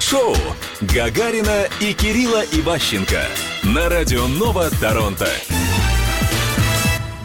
Шоу 0.00 0.34
Гагарина 0.80 1.68
и 1.78 1.92
Кирилла 1.92 2.42
Иващенко 2.52 3.20
на 3.62 3.90
радио 3.90 4.26
Нова 4.28 4.70
Торонто. 4.80 5.28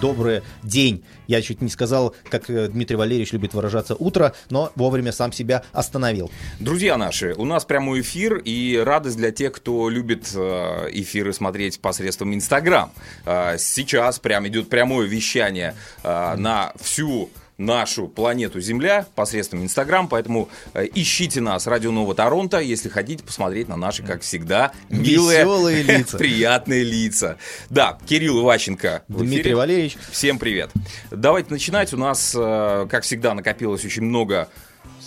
Добрый 0.01 0.42
день. 0.62 1.03
Я 1.25 1.42
чуть 1.42 1.61
не 1.61 1.69
сказал, 1.69 2.14
как 2.30 2.50
э, 2.50 2.67
Дмитрий 2.67 2.98
Валерьевич 2.98 3.32
любит 3.32 3.53
выражаться, 3.53 3.96
утро, 3.96 4.35
но 4.50 4.74
вовремя 4.75 5.14
сам 5.14 5.32
себя 5.32 5.64
остановил. 5.72 6.30
Друзья 6.59 6.98
наши, 6.98 7.33
у 7.38 7.46
нас 7.46 7.64
прямой 7.64 8.02
эфир 8.02 8.36
и 8.36 8.78
радость 8.78 9.16
для 9.18 9.32
тех, 9.32 9.54
кто 9.54 9.89
любит 9.89 10.30
э, 10.36 10.89
эфиры 10.92 11.32
смотреть 11.32 11.80
посредством 11.80 12.36
Инстаграм. 12.36 12.92
Э, 13.26 13.55
сейчас 13.57 14.20
прям 14.20 14.48
идет 14.50 14.70
прямое 14.70 15.07
вещание 15.07 15.76
на 16.04 16.73
всю 16.80 17.30
нашу 17.58 18.08
планету 18.08 18.60
Земля 18.60 19.06
посредством 19.16 19.64
Инстаграм, 19.64 20.08
поэтому 20.08 20.50
э, 20.74 20.88
ищите 20.94 21.40
нас, 21.42 21.68
Радио 21.68 21.92
Нова 21.92 22.14
Торонто, 22.16 22.60
если 22.60 22.89
хотите 22.89 23.24
посмотреть 23.24 23.70
на 23.70 23.78
наши, 23.78 24.04
как 24.04 24.21
всегда, 24.21 24.71
милые, 24.89 25.39
Веселые 25.39 25.84
лица. 25.84 26.18
приятные 26.18 26.84
лица. 26.84 27.38
Да, 27.70 27.98
Кирилл 28.06 28.42
Иващенко 28.42 29.04
Дмитрий. 29.07 29.54
Валерьевич. 29.54 29.98
Всем 30.12 30.38
привет. 30.38 30.71
Давайте 31.12 31.50
начинать. 31.52 31.93
У 31.93 31.98
нас, 31.98 32.34
э, 32.38 32.88
как 32.89 33.03
всегда, 33.03 33.34
накопилось 33.34 33.85
очень 33.85 34.03
много 34.03 34.49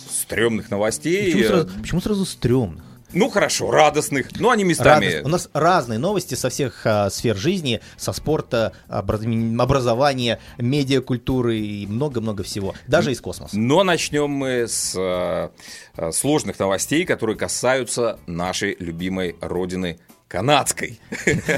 стрёмных 0.09 0.69
новостей. 0.71 1.25
Почему 1.31 1.47
сразу, 1.47 1.69
почему 1.81 2.01
сразу 2.01 2.25
стрёмных? 2.25 2.83
Ну 3.13 3.29
хорошо, 3.29 3.71
радостных, 3.71 4.39
но 4.39 4.51
они 4.51 4.63
местами. 4.63 5.05
Радость. 5.05 5.25
У 5.25 5.29
нас 5.29 5.49
разные 5.53 5.99
новости 5.99 6.35
со 6.35 6.49
всех 6.49 6.85
а, 6.85 7.09
сфер 7.09 7.35
жизни, 7.35 7.81
со 7.97 8.13
спорта, 8.13 8.73
образ- 8.87 9.25
образования, 9.59 10.39
медиакультуры 10.57 11.57
и 11.57 11.87
много-много 11.87 12.43
всего, 12.43 12.75
даже 12.87 13.11
из 13.11 13.19
космоса. 13.19 13.57
Но 13.57 13.83
начнем 13.83 14.29
мы 14.29 14.67
с 14.67 14.93
э, 14.95 15.49
э, 15.97 16.11
сложных 16.11 16.59
новостей, 16.59 17.05
которые 17.05 17.35
касаются 17.35 18.19
нашей 18.27 18.75
любимой 18.79 19.35
родины 19.41 19.99
канадской. 20.29 20.99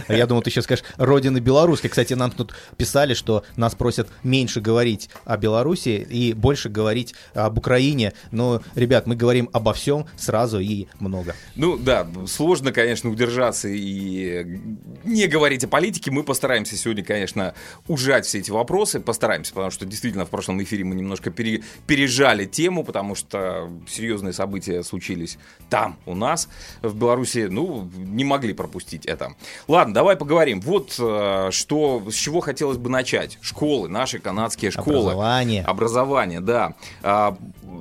А 0.08 0.14
Я 0.14 0.26
думал, 0.26 0.42
ты 0.42 0.50
сейчас 0.50 0.64
скажешь 0.64 0.86
родины 0.98 1.40
белорусской. 1.40 1.90
Кстати, 1.90 2.14
нам 2.14 2.32
тут 2.32 2.56
писали, 2.78 3.14
что 3.14 3.44
нас 3.58 3.76
просят 3.76 4.08
меньше 4.24 4.62
говорить 4.62 5.10
о 5.26 5.38
Беларуси 5.38 6.08
и 6.10 6.34
больше 6.34 6.70
говорить 6.70 7.14
об 7.34 7.58
Украине. 7.58 8.14
Но, 8.32 8.64
ребят, 8.74 9.06
мы 9.08 9.16
говорим 9.16 9.50
обо 9.52 9.74
всем 9.74 10.08
сразу 10.18 10.60
и 10.60 10.88
много. 11.00 11.36
Ну 11.56 11.78
да, 11.78 12.08
сложно, 12.28 12.72
конечно, 12.72 13.10
удержаться 13.10 13.68
и 13.68 14.60
не 15.04 15.28
говорить 15.28 15.66
о 15.66 15.68
политике. 15.68 16.10
Мы 16.10 16.24
постараемся 16.24 16.78
сегодня, 16.78 17.04
конечно, 17.04 17.54
ужать 17.88 18.26
все 18.26 18.40
эти 18.40 18.52
вопросы. 18.52 19.02
Постараемся, 19.02 19.54
потому 19.54 19.72
что 19.72 19.86
действительно 19.86 20.26
в 20.26 20.30
прошлом 20.30 20.64
эфире 20.64 20.86
мы 20.86 20.96
немножко 20.96 21.30
пере- 21.30 21.62
пережали 21.88 22.46
тему, 22.46 22.86
потому 22.86 23.16
что 23.16 23.70
серьезные 23.90 24.32
события 24.32 24.82
случились 24.82 25.38
там, 25.70 25.98
у 26.06 26.16
нас, 26.16 26.48
в 26.82 26.96
Беларуси. 26.96 27.48
Ну, 27.52 27.92
не 27.98 28.24
могли 28.24 28.54
пропустить 28.62 29.06
это. 29.08 29.34
Ладно, 29.68 29.94
давай 29.94 30.16
поговорим. 30.16 30.62
Вот 30.62 30.96
э, 31.00 31.50
что, 31.52 32.04
с 32.10 32.14
чего 32.14 32.42
хотелось 32.42 32.78
бы 32.78 32.90
начать. 32.90 33.40
Школы, 33.42 33.90
наши 33.90 34.20
канадские 34.20 34.70
школы. 34.70 35.12
Образование. 35.12 35.64
Образование, 35.64 36.40
да. 36.42 36.76
А, 37.02 37.36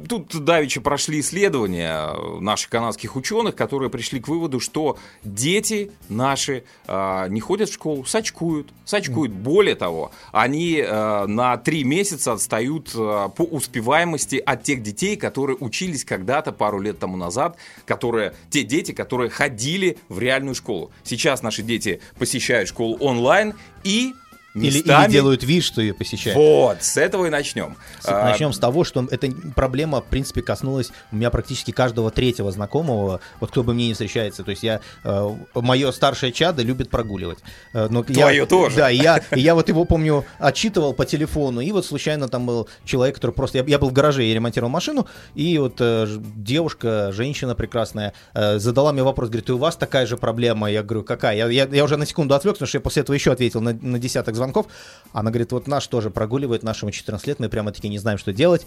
Тут 0.08 0.44
давеча 0.44 0.80
прошли 0.80 1.20
исследования 1.20 2.40
наших 2.40 2.70
канадских 2.70 3.16
ученых, 3.16 3.54
которые 3.56 3.90
пришли 3.90 4.20
к 4.20 4.28
выводу, 4.28 4.60
что 4.60 4.98
дети 5.24 5.90
наши 6.08 6.64
а, 6.86 7.28
не 7.28 7.40
ходят 7.40 7.68
в 7.68 7.74
школу, 7.74 8.04
сачкуют. 8.04 8.68
Сачкуют. 8.84 9.32
Более 9.32 9.74
того, 9.74 10.10
они 10.32 10.82
а, 10.82 11.26
на 11.26 11.56
три 11.56 11.84
месяца 11.84 12.32
отстают 12.32 12.90
а, 12.94 13.28
по 13.28 13.42
успеваемости 13.42 14.36
от 14.36 14.62
тех 14.62 14.82
детей, 14.82 15.16
которые 15.16 15.56
учились 15.58 16.04
когда-то 16.04 16.52
пару 16.52 16.80
лет 16.80 16.98
тому 16.98 17.16
назад, 17.16 17.56
которые, 17.84 18.34
те 18.50 18.62
дети, 18.62 18.92
которые 18.92 19.30
ходили 19.30 19.98
в 20.08 20.18
реальную 20.18 20.54
школу. 20.54 20.69
Сейчас 21.04 21.42
наши 21.42 21.62
дети 21.62 22.00
посещают 22.18 22.68
школу 22.68 22.96
онлайн 23.00 23.54
и 23.84 24.12
местами... 24.54 25.04
или 25.04 25.12
делают 25.12 25.42
вид, 25.44 25.62
что 25.64 25.80
ее 25.80 25.94
посещают. 25.94 26.36
Вот, 26.36 26.82
с 26.82 26.96
этого 26.96 27.26
и 27.26 27.30
начнем. 27.30 27.76
А, 28.04 28.30
Начнем 28.30 28.52
с 28.52 28.58
того, 28.58 28.84
что 28.84 29.06
эта 29.10 29.30
проблема, 29.54 30.00
в 30.00 30.06
принципе, 30.06 30.42
коснулась 30.42 30.90
у 31.12 31.16
меня 31.16 31.30
практически 31.30 31.70
каждого 31.70 32.10
третьего 32.10 32.50
знакомого, 32.50 33.20
вот 33.40 33.50
кто 33.50 33.62
бы 33.62 33.74
мне 33.74 33.88
не 33.88 33.92
встречается. 33.92 34.42
То 34.44 34.50
есть 34.50 34.62
я, 34.62 34.80
э, 35.04 35.28
мое 35.54 35.92
старшее 35.92 36.32
чадо 36.32 36.62
любит 36.62 36.90
прогуливать. 36.90 37.38
Э, 37.72 37.88
но 37.90 38.04
я- 38.08 38.14
Твое 38.14 38.46
тоже. 38.46 38.76
Да, 38.76 38.88
я, 38.88 39.20
я 39.32 39.54
вот 39.54 39.68
его, 39.68 39.84
помню, 39.84 40.24
отчитывал 40.38 40.92
по 40.94 41.04
телефону, 41.06 41.60
и 41.60 41.70
вот 41.72 41.86
случайно 41.86 42.28
там 42.28 42.46
был 42.46 42.68
человек, 42.84 43.16
который 43.16 43.32
просто... 43.32 43.58
Я, 43.58 43.64
я 43.66 43.78
был 43.78 43.90
в 43.90 43.92
гараже, 43.92 44.24
я 44.24 44.34
ремонтировал 44.34 44.70
машину, 44.70 45.06
и 45.34 45.58
вот 45.58 45.76
э, 45.80 46.06
девушка, 46.36 47.12
женщина 47.12 47.54
прекрасная, 47.54 48.12
э, 48.34 48.58
задала 48.58 48.92
мне 48.92 49.02
вопрос, 49.02 49.28
говорит, 49.28 49.48
у 49.50 49.58
вас 49.58 49.76
такая 49.76 50.06
же 50.06 50.16
проблема? 50.16 50.70
Я 50.70 50.82
говорю, 50.82 51.04
какая? 51.04 51.36
Я, 51.36 51.46
я, 51.48 51.68
я 51.70 51.84
уже 51.84 51.96
на 51.96 52.06
секунду 52.06 52.34
отвлекся, 52.34 52.58
потому 52.60 52.68
что 52.68 52.78
я 52.78 52.82
после 52.82 53.02
этого 53.02 53.14
еще 53.14 53.32
ответил 53.32 53.60
на, 53.60 53.72
на 53.72 53.98
десяток 53.98 54.34
звонков. 54.40 54.66
Она 55.12 55.30
говорит, 55.30 55.52
вот 55.52 55.66
наш 55.68 55.86
тоже 55.86 56.10
прогуливает, 56.10 56.62
нашему 56.62 56.90
14 56.90 57.26
лет, 57.26 57.38
мы 57.38 57.48
прямо-таки 57.48 57.88
не 57.88 57.98
знаем, 57.98 58.18
что 58.18 58.32
делать. 58.32 58.66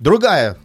Другая 0.00 0.56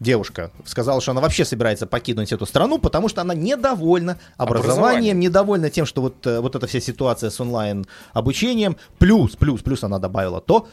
девушка 0.00 0.50
сказала, 0.64 1.00
что 1.00 1.12
она 1.12 1.20
вообще 1.20 1.44
собирается 1.44 1.86
покинуть 1.86 2.32
эту 2.32 2.46
страну, 2.46 2.78
потому 2.78 3.08
что 3.08 3.20
она 3.20 3.34
недовольна 3.34 4.18
образованием, 4.36 4.78
Образованием. 4.78 5.20
недовольна 5.20 5.70
тем, 5.70 5.86
что 5.86 6.02
вот, 6.02 6.26
э, 6.26 6.40
вот 6.40 6.54
эта 6.56 6.66
вся 6.66 6.80
ситуация 6.80 7.30
с 7.30 7.40
онлайн 7.40 7.86
обучением, 8.12 8.76
плюс, 8.98 9.36
плюс, 9.36 9.62
плюс 9.62 9.84
она 9.84 9.98
добавила 9.98 10.40
то, 10.40 10.66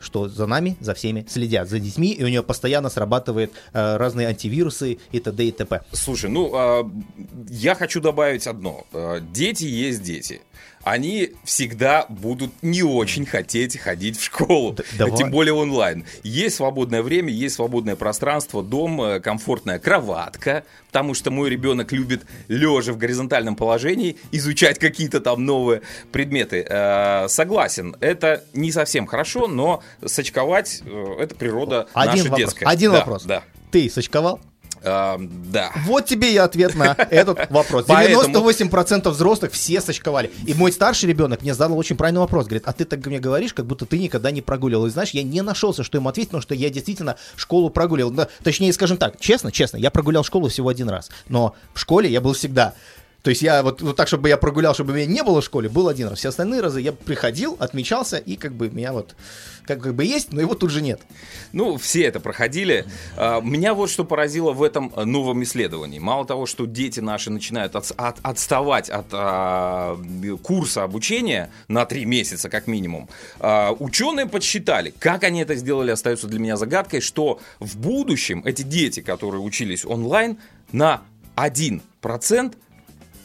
что 0.00 0.28
за 0.28 0.46
нами, 0.46 0.76
за 0.80 0.94
всеми 0.94 1.26
следят, 1.28 1.68
за 1.68 1.80
детьми, 1.80 2.12
и 2.12 2.24
у 2.24 2.28
нее 2.28 2.42
постоянно 2.42 2.88
срабатывают 2.88 3.50
э, 3.72 3.96
разные 3.96 4.28
антивирусы 4.28 4.98
и 5.10 5.18
т.д. 5.20 5.44
и 5.44 5.50
т.п. 5.50 5.82
Слушай, 5.92 6.30
ну, 6.30 6.50
а, 6.54 6.90
я 7.50 7.74
хочу 7.74 8.00
добавить 8.00 8.46
одно. 8.46 8.86
А, 8.92 9.18
Дети 9.20 9.64
есть 9.64 10.02
дети. 10.02 10.40
Они 10.82 11.32
всегда 11.44 12.06
будут 12.08 12.52
не 12.62 12.82
очень 12.82 13.26
хотеть 13.26 13.78
ходить 13.78 14.18
в 14.18 14.24
школу, 14.24 14.76
давай. 14.96 15.16
тем 15.16 15.30
более 15.30 15.54
онлайн. 15.54 16.04
Есть 16.22 16.56
свободное 16.56 17.02
время, 17.02 17.30
есть 17.32 17.56
свободное 17.56 17.96
пространство, 17.96 18.62
дом, 18.62 19.00
э, 19.02 19.20
комфортная 19.20 19.78
кроватка, 19.78 20.64
потому 20.86 21.14
что 21.14 21.30
мой 21.30 21.50
ребенок 21.50 21.92
любит 21.92 22.22
лежа 22.48 22.92
в 22.92 22.98
горизонтальном 22.98 23.56
положении 23.56 24.16
изучать 24.32 24.78
какие-то 24.78 25.20
там 25.20 25.44
новые 25.44 25.82
предметы. 26.12 26.64
Э, 26.68 27.28
Согласен, 27.28 27.96
это 28.00 28.44
не 28.54 28.72
совсем 28.72 29.06
хорошо, 29.06 29.46
но 29.48 29.82
сочковать 30.04 30.82
э, 30.84 31.16
это 31.20 31.34
природа 31.34 31.88
Один 31.92 32.10
наша 32.12 32.22
вопрос. 32.24 32.38
детская. 32.38 32.66
Один 32.66 32.92
Да, 32.92 32.98
вопрос. 32.98 33.24
Да. 33.24 33.42
Ты 33.70 33.90
сочковал? 33.90 34.40
А, 34.82 35.18
да. 35.18 35.72
Вот 35.84 36.06
тебе 36.06 36.32
и 36.32 36.36
ответ 36.36 36.74
на 36.74 36.94
этот 37.10 37.50
вопрос. 37.50 37.84
Поэтому- 37.86 38.38
98% 38.48 39.08
взрослых 39.10 39.52
все 39.52 39.80
сочковали. 39.80 40.30
И 40.46 40.54
мой 40.54 40.72
старший 40.72 41.08
ребенок 41.08 41.42
мне 41.42 41.54
задал 41.54 41.78
очень 41.78 41.96
правильный 41.96 42.20
вопрос. 42.20 42.46
Говорит, 42.46 42.64
а 42.66 42.72
ты 42.72 42.84
так 42.84 43.04
мне 43.06 43.18
говоришь, 43.18 43.54
как 43.54 43.66
будто 43.66 43.86
ты 43.86 43.98
никогда 43.98 44.30
не 44.30 44.42
прогуливал. 44.42 44.86
И 44.86 44.90
знаешь, 44.90 45.10
я 45.10 45.22
не 45.22 45.42
нашелся, 45.42 45.82
что 45.82 45.98
ему 45.98 46.08
ответить, 46.08 46.30
потому 46.30 46.42
что 46.42 46.54
я 46.54 46.70
действительно 46.70 47.16
школу 47.36 47.70
прогуливал. 47.70 48.14
Точнее, 48.42 48.72
скажем 48.72 48.96
так, 48.96 49.18
честно, 49.20 49.52
честно, 49.52 49.76
я 49.76 49.90
прогулял 49.90 50.24
школу 50.24 50.48
всего 50.48 50.68
один 50.68 50.88
раз. 50.88 51.10
Но 51.28 51.54
в 51.74 51.80
школе 51.80 52.10
я 52.10 52.20
был 52.20 52.32
всегда. 52.32 52.74
То 53.22 53.30
есть 53.30 53.42
я 53.42 53.62
вот, 53.62 53.82
вот 53.82 53.96
так, 53.96 54.06
чтобы 54.08 54.28
я 54.28 54.36
прогулял, 54.36 54.74
чтобы 54.74 54.92
меня 54.94 55.06
не 55.06 55.22
было 55.22 55.40
в 55.40 55.44
школе, 55.44 55.68
был 55.68 55.88
один 55.88 56.08
раз. 56.08 56.20
Все 56.20 56.28
остальные 56.28 56.60
разы 56.60 56.80
я 56.80 56.92
приходил, 56.92 57.56
отмечался, 57.58 58.16
и 58.16 58.36
как 58.36 58.52
бы 58.52 58.70
меня 58.70 58.92
вот 58.92 59.16
как, 59.66 59.82
как 59.82 59.94
бы 59.94 60.04
есть, 60.04 60.32
но 60.32 60.40
его 60.40 60.54
тут 60.54 60.70
же 60.70 60.80
нет. 60.80 61.00
Ну, 61.52 61.76
все 61.76 62.04
это 62.04 62.20
проходили. 62.20 62.86
А, 63.16 63.40
Меня 63.42 63.74
вот 63.74 63.90
что 63.90 64.04
поразило 64.04 64.52
в 64.52 64.62
этом 64.62 64.92
э, 64.96 65.04
новом 65.04 65.42
исследовании. 65.42 65.98
Мало 65.98 66.24
того, 66.24 66.46
что 66.46 66.64
дети 66.64 67.00
наши 67.00 67.30
начинают 67.30 67.74
отс- 67.74 67.92
от- 67.96 68.18
отставать 68.22 68.88
от 68.88 69.06
а, 69.12 69.98
курса 70.42 70.84
обучения 70.84 71.50
на 71.66 71.84
три 71.84 72.06
месяца 72.06 72.48
как 72.48 72.66
минимум, 72.66 73.10
а, 73.40 73.72
ученые 73.78 74.26
подсчитали, 74.26 74.94
как 74.98 75.24
они 75.24 75.42
это 75.42 75.54
сделали, 75.54 75.90
остается 75.90 76.28
для 76.28 76.38
меня 76.38 76.56
загадкой, 76.56 77.00
что 77.02 77.40
в 77.60 77.76
будущем 77.76 78.42
эти 78.46 78.62
дети, 78.62 79.00
которые 79.00 79.42
учились 79.42 79.84
онлайн, 79.84 80.38
на 80.72 81.02
1% 81.36 82.54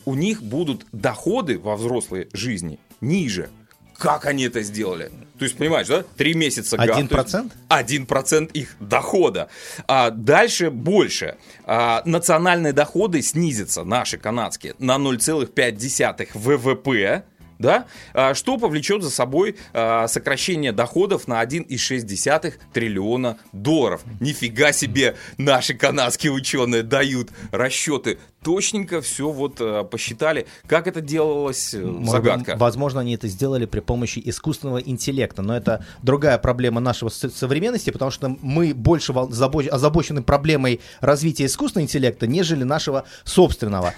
у 0.05 0.15
них 0.15 0.41
будут 0.41 0.85
доходы 0.91 1.57
во 1.59 1.75
взрослой 1.75 2.29
жизни 2.33 2.79
ниже. 3.01 3.49
Как 3.97 4.25
они 4.25 4.43
это 4.43 4.63
сделали? 4.63 5.11
То 5.37 5.45
есть, 5.45 5.55
понимаешь, 5.57 5.87
да? 5.87 6.03
Три 6.17 6.33
месяца 6.33 6.77
Один 6.77 7.07
процент? 7.07 7.53
один 7.69 8.05
процент 8.05 8.51
их 8.51 8.75
дохода. 8.79 9.49
А 9.87 10.09
дальше 10.09 10.71
больше. 10.71 11.37
А, 11.65 12.01
национальные 12.05 12.73
доходы 12.73 13.21
снизятся, 13.21 13.83
наши 13.83 14.17
канадские, 14.17 14.75
на 14.79 14.95
0,5 14.95 16.27
ВВП 16.33 17.23
да, 17.63 17.85
а, 18.13 18.33
что 18.33 18.57
повлечет 18.57 19.01
за 19.01 19.09
собой 19.09 19.55
а, 19.73 20.07
сокращение 20.07 20.73
доходов 20.73 21.27
на 21.29 21.41
1,6 21.41 22.53
триллиона 22.73 23.37
долларов. 23.53 24.01
Нифига 24.19 24.73
себе 24.73 25.15
наши 25.37 25.73
канадские 25.73 26.33
ученые 26.33 26.83
дают 26.83 27.29
расчеты. 27.51 28.19
Точненько 28.43 29.01
все 29.01 29.29
вот 29.31 29.57
а, 29.61 29.85
посчитали. 29.85 30.45
Как 30.67 30.87
это 30.87 30.99
делалось, 30.99 31.73
э, 31.73 31.79
Может, 31.81 32.11
загадка. 32.11 32.57
Возможно, 32.57 32.99
они 32.99 33.15
это 33.15 33.29
сделали 33.29 33.65
при 33.65 33.79
помощи 33.79 34.21
искусственного 34.23 34.79
интеллекта, 34.79 35.41
но 35.41 35.55
это 35.55 35.85
другая 36.01 36.37
проблема 36.37 36.81
нашего 36.81 37.07
со- 37.07 37.29
современности, 37.29 37.91
потому 37.91 38.11
что 38.11 38.37
мы 38.41 38.73
больше 38.73 39.13
озабочены 39.13 40.21
проблемой 40.21 40.81
развития 40.99 41.45
искусственного 41.45 41.85
интеллекта, 41.85 42.27
нежели 42.27 42.63
нашего 42.63 43.05
собственного. 43.23 43.93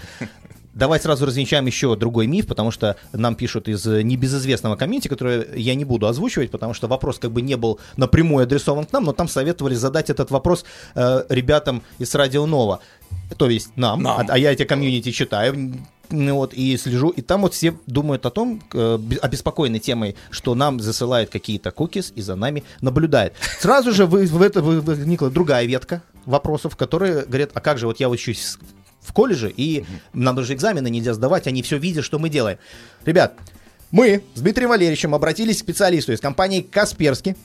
Давай 0.76 1.00
сразу 1.00 1.26
развенчаем 1.26 1.66
еще 1.66 1.96
другой 1.96 2.28
миф, 2.28 2.48
потому 2.48 2.70
что 2.70 2.98
нам 3.14 3.36
пишут 3.36 3.70
из 3.70 3.86
небезызвестного 3.86 4.76
комьюнити, 4.76 5.08
которое 5.08 5.48
я 5.56 5.74
не 5.74 5.86
буду 5.86 6.06
озвучивать, 6.06 6.52
потому 6.52 6.74
что 6.74 6.88
вопрос 6.88 7.18
как 7.18 7.32
бы 7.32 7.42
не 7.42 7.56
был 7.56 7.80
напрямую 7.96 8.44
адресован 8.44 8.86
к 8.86 8.92
нам, 8.92 9.06
но 9.06 9.14
там 9.14 9.30
советовали 9.30 9.74
задать 9.74 10.10
этот 10.10 10.32
вопрос 10.32 10.66
э, 10.96 11.24
ребятам 11.30 11.82
из 11.98 12.14
Радио 12.14 12.46
Нова, 12.46 12.82
то 13.38 13.50
есть 13.50 13.70
нам, 13.78 14.04
Нам. 14.04 14.20
А, 14.20 14.26
а 14.28 14.38
я 14.38 14.52
эти 14.52 14.66
комьюнити 14.66 15.12
читаю, 15.12 15.76
вот, 16.10 16.54
и 16.54 16.78
слежу, 16.78 17.10
и 17.10 17.22
там 17.22 17.42
вот 17.42 17.54
все 17.54 17.74
думают 17.88 18.26
о 18.26 18.30
том, 18.30 18.62
э, 18.74 18.98
бе- 19.00 19.18
обеспокоены 19.18 19.80
темой, 19.80 20.16
что 20.30 20.56
нам 20.56 20.82
засылают 20.82 21.30
какие-то 21.30 21.72
кукис 21.72 22.12
и 22.16 22.22
за 22.22 22.36
нами 22.36 22.64
наблюдает. 22.82 23.34
Сразу 23.60 23.94
же 23.94 24.06
вы, 24.06 24.26
в 24.26 24.42
это 24.42 24.62
возникла 24.62 25.30
другая 25.30 25.66
ветка 25.66 26.04
вопросов, 26.26 26.76
которые 26.76 27.26
говорят, 27.26 27.52
а 27.54 27.62
как 27.62 27.78
же 27.78 27.88
вот 27.88 28.00
я 28.00 28.10
учусь 28.10 28.58
в 29.06 29.14
колледже, 29.14 29.54
и 29.56 29.86
нам 30.14 30.36
даже 30.36 30.54
экзамены 30.54 30.90
нельзя 30.90 31.14
сдавать, 31.14 31.48
они 31.48 31.62
все 31.62 31.78
видят, 31.78 32.04
что 32.04 32.20
мы 32.20 32.30
делаем. 32.30 32.58
Ребят, 33.06 33.36
мы 33.92 34.24
с 34.34 34.42
Дмитрием 34.42 34.70
Валерьевичем 34.70 35.14
обратились 35.14 35.58
к 35.58 35.60
специалисту 35.60 36.12
из 36.12 36.20
компании 36.20 36.62
Касперский, 36.62 37.36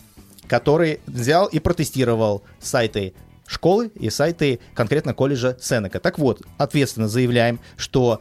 который 0.49 1.01
взял 1.07 1.47
и 1.47 1.59
протестировал 1.59 2.43
сайты 2.61 3.15
школы 3.47 3.91
и 3.95 4.11
сайты 4.11 4.61
конкретно 4.75 5.13
колледжа 5.13 5.57
Сенека. 5.61 6.01
Так 6.01 6.19
вот, 6.19 6.43
ответственно 6.57 7.09
заявляем, 7.09 7.61
что 7.77 8.21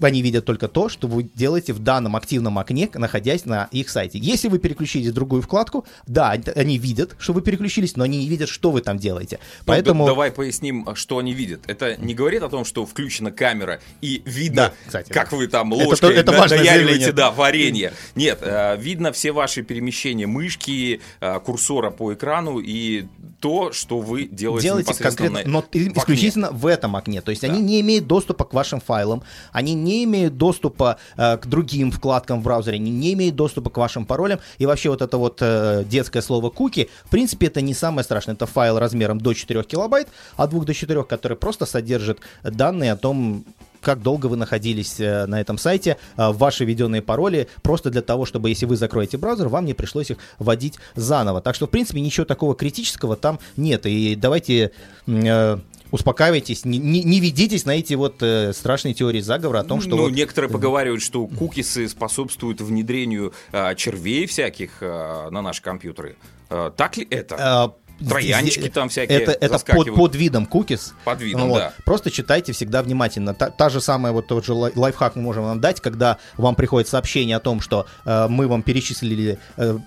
они 0.00 0.22
видят 0.22 0.44
только 0.44 0.68
то, 0.68 0.88
что 0.88 1.06
вы 1.08 1.22
делаете 1.34 1.72
в 1.72 1.78
данном 1.78 2.16
активном 2.16 2.58
окне, 2.58 2.90
находясь 2.94 3.44
на 3.44 3.68
их 3.70 3.88
сайте. 3.90 4.18
Если 4.18 4.48
вы 4.48 4.58
переключились 4.58 5.08
в 5.08 5.12
другую 5.14 5.42
вкладку, 5.42 5.86
да, 6.06 6.30
они- 6.30 6.78
видят, 6.78 7.16
что 7.18 7.32
вы 7.32 7.42
переключились, 7.42 7.96
но 7.96 8.04
они 8.04 8.18
не 8.18 8.28
видят, 8.28 8.48
что 8.48 8.70
вы 8.70 8.80
там 8.80 8.98
делаете. 8.98 9.38
Ну, 9.60 9.64
Поэтому... 9.66 10.04
д- 10.04 10.10
давай 10.10 10.30
поясним, 10.30 10.88
а, 10.88 10.94
что 10.94 11.18
они 11.18 11.32
видят. 11.32 11.62
Это 11.66 11.96
не 11.96 12.14
говорит 12.14 12.42
о 12.42 12.48
том, 12.48 12.64
что 12.64 12.86
включена 12.86 13.30
камера 13.32 13.80
и 14.00 14.22
видно, 14.24 14.56
Да, 14.68 14.72
кстати, 14.86 15.12
как 15.12 15.30
да. 15.30 15.36
вы 15.36 15.46
там 15.48 15.72
Это 15.74 15.84
ложкой 15.88 16.14
то- 16.14 16.20
это 16.20 16.32
на- 16.32 16.46
наяриваете, 16.46 17.12
да, 17.12 17.30
варенье. 17.30 17.92
Нет, 18.14 18.38
э, 18.42 18.76
видно 18.78 19.12
все 19.12 19.32
ваши 19.32 19.62
перемещения 19.62 20.26
мышки, 20.26 21.00
э, 21.20 21.40
курсора 21.40 21.90
по 21.90 22.12
экрану 22.14 22.58
и 22.60 23.06
то, 23.40 23.72
что 23.72 24.00
вы 24.00 24.24
делаете, 24.26 24.68
непосредственно 24.92 25.28
конкретно, 25.28 25.52
на- 25.52 25.60
но 25.60 25.62
в 25.92 25.98
исключительно 25.98 26.50
в 26.50 26.66
этом 26.66 26.96
окне. 26.96 27.20
То 27.20 27.30
есть 27.30 27.44
они 27.44 27.60
не 27.60 27.80
имеют 27.80 28.06
доступа 28.06 28.44
к 28.44 28.52
вашим 28.54 28.80
файлам, 28.80 29.22
они 29.52 29.74
не 29.74 30.04
имеют 30.04 30.36
доступа 30.36 30.98
э, 31.16 31.36
к 31.36 31.46
другим 31.46 31.90
вкладкам 31.92 32.40
в 32.40 32.44
браузере, 32.44 32.76
они 32.76 32.90
не 32.90 33.12
имеют 33.12 33.36
доступа 33.36 33.70
к 33.70 33.76
вашим 33.76 34.06
паролям. 34.06 34.40
И 34.58 34.66
вообще 34.66 34.90
вот 34.90 35.02
это 35.02 35.18
вот 35.18 35.38
э, 35.40 35.84
детское 35.88 36.22
слово 36.22 36.50
куки, 36.50 36.88
в 37.04 37.10
принципе, 37.10 37.46
это 37.46 37.60
не 37.60 37.74
самое 37.74 38.04
страшное. 38.04 38.34
Это 38.34 38.46
файл 38.46 38.78
размером 38.78 39.20
до 39.20 39.34
4 39.34 39.62
килобайт, 39.62 40.08
от 40.36 40.50
2 40.50 40.64
до 40.64 40.74
4, 40.74 41.04
который 41.04 41.36
просто 41.36 41.66
содержит 41.66 42.18
данные 42.42 42.92
о 42.92 42.96
том, 42.96 43.44
как 43.80 44.02
долго 44.02 44.26
вы 44.26 44.36
находились 44.36 44.98
э, 45.00 45.26
на 45.26 45.40
этом 45.40 45.58
сайте, 45.58 45.96
э, 46.16 46.30
ваши 46.32 46.64
введенные 46.64 47.02
пароли, 47.02 47.48
просто 47.62 47.90
для 47.90 48.02
того, 48.02 48.24
чтобы, 48.26 48.48
если 48.48 48.66
вы 48.66 48.76
закроете 48.76 49.16
браузер, 49.18 49.48
вам 49.48 49.64
не 49.64 49.74
пришлось 49.74 50.10
их 50.10 50.18
вводить 50.38 50.74
заново. 50.94 51.40
Так 51.40 51.54
что, 51.54 51.66
в 51.66 51.70
принципе, 51.70 52.00
ничего 52.00 52.24
такого 52.26 52.54
критического 52.54 53.16
там 53.16 53.38
нет. 53.56 53.86
И 53.86 54.14
давайте 54.16 54.72
э, 55.06 55.58
успокаивайтесь, 55.90 56.64
не, 56.64 56.78
не- 56.78 57.02
не 57.02 57.20
ведитесь 57.20 57.64
на 57.64 57.72
эти 57.72 57.94
вот 57.94 58.22
э, 58.22 58.52
страшные 58.52 58.94
теории 58.94 59.20
заговора 59.20 59.60
о 59.60 59.64
том, 59.64 59.80
что 59.80 59.90
ну, 59.96 60.02
вот- 60.02 60.12
некоторые 60.12 60.50
поговаривают, 60.50 61.02
что 61.02 61.26
кукисы 61.26 61.88
способствуют 61.88 62.60
внедрению 62.60 63.32
а, 63.52 63.74
червей 63.74 64.26
всяких 64.26 64.78
а, 64.82 65.30
на 65.30 65.40
наши 65.42 65.62
компьютеры. 65.62 66.16
А, 66.50 66.70
так 66.70 66.96
ли 66.96 67.06
это? 67.10 67.72
э, 67.76 67.87
Троянчики 68.06 68.60
здесь- 68.60 68.72
там 68.72 68.88
всякие 68.88 69.20
Это, 69.20 69.32
это 69.32 69.58
под, 69.74 69.94
под 69.94 70.14
видом 70.14 70.48
cookies. 70.50 70.92
Под 71.04 71.20
видом, 71.20 71.48
Вот. 71.48 71.58
да. 71.58 71.72
Просто 71.84 72.10
читайте 72.10 72.52
всегда 72.52 72.82
внимательно. 72.82 73.34
Та, 73.34 73.50
та 73.50 73.68
же 73.68 73.80
самая 73.80 74.12
вот 74.12 74.26
тот 74.26 74.44
же 74.44 74.52
лай- 74.52 74.72
лайфхак 74.76 75.16
мы 75.16 75.22
можем 75.22 75.44
вам 75.44 75.60
дать, 75.60 75.80
когда 75.80 76.18
вам 76.36 76.54
приходит 76.54 76.88
сообщение 76.88 77.36
о 77.36 77.40
том, 77.40 77.60
что 77.60 77.86
э, 78.04 78.28
мы 78.28 78.46
вам 78.48 78.62
перечислили 78.62 79.38
э, 79.56 79.78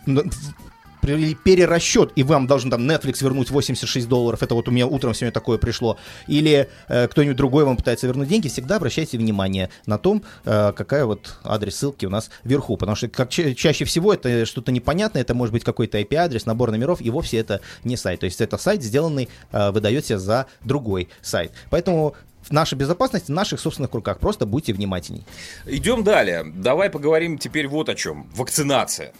провели 1.01 1.35
перерасчет, 1.35 2.11
и 2.15 2.23
вам 2.23 2.47
должен 2.47 2.69
там 2.69 2.89
Netflix 2.89 3.23
вернуть 3.23 3.49
86 3.49 4.07
долларов, 4.07 4.43
это 4.43 4.55
вот 4.55 4.67
у 4.67 4.71
меня 4.71 4.87
утром 4.87 5.13
сегодня 5.13 5.31
такое 5.31 5.57
пришло, 5.57 5.97
или 6.27 6.69
э, 6.87 7.07
кто-нибудь 7.07 7.37
другой 7.37 7.65
вам 7.65 7.77
пытается 7.77 8.07
вернуть 8.07 8.27
деньги, 8.27 8.47
всегда 8.47 8.77
обращайте 8.77 9.17
внимание 9.17 9.69
на 9.85 9.97
том, 9.97 10.23
э, 10.45 10.71
какая 10.75 11.05
вот 11.05 11.37
адрес 11.43 11.75
ссылки 11.75 12.05
у 12.05 12.09
нас 12.09 12.29
вверху, 12.43 12.77
потому 12.77 12.95
что 12.95 13.07
как 13.07 13.29
ча- 13.29 13.53
чаще 13.53 13.85
всего 13.85 14.13
это 14.13 14.45
что-то 14.45 14.71
непонятное, 14.71 15.21
это 15.21 15.33
может 15.33 15.53
быть 15.53 15.63
какой-то 15.63 15.99
IP-адрес, 15.99 16.45
набор 16.45 16.71
номеров, 16.71 17.01
и 17.01 17.09
вовсе 17.09 17.37
это 17.37 17.61
не 17.83 17.97
сайт, 17.97 18.19
то 18.21 18.25
есть 18.25 18.41
это 18.41 18.57
сайт, 18.57 18.83
сделанный, 18.83 19.29
э, 19.51 19.71
выдается 19.71 20.17
за 20.19 20.45
другой 20.63 21.09
сайт. 21.21 21.51
Поэтому 21.69 22.15
наша 22.49 22.75
безопасность 22.75 23.27
в 23.27 23.31
наших 23.31 23.59
собственных 23.59 23.93
руках, 23.93 24.19
просто 24.19 24.45
будьте 24.45 24.73
внимательней. 24.73 25.25
Идем 25.65 26.03
далее. 26.03 26.43
Давай 26.45 26.89
поговорим 26.89 27.37
теперь 27.37 27.67
вот 27.67 27.89
о 27.89 27.95
чем. 27.95 28.29
Вакцинация. 28.35 29.13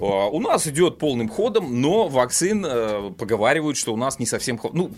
А, 0.00 0.26
У 0.28 0.40
нас 0.40 0.66
идет 0.66 0.98
полным 0.98 1.28
ходом, 1.28 1.80
но 1.80 2.08
вакцин 2.08 2.64
э, 2.66 3.10
поговаривают, 3.16 3.76
что 3.76 3.92
у 3.92 3.96
нас 3.96 4.18
не 4.18 4.26
совсем... 4.26 4.60
Ну, 4.72 4.90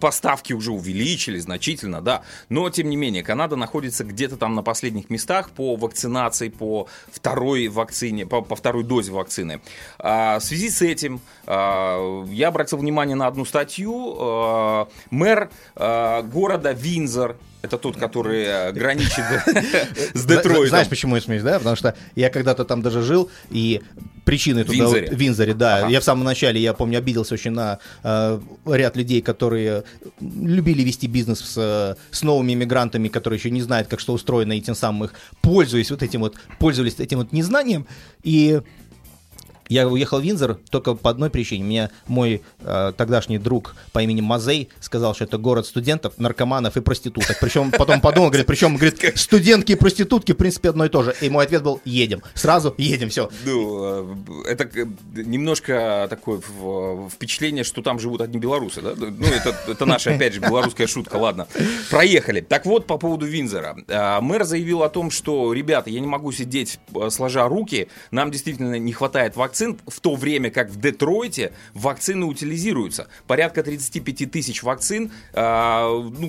поставки 0.00 0.52
уже 0.52 0.72
увеличили 0.72 1.38
значительно, 1.38 2.00
да. 2.00 2.22
Но, 2.48 2.68
тем 2.70 2.88
не 2.88 2.96
менее, 2.96 3.22
Канада 3.22 3.56
находится 3.56 4.04
где-то 4.04 4.36
там 4.36 4.54
на 4.54 4.62
последних 4.62 5.10
местах 5.10 5.50
по 5.50 5.76
вакцинации, 5.76 6.48
по 6.48 6.86
второй 7.10 7.68
вакцине, 7.68 8.26
по, 8.26 8.42
по 8.42 8.56
второй 8.56 8.84
дозе 8.84 9.12
вакцины. 9.12 9.60
А, 9.98 10.38
в 10.38 10.44
связи 10.44 10.70
с 10.70 10.82
этим 10.82 11.20
а, 11.46 12.24
я 12.26 12.48
обратил 12.48 12.78
внимание 12.78 13.16
на 13.16 13.26
одну 13.26 13.44
статью. 13.44 14.16
А, 14.18 14.88
мэр 15.10 15.50
города 15.76 16.72
Винзор, 16.72 17.36
это 17.62 17.78
тот, 17.78 17.96
который 17.96 18.44
э, 18.44 18.72
граничит 18.72 19.24
с 20.14 20.24
Детройтом. 20.26 20.68
Знаешь, 20.68 20.88
почему 20.88 21.16
я 21.16 21.22
смеюсь, 21.22 21.42
да? 21.42 21.58
Потому 21.58 21.76
что 21.76 21.94
я 22.14 22.30
когда-то 22.30 22.64
там 22.64 22.82
даже 22.82 23.02
жил, 23.02 23.30
и 23.50 23.82
причины 24.24 24.64
туда... 24.64 24.88
В 24.88 25.14
Винзоре, 25.14 25.54
да. 25.54 25.86
Я 25.88 26.00
в 26.00 26.04
самом 26.04 26.24
начале, 26.24 26.60
я 26.60 26.72
помню, 26.72 26.98
обиделся 26.98 27.34
очень 27.34 27.50
на 27.50 27.78
э, 28.02 28.40
ряд 28.66 28.96
людей, 28.96 29.20
которые 29.20 29.84
любили 30.20 30.82
вести 30.82 31.06
бизнес 31.06 31.40
с, 31.40 31.54
э, 31.56 31.96
с 32.10 32.22
новыми 32.22 32.54
иммигрантами, 32.54 33.08
которые 33.08 33.38
еще 33.38 33.50
не 33.50 33.62
знают, 33.62 33.88
как 33.88 34.00
что 34.00 34.14
устроено, 34.14 34.56
и 34.56 34.60
тем 34.60 34.74
самым 34.74 35.04
их 35.04 35.14
пользуясь 35.42 35.90
вот 35.90 36.02
этим 36.02 36.20
вот, 36.20 36.36
пользовались 36.58 36.94
этим 36.98 37.18
вот 37.18 37.32
незнанием. 37.32 37.86
И 38.22 38.60
я 39.70 39.88
уехал 39.88 40.20
в 40.20 40.22
Винзор 40.22 40.58
только 40.68 40.94
по 40.94 41.08
одной 41.10 41.30
причине. 41.30 41.64
Мне 41.64 41.90
мой 42.08 42.42
э, 42.58 42.92
тогдашний 42.96 43.38
друг 43.38 43.74
по 43.92 44.02
имени 44.02 44.20
Мазей 44.20 44.68
сказал, 44.80 45.14
что 45.14 45.24
это 45.24 45.38
город 45.38 45.64
студентов, 45.64 46.14
наркоманов 46.18 46.76
и 46.76 46.80
проституток. 46.80 47.38
Причем 47.40 47.70
потом 47.70 48.00
подумал, 48.00 48.28
говорит, 48.28 48.46
причем, 48.46 48.76
говорит, 48.76 49.00
студентки 49.14 49.72
и 49.72 49.74
проститутки, 49.76 50.32
в 50.32 50.36
принципе, 50.36 50.70
одно 50.70 50.84
и 50.84 50.88
то 50.88 51.04
же. 51.04 51.14
И 51.20 51.30
мой 51.30 51.44
ответ 51.44 51.62
был, 51.62 51.80
едем. 51.84 52.22
Сразу 52.34 52.74
едем, 52.78 53.10
все. 53.10 53.30
Ну, 53.44 54.14
э, 54.44 54.50
это 54.50 54.64
э, 54.64 54.86
немножко 55.14 56.06
такое 56.10 56.40
в- 56.48 57.08
впечатление, 57.08 57.62
что 57.62 57.80
там 57.80 58.00
живут 58.00 58.20
одни 58.20 58.38
белорусы, 58.40 58.82
да? 58.82 58.94
Ну, 58.96 59.26
это, 59.26 59.56
это 59.68 59.86
наша, 59.86 60.14
опять 60.14 60.34
же, 60.34 60.40
белорусская 60.40 60.88
шутка, 60.88 61.14
ладно. 61.16 61.46
Проехали. 61.90 62.40
Так 62.40 62.66
вот, 62.66 62.86
по 62.86 62.98
поводу 62.98 63.24
Винзора. 63.24 63.76
Мэр 64.20 64.44
заявил 64.44 64.82
о 64.82 64.88
том, 64.88 65.12
что, 65.12 65.52
ребята, 65.52 65.90
я 65.90 66.00
не 66.00 66.08
могу 66.08 66.32
сидеть 66.32 66.80
э, 66.94 67.08
сложа 67.10 67.46
руки, 67.46 67.88
нам 68.10 68.32
действительно 68.32 68.76
не 68.76 68.92
хватает 68.92 69.36
вакцин, 69.36 69.59
в 69.86 70.00
то 70.00 70.14
время 70.14 70.50
как 70.50 70.70
в 70.70 70.80
Детройте 70.80 71.52
вакцины 71.74 72.26
утилизируются. 72.26 73.08
Порядка 73.26 73.62
35 73.62 74.30
тысяч 74.30 74.62
вакцин 74.62 75.12
а, 75.32 75.88
ну, 75.90 76.28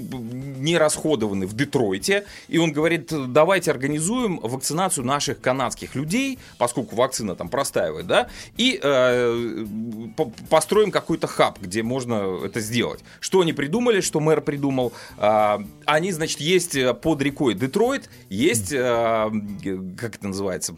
не 0.57 0.77
расходованы 0.77 1.45
в 1.47 1.53
Детройте, 1.55 2.25
и 2.47 2.57
он 2.57 2.71
говорит, 2.71 3.11
давайте 3.31 3.71
организуем 3.71 4.39
вакцинацию 4.39 5.05
наших 5.05 5.39
канадских 5.41 5.95
людей, 5.95 6.39
поскольку 6.57 6.95
вакцина 6.95 7.35
там 7.35 7.49
простаивает, 7.49 8.07
да, 8.07 8.29
и 8.57 8.79
э, 8.81 9.65
по- 10.15 10.31
построим 10.49 10.91
какой-то 10.91 11.27
хаб, 11.27 11.59
где 11.59 11.83
можно 11.83 12.39
это 12.45 12.59
сделать. 12.59 13.01
Что 13.19 13.41
они 13.41 13.53
придумали, 13.53 14.01
что 14.01 14.19
мэр 14.19 14.41
придумал? 14.41 14.93
А, 15.17 15.61
они, 15.85 16.11
значит, 16.11 16.39
есть 16.39 16.75
э, 16.75 16.93
под 16.93 17.21
рекой 17.21 17.53
Детройт, 17.53 18.09
есть, 18.29 18.71
э, 18.73 19.29
как 19.97 20.15
это 20.15 20.27
называется, 20.27 20.75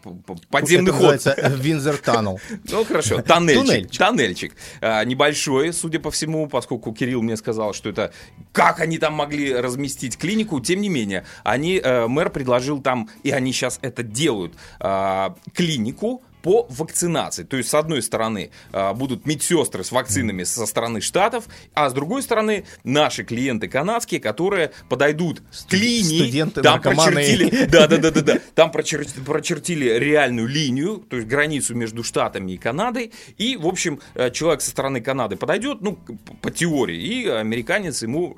подземный 0.49 0.91
Это 0.91 0.99
ход. 0.99 1.11
называется 1.13 1.57
Винзор 1.57 1.97
Таннел. 1.97 2.39
Ну 2.69 2.83
хорошо, 2.83 3.21
тоннельчик. 3.27 3.65
Туннельчик. 3.65 3.97
Тоннельчик. 3.97 4.55
А, 4.81 5.03
Небольшой, 5.03 5.73
судя 5.73 5.99
по 5.99 6.11
всему, 6.11 6.47
поскольку 6.47 6.93
Кирилл 6.93 7.21
мне 7.21 7.37
сказал, 7.37 7.73
что 7.73 7.89
это 7.89 8.13
как 8.51 8.79
они 8.79 8.97
там 8.97 9.13
могли 9.13 9.53
разместить 9.53 10.17
клинику, 10.17 10.59
тем 10.59 10.81
не 10.81 10.89
менее, 10.89 11.25
они, 11.43 11.79
э, 11.83 12.07
мэр 12.07 12.29
предложил 12.29 12.81
там, 12.81 13.09
и 13.23 13.31
они 13.31 13.51
сейчас 13.51 13.79
это 13.81 14.03
делают, 14.03 14.53
а, 14.79 15.35
клинику 15.53 16.21
по 16.43 16.67
вакцинации. 16.69 17.43
То 17.43 17.57
есть, 17.57 17.69
с 17.69 17.73
одной 17.73 18.03
стороны, 18.03 18.51
а, 18.71 18.93
будут 18.93 19.25
медсестры 19.25 19.83
с 19.83 19.91
вакцинами 19.91 20.43
со 20.43 20.65
стороны 20.67 20.99
штатов, 21.01 21.45
а 21.73 21.89
с 21.89 21.93
другой 21.93 22.21
стороны, 22.21 22.65
наши 22.83 23.23
клиенты 23.23 23.69
канадские, 23.69 24.19
которые 24.19 24.73
подойдут 24.89 25.41
к 25.69 25.73
линии, 25.73 26.19
студенты, 26.19 26.61
там 26.61 26.73
наркоманы. 26.75 27.13
прочертили, 27.13 27.65
да, 27.71 27.87
да, 27.87 27.97
да, 27.97 28.11
да, 28.11 28.21
да, 28.21 28.39
там 28.55 28.71
прочер- 28.71 29.23
прочертили 29.23 29.97
реальную 29.97 30.47
линию, 30.47 30.97
то 31.09 31.15
есть 31.15 31.27
границу 31.27 31.75
между 31.75 32.03
Штатами 32.03 32.51
и 32.51 32.57
Канадой, 32.57 33.13
и, 33.37 33.55
в 33.55 33.65
общем, 33.65 34.01
э, 34.13 34.29
человек 34.29 34.61
со 34.61 34.71
стороны 34.71 34.99
Канады 34.99 35.37
подойдет, 35.37 35.79
ну, 35.79 35.97
по 36.41 36.51
теории, 36.51 37.01
и 37.01 37.27
американец 37.27 38.03
ему 38.03 38.35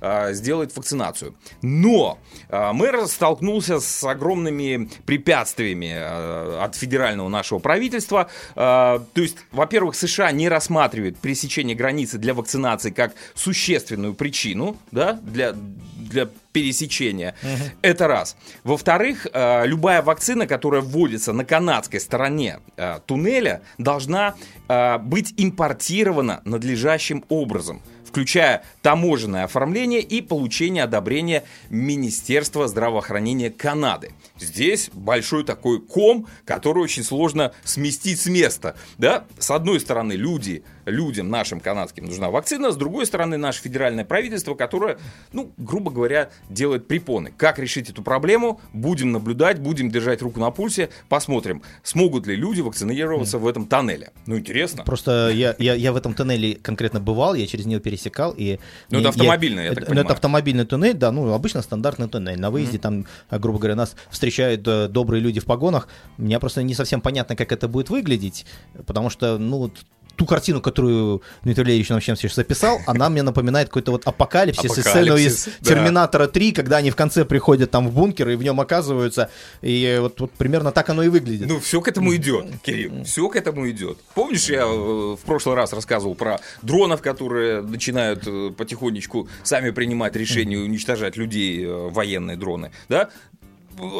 а, 0.00 0.32
сделает 0.32 0.76
вакцинацию. 0.76 1.34
Но 1.62 2.18
а, 2.48 2.72
мэр 2.72 3.06
столкнулся 3.08 3.80
с 3.80 4.04
огромными 4.04 4.88
препятствиями 5.06 6.62
от 6.62 6.74
федерального 6.76 7.28
нашего 7.28 7.47
правительства. 7.58 8.28
А, 8.54 9.02
То 9.14 9.22
есть, 9.22 9.38
во-первых, 9.52 9.94
США 9.94 10.30
не 10.32 10.48
рассматривает 10.48 11.16
пересечение 11.16 11.74
границы 11.74 12.18
для 12.18 12.34
вакцинации 12.34 12.90
как 12.90 13.14
существенную 13.34 14.14
причину 14.14 14.76
да, 14.90 15.14
для, 15.14 15.54
для 15.96 16.28
пересечения. 16.52 17.34
Это 17.82 18.08
раз. 18.08 18.36
Во-вторых, 18.64 19.26
э, 19.32 19.66
любая 19.66 20.02
вакцина, 20.02 20.46
которая 20.46 20.80
вводится 20.80 21.32
на 21.32 21.44
канадской 21.44 22.00
стороне 22.00 22.60
э, 22.76 22.98
туннеля, 23.06 23.62
должна 23.78 24.34
э, 24.68 24.98
быть 24.98 25.34
импортирована 25.36 26.40
надлежащим 26.44 27.24
образом 27.28 27.80
включая 28.08 28.64
таможенное 28.82 29.44
оформление 29.44 30.00
и 30.00 30.22
получение 30.22 30.84
одобрения 30.84 31.44
Министерства 31.68 32.66
здравоохранения 32.66 33.50
Канады. 33.50 34.12
Здесь 34.38 34.90
большой 34.92 35.44
такой 35.44 35.80
ком, 35.80 36.26
который 36.44 36.82
очень 36.82 37.04
сложно 37.04 37.52
сместить 37.64 38.20
с 38.20 38.26
места. 38.26 38.76
Да? 38.96 39.24
С 39.38 39.50
одной 39.50 39.78
стороны, 39.80 40.14
люди, 40.14 40.64
людям 40.90 41.28
нашим 41.30 41.60
канадским 41.60 42.04
нужна 42.04 42.30
вакцина, 42.30 42.72
с 42.72 42.76
другой 42.76 43.06
стороны, 43.06 43.36
наше 43.36 43.62
федеральное 43.62 44.04
правительство, 44.04 44.54
которое, 44.54 44.98
ну, 45.32 45.52
грубо 45.56 45.90
говоря, 45.90 46.30
делает 46.48 46.86
препоны. 46.88 47.32
Как 47.36 47.58
решить 47.58 47.90
эту 47.90 48.02
проблему? 48.02 48.60
Будем 48.72 49.12
наблюдать, 49.12 49.58
будем 49.60 49.90
держать 49.90 50.22
руку 50.22 50.40
на 50.40 50.50
пульсе, 50.50 50.90
посмотрим, 51.08 51.62
смогут 51.82 52.26
ли 52.26 52.36
люди 52.36 52.60
вакцинироваться 52.60 53.38
в 53.38 53.46
этом 53.46 53.66
тоннеле. 53.66 54.12
Ну, 54.26 54.38
интересно. 54.38 54.84
Просто 54.84 55.30
я, 55.30 55.54
я, 55.58 55.74
я 55.74 55.92
в 55.92 55.96
этом 55.96 56.14
тоннеле 56.14 56.54
конкретно 56.56 57.00
бывал, 57.00 57.34
я 57.34 57.46
через 57.46 57.66
него 57.66 57.80
пересекал. 57.80 58.34
И 58.36 58.58
Ну, 58.90 58.98
это 58.98 59.04
я- 59.04 59.08
автомобильный, 59.10 59.64
я 59.64 59.70
так 59.70 59.80
ну, 59.80 59.86
понимаю. 59.86 60.04
Это 60.04 60.14
автомобильный 60.14 60.64
туннель, 60.64 60.94
да, 60.94 61.12
ну, 61.12 61.32
обычно 61.32 61.62
стандартный 61.62 62.08
туннель. 62.08 62.38
На 62.38 62.50
выезде 62.50 62.78
там, 62.78 63.06
э, 63.30 63.38
грубо 63.38 63.58
говоря, 63.58 63.74
нас 63.76 63.96
встречают 64.10 64.66
э, 64.66 64.88
добрые 64.88 65.20
люди 65.20 65.40
в 65.40 65.44
погонах. 65.44 65.88
Мне 66.16 66.38
просто 66.38 66.62
не 66.62 66.74
совсем 66.74 67.00
понятно, 67.00 67.36
как 67.36 67.52
это 67.52 67.68
будет 67.68 67.90
выглядеть, 67.90 68.46
потому 68.86 69.10
что, 69.10 69.38
ну, 69.38 69.70
ту 70.18 70.26
картину, 70.26 70.60
которую 70.60 71.22
Дмитрий 71.44 71.62
Валерьевич 71.62 71.88
нам 71.90 72.00
сейчас 72.00 72.34
записал, 72.34 72.80
она 72.86 73.08
мне 73.08 73.22
напоминает 73.22 73.68
какой-то 73.68 73.92
вот 73.92 74.04
апокалипсис, 74.04 74.64
из 74.64 74.84
сцену 74.84 75.16
из 75.16 75.46
Апокалипсис, 75.46 75.48
да. 75.60 75.74
Терминатора 75.74 76.26
3, 76.26 76.52
когда 76.52 76.78
они 76.78 76.90
в 76.90 76.96
конце 76.96 77.24
приходят 77.24 77.70
там 77.70 77.88
в 77.88 77.94
бункер 77.94 78.28
и 78.30 78.34
в 78.34 78.42
нем 78.42 78.60
оказываются. 78.60 79.30
И 79.62 79.96
вот, 80.00 80.20
вот 80.20 80.32
примерно 80.32 80.72
так 80.72 80.90
оно 80.90 81.04
и 81.04 81.08
выглядит. 81.08 81.46
Ну, 81.46 81.60
все 81.60 81.80
к 81.80 81.86
этому 81.86 82.14
идет, 82.16 82.46
Кирилл. 82.62 83.04
Все 83.04 83.28
к 83.28 83.36
этому 83.36 83.70
идет. 83.70 83.98
Помнишь, 84.14 84.48
я 84.50 84.62
э, 84.62 84.66
в 84.66 85.20
прошлый 85.24 85.54
раз 85.54 85.72
рассказывал 85.72 86.16
про 86.16 86.40
дронов, 86.62 87.00
которые 87.00 87.62
начинают 87.62 88.26
э, 88.26 88.50
потихонечку 88.50 89.28
сами 89.44 89.70
принимать 89.70 90.16
решение 90.16 90.58
уничтожать 90.58 91.16
людей, 91.16 91.64
э, 91.64 91.88
военные 91.90 92.36
дроны, 92.36 92.72
да? 92.88 93.10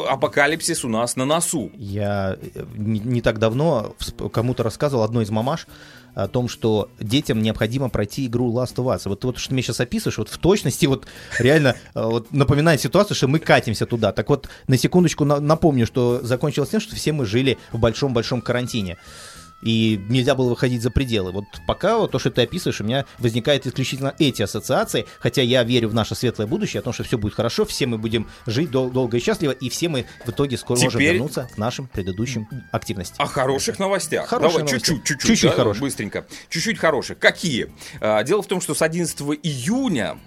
Апокалипсис 0.09 0.85
у 0.85 0.89
нас 0.89 1.17
на 1.17 1.25
носу. 1.25 1.71
Я 1.77 2.37
не, 2.75 2.99
не 2.99 3.21
так 3.21 3.39
давно 3.39 3.95
кому-то 4.33 4.63
рассказывал, 4.63 5.05
одной 5.05 5.25
из 5.25 5.31
мамаш, 5.31 5.67
о 6.19 6.27
том, 6.27 6.49
что 6.49 6.91
детям 6.99 7.41
необходимо 7.43 7.89
пройти 7.89 8.27
игру 8.27 8.53
Last 8.53 8.75
of 8.75 8.87
Us. 8.87 9.03
Вот, 9.05 9.25
вот 9.25 9.39
что 9.39 9.49
ты 9.49 9.55
мне 9.55 9.63
сейчас 9.63 9.81
описываешь, 9.81 10.19
вот 10.19 10.29
в 10.29 10.39
точности 10.39 10.87
вот 10.87 11.07
реально 11.39 11.77
э, 11.95 12.03
вот, 12.03 12.33
напоминает 12.33 12.81
ситуацию, 12.81 13.17
что 13.17 13.29
мы 13.29 13.39
катимся 13.39 13.87
туда. 13.87 14.13
Так 14.13 14.29
вот, 14.29 14.49
на 14.67 14.77
секундочку 14.77 15.25
на- 15.25 15.39
напомню, 15.39 15.87
что 15.87 16.21
закончилось 16.23 16.71
тем, 16.71 16.81
что 16.81 16.97
все 16.97 17.13
мы 17.13 17.25
жили 17.25 17.57
в 17.73 17.79
большом-большом 17.79 18.41
карантине. 18.41 18.99
И 19.61 20.01
нельзя 20.09 20.35
было 20.37 20.51
выходить 20.51 20.83
за 20.83 20.91
пределы. 20.91 21.33
Вот 21.33 21.45
пока 21.67 21.99
вот 21.99 22.13
то, 22.13 22.19
что 22.21 22.31
ты 22.31 22.43
описываешь, 22.43 22.81
у 22.81 22.85
меня 22.85 23.07
возникают 23.19 23.67
исключительно 23.67 24.15
эти 24.19 24.43
ассоциации, 24.43 25.07
хотя 25.19 25.43
я 25.43 25.65
верю 25.65 25.89
в 25.89 25.95
наше 25.95 26.15
светлое 26.15 26.47
будущее, 26.47 26.79
о 26.81 26.83
том, 26.83 26.93
что 26.93 27.03
все 27.03 27.19
будет 27.19 27.35
хорошо, 27.35 27.65
все 27.65 27.87
мы 27.87 27.99
будем 27.99 28.29
жить 28.47 28.71
дол- 28.71 28.91
долго 28.91 29.17
и 29.17 29.21
счастливо, 29.21 29.51
и 29.53 29.69
все 29.69 29.89
мы 29.89 30.07
в 30.25 30.31
итоге 30.31 30.57
скоро 30.57 30.79
можем 30.79 31.01
Теперь- 31.01 31.15
вернуться 31.15 31.49
к 31.53 31.59
нашим 31.59 31.89
предыдущим 31.89 32.47
активностям. 32.71 33.17
О 33.19 33.27
хороших 33.29 33.79
новостях. 33.81 34.29
Хорошие 34.29 34.59
Давай, 34.61 34.73
новости. 34.73 34.87
чуть-чуть, 34.91 35.05
чуть-чуть, 35.05 35.29
Чуть-чуть 35.29 35.51
да, 35.51 35.57
хороших. 35.57 35.83
быстренько. 35.83 36.27
Чуть-чуть 36.49 36.79
хороших. 36.79 37.19
Какие? 37.19 37.73
А, 38.01 38.23
Дело 38.23 38.43
в 38.43 38.47
том, 38.47 38.61
что 38.61 38.75
с 38.75 38.83
11 38.83 39.21
июня 39.43 40.19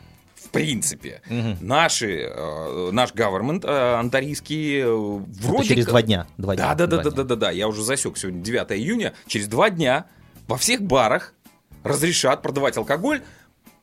в 0.52 0.54
принципе, 0.54 1.22
наши, 1.62 2.24
э, 2.30 2.90
наш 2.92 3.14
government 3.14 3.66
э, 3.66 3.96
онтарийский 4.00 4.82
э, 4.82 4.86
вроде 4.94 5.60
Это 5.60 5.68
через 5.70 5.86
как- 5.86 5.92
два 5.94 6.02
дня. 6.02 6.28
Два 6.38 6.56
дня. 6.58 6.76
Да, 6.76 6.76
да, 6.76 6.88
да, 6.88 6.96
два 6.98 7.04
да, 7.04 7.10
дня. 7.12 7.24
да, 7.24 7.24
да, 7.24 7.36
да. 7.38 7.52
Я 7.52 7.70
уже 7.70 7.84
засек 7.84 8.18
сегодня 8.18 8.42
9 8.42 8.72
июня. 8.74 9.14
Через 9.28 9.48
два 9.48 9.70
дня 9.70 10.08
во 10.50 10.58
всех 10.58 10.82
барах 10.82 11.34
разрешат 11.86 12.42
продавать 12.42 12.76
алкоголь 12.76 13.22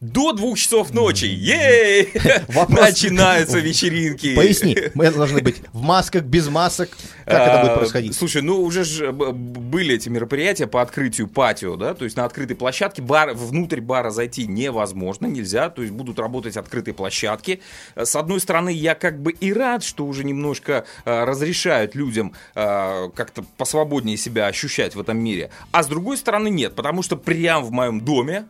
до 0.00 0.32
двух 0.32 0.56
часов 0.58 0.94
ночи. 0.94 1.24
Ей! 1.24 2.12
Начинаются 2.68 3.58
вечеринки. 3.58 4.34
Поясни, 4.36 4.76
мы 4.94 5.10
должны 5.10 5.40
быть 5.42 5.56
в 5.72 5.80
масках, 5.82 6.22
без 6.22 6.48
масок. 6.48 6.90
Как 7.24 7.48
это 7.48 7.60
будет 7.62 7.72
А, 7.72 7.76
происходить? 7.78 8.14
Слушай, 8.14 8.42
ну 8.42 8.62
уже 8.62 8.84
же 8.84 9.10
б- 9.12 9.32
были 9.32 9.96
эти 9.96 10.08
мероприятия 10.08 10.66
по 10.68 10.82
открытию 10.82 11.26
патио, 11.26 11.76
да, 11.76 11.94
то 11.94 12.04
есть 12.04 12.16
на 12.16 12.24
открытой 12.24 12.56
площадке 12.56 13.02
бар, 13.02 13.34
внутрь 13.34 13.80
бара 13.80 14.10
зайти 14.10 14.46
невозможно, 14.46 15.26
нельзя, 15.26 15.68
то 15.68 15.82
есть 15.82 15.92
будут 15.92 16.18
работать 16.20 16.56
открытые 16.56 16.94
площадки. 16.94 17.60
Э, 17.96 18.04
С 18.04 18.14
одной 18.14 18.40
стороны, 18.40 18.70
я 18.72 18.94
как 18.94 19.20
бы 19.20 19.32
и 19.32 19.52
рад, 19.52 19.82
что 19.82 20.06
уже 20.06 20.22
немножко 20.24 20.84
э, 21.04 21.24
разрешают 21.24 21.94
людям 21.96 22.34
э, 22.54 23.08
как-то 23.16 23.44
посвободнее 23.56 24.16
себя 24.16 24.46
ощущать 24.46 24.94
в 24.94 25.00
этом 25.00 25.18
мире, 25.18 25.50
а 25.72 25.82
с 25.82 25.86
другой 25.88 26.16
стороны 26.16 26.48
нет, 26.50 26.74
потому 26.76 27.02
что 27.02 27.16
прямо 27.16 27.64
в 27.64 27.72
моем 27.72 28.00
доме 28.00 28.46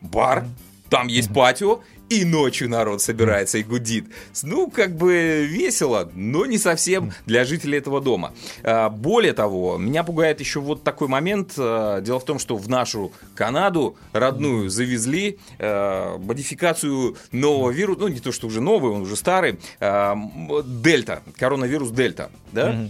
бар, 0.00 0.46
там 0.90 1.08
есть 1.08 1.32
патио, 1.32 1.80
и 2.08 2.24
ночью 2.24 2.68
народ 2.68 3.02
собирается 3.02 3.58
и 3.58 3.62
гудит. 3.62 4.06
Ну, 4.42 4.70
как 4.70 4.96
бы 4.96 5.44
весело, 5.46 6.10
но 6.14 6.46
не 6.46 6.56
совсем 6.58 7.12
для 7.26 7.44
жителей 7.44 7.78
этого 7.78 8.00
дома. 8.00 8.32
А, 8.62 8.88
Более 8.90 9.32
того, 9.32 9.76
меня 9.76 10.04
пугает 10.04 10.40
еще 10.40 10.60
вот 10.60 10.84
такой 10.84 11.08
момент. 11.08 11.54
А, 11.58 12.00
Дело 12.00 12.20
в 12.20 12.24
том, 12.24 12.38
что 12.38 12.56
в 12.56 12.68
нашу 12.68 13.12
Канаду 13.34 13.96
родную 14.12 14.70
завезли 14.70 15.38
э, 15.58 16.16
модификацию 16.18 17.16
нового 17.32 17.70
вируса, 17.70 18.00
ну, 18.02 18.08
не 18.08 18.20
то, 18.20 18.32
что 18.32 18.46
уже 18.46 18.60
новый, 18.60 18.92
он 18.92 19.02
уже 19.02 19.16
старый, 19.16 19.58
а, 19.80 20.16
дельта, 20.64 21.22
коронавирус 21.36 21.90
дельта, 21.90 22.30
да? 22.52 22.88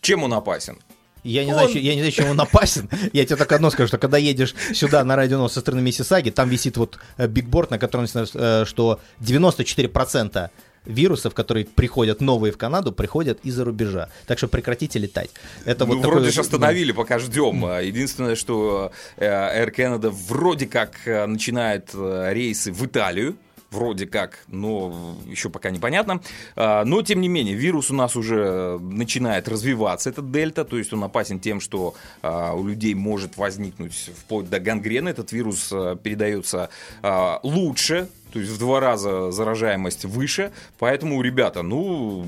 Чем 0.00 0.22
он 0.22 0.32
опасен? 0.34 0.78
Я 1.22 1.44
не, 1.44 1.52
Он- 1.52 1.58
знаю, 1.68 1.82
я 1.82 1.94
не 1.94 2.00
знаю, 2.00 2.12
чем 2.12 2.28
он 2.30 2.40
опасен. 2.40 2.88
Я 3.12 3.24
тебе 3.26 3.36
только 3.36 3.54
одно 3.56 3.70
скажу, 3.70 3.88
что 3.88 3.98
когда 3.98 4.16
едешь 4.18 4.54
сюда 4.72 5.04
на 5.04 5.16
радио 5.16 5.46
со 5.48 5.60
стороны 5.60 5.82
Миссисаги, 5.82 6.30
там 6.30 6.48
висит 6.48 6.76
вот 6.76 6.98
э, 7.18 7.26
бигборд, 7.26 7.70
на 7.70 7.78
котором 7.78 8.04
написано, 8.04 8.26
э, 8.34 8.64
что 8.66 9.00
94% 9.20 10.50
вирусов, 10.86 11.34
которые 11.34 11.66
приходят 11.66 12.20
новые 12.22 12.52
в 12.52 12.56
Канаду, 12.58 12.90
приходят 12.92 13.38
из-за 13.42 13.64
рубежа. 13.64 14.08
Так 14.26 14.38
что 14.38 14.48
прекратите 14.48 14.98
летать. 14.98 15.30
Это 15.66 15.84
ну, 15.84 15.94
вот 15.94 16.00
вроде 16.02 16.20
такой- 16.20 16.30
же 16.32 16.40
остановили, 16.40 16.92
пока 16.92 17.18
ждем. 17.18 17.64
Единственное, 17.80 18.34
что 18.34 18.90
э, 19.18 19.26
Air 19.26 19.74
Canada 19.76 20.08
вроде 20.10 20.66
как 20.66 20.92
начинает 21.04 21.90
рейсы 21.94 22.72
в 22.72 22.86
Италию. 22.86 23.36
Вроде 23.70 24.06
как, 24.06 24.40
но 24.48 25.16
еще 25.26 25.48
пока 25.48 25.70
непонятно. 25.70 26.20
А, 26.56 26.84
Но, 26.84 27.02
тем 27.02 27.20
не 27.20 27.28
менее, 27.28 27.54
вирус 27.54 27.90
у 27.92 27.94
нас 27.94 28.16
уже 28.16 28.78
начинает 28.80 29.48
развиваться, 29.48 30.10
этот 30.10 30.32
дельта. 30.32 30.64
То 30.64 30.76
есть 30.76 30.92
он 30.92 31.04
опасен 31.04 31.38
тем, 31.38 31.60
что 31.60 31.94
а, 32.20 32.54
у 32.54 32.66
людей 32.66 32.94
может 32.94 33.36
возникнуть 33.36 34.10
вплоть 34.16 34.50
до 34.50 34.58
гангрены. 34.58 35.10
Этот 35.10 35.30
вирус 35.30 35.70
а, 35.72 35.94
передается 35.94 36.68
а, 37.02 37.38
лучше, 37.44 38.08
то 38.32 38.38
есть 38.38 38.50
в 38.50 38.58
два 38.58 38.80
раза 38.80 39.30
заражаемость 39.30 40.04
выше. 40.04 40.52
Поэтому, 40.78 41.20
ребята, 41.22 41.62
ну, 41.62 42.24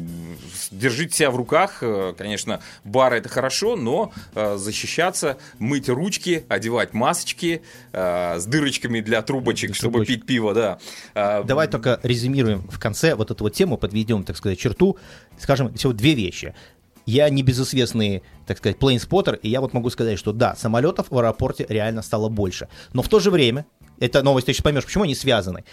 держите 0.70 1.14
себя 1.16 1.30
в 1.30 1.36
руках. 1.36 1.78
Э, 1.82 2.14
Конечно, 2.16 2.60
бары 2.84 3.18
это 3.18 3.28
хорошо, 3.28 3.76
но 3.76 4.12
э, 4.34 4.56
защищаться, 4.56 5.38
мыть 5.58 5.88
ручки, 5.88 6.44
одевать 6.48 6.94
масочки 6.94 7.62
э, 7.92 8.38
с 8.38 8.44
дырочками 8.46 9.00
для 9.00 9.22
трубочек, 9.22 9.70
Для 9.70 9.74
чтобы 9.76 9.92
трубочек. 9.98 10.16
пить 10.20 10.26
пиво, 10.26 10.54
да. 10.54 10.78
Давай 11.14 11.68
только 11.68 12.00
резюмируем 12.02 12.68
в 12.68 12.78
конце 12.78 13.14
вот 13.14 13.30
эту 13.30 13.44
вот 13.44 13.54
тему, 13.54 13.76
подведем, 13.76 14.24
так 14.24 14.36
сказать, 14.36 14.58
черту. 14.58 14.96
Скажем 15.38 15.72
всего 15.74 15.92
две 15.92 16.14
вещи. 16.14 16.54
я 17.06 17.28
не 17.30 17.42
безызвестный, 17.42 18.22
так 18.46 18.58
сказать, 18.58 18.78
плейнспоттер, 18.78 19.34
и 19.36 19.48
я 19.48 19.60
вот 19.60 19.72
могу 19.72 19.90
сказать, 19.90 20.18
что 20.18 20.32
да, 20.32 20.54
самолетов 20.54 21.06
в 21.10 21.18
аэропорте 21.18 21.66
реально 21.68 22.02
стало 22.02 22.28
больше. 22.28 22.68
Но 22.92 23.02
в 23.02 23.08
то 23.08 23.18
же 23.18 23.30
время, 23.30 23.66
эта 24.02 24.22
новость, 24.22 24.46
ты 24.46 24.52
сейчас 24.52 24.62
поймешь, 24.62 24.84
почему 24.84 25.04
они 25.04 25.14
связаны. 25.14 25.64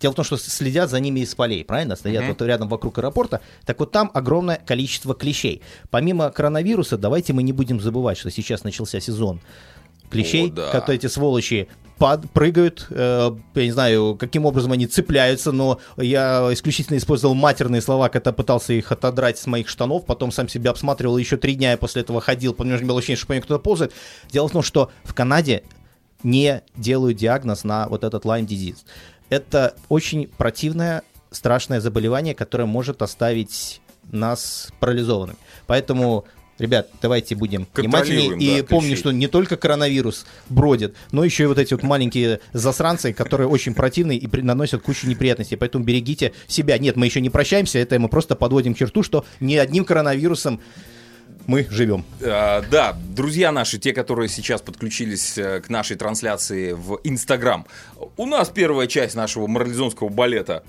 Дело 0.00 0.12
в 0.12 0.14
том, 0.16 0.24
что 0.24 0.36
следят 0.36 0.90
за 0.90 1.00
ними 1.00 1.20
из 1.20 1.34
полей, 1.34 1.64
правильно? 1.64 1.96
Стоят 1.96 2.22
Мгм. 2.22 2.32
вот 2.38 2.42
рядом 2.42 2.68
вокруг 2.68 2.98
аэропорта. 2.98 3.40
Так 3.66 3.80
вот 3.80 3.90
там 3.92 4.10
огромное 4.14 4.56
количество 4.64 5.14
клещей. 5.14 5.62
Помимо 5.90 6.30
коронавируса, 6.30 6.96
давайте 6.96 7.32
мы 7.32 7.42
не 7.42 7.52
будем 7.52 7.80
забывать, 7.80 8.18
что 8.18 8.30
сейчас 8.30 8.64
начался 8.64 9.00
сезон 9.00 9.40
клещей, 10.10 10.48
О, 10.48 10.52
да. 10.52 10.70
которые 10.70 10.96
эти 10.98 11.06
сволочи 11.06 11.68
пад- 11.98 12.30
прыгают, 12.30 12.86
э, 12.90 13.30
я 13.56 13.64
не 13.64 13.72
знаю, 13.72 14.16
каким 14.18 14.46
образом 14.46 14.72
они 14.72 14.86
цепляются, 14.86 15.52
но 15.52 15.80
я 15.98 16.48
исключительно 16.52 16.96
использовал 16.96 17.34
матерные 17.34 17.82
слова, 17.82 18.08
когда 18.08 18.32
пытался 18.32 18.72
их 18.72 18.90
отодрать 18.92 19.36
с 19.36 19.46
моих 19.46 19.68
штанов, 19.68 20.06
потом 20.06 20.30
сам 20.32 20.48
себя 20.48 20.70
обсматривал, 20.70 21.18
еще 21.18 21.36
три 21.36 21.56
дня 21.56 21.72
я 21.72 21.76
после 21.76 22.02
этого 22.02 22.20
ходил, 22.20 22.54
потому 22.54 22.76
что 22.76 22.86
было 22.86 22.98
ощущение, 23.00 23.18
что 23.18 23.26
по 23.26 23.32
мне 23.34 23.42
кто-то 23.42 23.62
ползает. 23.62 23.92
Дело 24.30 24.48
в 24.48 24.52
том, 24.52 24.62
что 24.62 24.90
в 25.04 25.12
Канаде 25.12 25.62
не 26.22 26.62
делают 26.76 27.18
диагноз 27.18 27.64
на 27.64 27.88
вот 27.88 28.04
этот 28.04 28.24
Lyme 28.24 28.46
disease. 28.46 28.78
Это 29.30 29.74
очень 29.88 30.26
противное, 30.26 31.02
страшное 31.30 31.80
заболевание, 31.80 32.34
которое 32.34 32.64
может 32.64 33.02
оставить 33.02 33.80
нас 34.10 34.72
парализованными. 34.80 35.38
Поэтому, 35.66 36.24
ребят, 36.58 36.88
давайте 37.02 37.34
будем 37.34 37.68
внимательнее. 37.74 38.38
И 38.38 38.62
да, 38.62 38.66
помни, 38.66 38.88
клещей. 38.88 39.00
что 39.00 39.12
не 39.12 39.28
только 39.28 39.56
коронавирус 39.56 40.24
бродит, 40.48 40.96
но 41.12 41.24
еще 41.24 41.44
и 41.44 41.46
вот 41.46 41.58
эти 41.58 41.74
вот 41.74 41.82
маленькие 41.82 42.40
засранцы, 42.54 43.12
которые 43.12 43.48
очень 43.48 43.74
противные 43.74 44.18
и 44.18 44.42
наносят 44.42 44.82
кучу 44.82 45.06
неприятностей. 45.06 45.56
Поэтому 45.56 45.84
берегите 45.84 46.32
себя. 46.46 46.78
Нет, 46.78 46.96
мы 46.96 47.06
еще 47.06 47.20
не 47.20 47.30
прощаемся, 47.30 47.78
это 47.78 47.98
мы 47.98 48.08
просто 48.08 48.34
подводим 48.34 48.74
черту, 48.74 49.02
что 49.02 49.26
ни 49.40 49.56
одним 49.56 49.84
коронавирусом 49.84 50.60
мы 51.48 51.66
живем. 51.70 52.04
А, 52.22 52.62
Да, 52.70 52.92
друзья 52.92 53.50
наши, 53.50 53.78
те, 53.78 53.94
которые 53.94 54.28
сейчас 54.28 54.60
подключились 54.60 55.38
э, 55.38 55.60
к 55.60 55.70
нашей 55.70 55.96
трансляции 55.96 56.72
в 56.72 57.00
Инстаграм, 57.04 57.66
у 58.18 58.26
нас 58.26 58.50
первая 58.50 58.86
часть 58.86 59.14
нашего 59.14 59.46
марлезонского 59.46 60.10
балета 60.10 60.62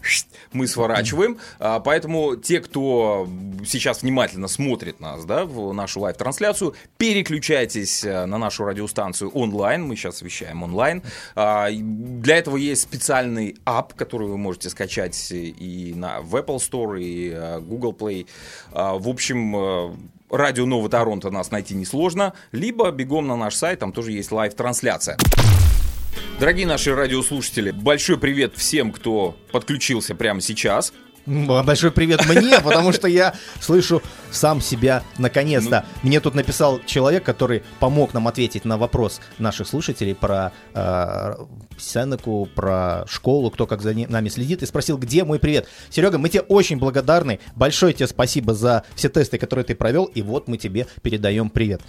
мы 0.53 0.67
сворачиваем, 0.67 1.38
а, 1.59 1.81
поэтому 1.81 2.38
те, 2.38 2.62
кто 2.62 3.27
сейчас 3.67 4.03
внимательно 4.03 4.48
смотрит 4.48 5.01
нас, 5.01 5.25
да, 5.25 5.43
в 5.43 5.74
нашу 5.74 6.00
live-трансляцию, 6.00 6.74
переключайтесь 6.98 8.05
э, 8.05 8.25
на 8.25 8.38
нашу 8.38 8.63
радиостанцию 8.63 9.31
онлайн, 9.31 9.83
мы 9.83 9.98
сейчас 9.98 10.21
вещаем 10.21 10.63
онлайн. 10.63 11.03
А, 11.36 11.67
Для 11.71 12.38
этого 12.38 12.55
есть 12.55 12.83
специальный 12.83 13.57
app, 13.65 13.96
который 13.95 14.29
вы 14.29 14.38
можете 14.38 14.69
скачать 14.69 15.29
и 15.31 15.93
на 15.93 16.21
в 16.21 16.38
Apple 16.38 16.57
Store, 16.57 17.01
и 17.01 17.59
Google 17.65 17.91
Play. 17.91 18.27
А, 18.71 18.98
В 18.98 19.09
общем, 19.09 20.00
Радио 20.29 20.65
Нового 20.65 20.89
Торонто 20.89 21.31
нас 21.31 21.51
найти 21.51 21.74
несложно, 21.74 22.33
либо 22.51 22.91
бегом 22.91 23.27
на 23.27 23.36
наш 23.36 23.55
сайт, 23.55 23.79
там 23.79 23.91
тоже 23.91 24.12
есть 24.12 24.31
live-трансляция. 24.31 25.17
Дорогие 26.39 26.67
наши 26.67 26.95
радиослушатели, 26.95 27.71
большой 27.71 28.17
привет 28.17 28.55
всем, 28.55 28.91
кто 28.91 29.36
подключился 29.51 30.15
прямо 30.15 30.39
сейчас. 30.39 30.93
Большой 31.29 31.91
привет 31.91 32.27
мне, 32.27 32.59
потому 32.59 32.91
что 32.91 33.07
я 33.07 33.36
слышу 33.59 34.01
сам 34.31 34.62
себя 34.62 35.03
наконец-то. 35.19 35.86
Мне 36.01 36.19
тут 36.19 36.33
написал 36.33 36.79
человек, 36.88 37.24
который 37.24 37.62
помог 37.79 38.15
нам 38.15 38.27
ответить 38.27 38.65
на 38.65 38.79
вопрос 38.79 39.21
наших 39.38 39.67
слушателей 39.67 40.15
про 40.15 40.51
э, 40.74 41.36
Сенеку, 41.77 42.48
про 42.55 43.05
школу, 43.07 43.51
кто 43.51 43.67
как 43.67 43.83
за 43.83 43.93
нами 43.93 44.29
следит, 44.29 44.63
и 44.63 44.65
спросил, 44.65 44.98
где 44.98 45.24
мой 45.24 45.38
привет. 45.38 45.67
Серега, 45.91 46.17
мы 46.17 46.29
тебе 46.29 46.41
очень 46.41 46.79
благодарны. 46.79 47.39
Большое 47.55 47.93
тебе 47.93 48.07
спасибо 48.07 48.55
за 48.55 48.83
все 48.95 49.09
тесты, 49.09 49.38
которые 49.38 49.65
ты 49.65 49.75
провел, 49.75 50.05
и 50.05 50.24
вот 50.24 50.48
мы 50.48 50.57
тебе 50.57 50.88
передаем 51.03 51.51
привет. 51.51 51.81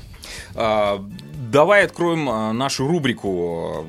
А, 0.55 1.03
Давай 1.51 1.85
откроем 1.85 2.29
а, 2.29 2.53
нашу 2.53 2.87
рубрику. 2.87 3.87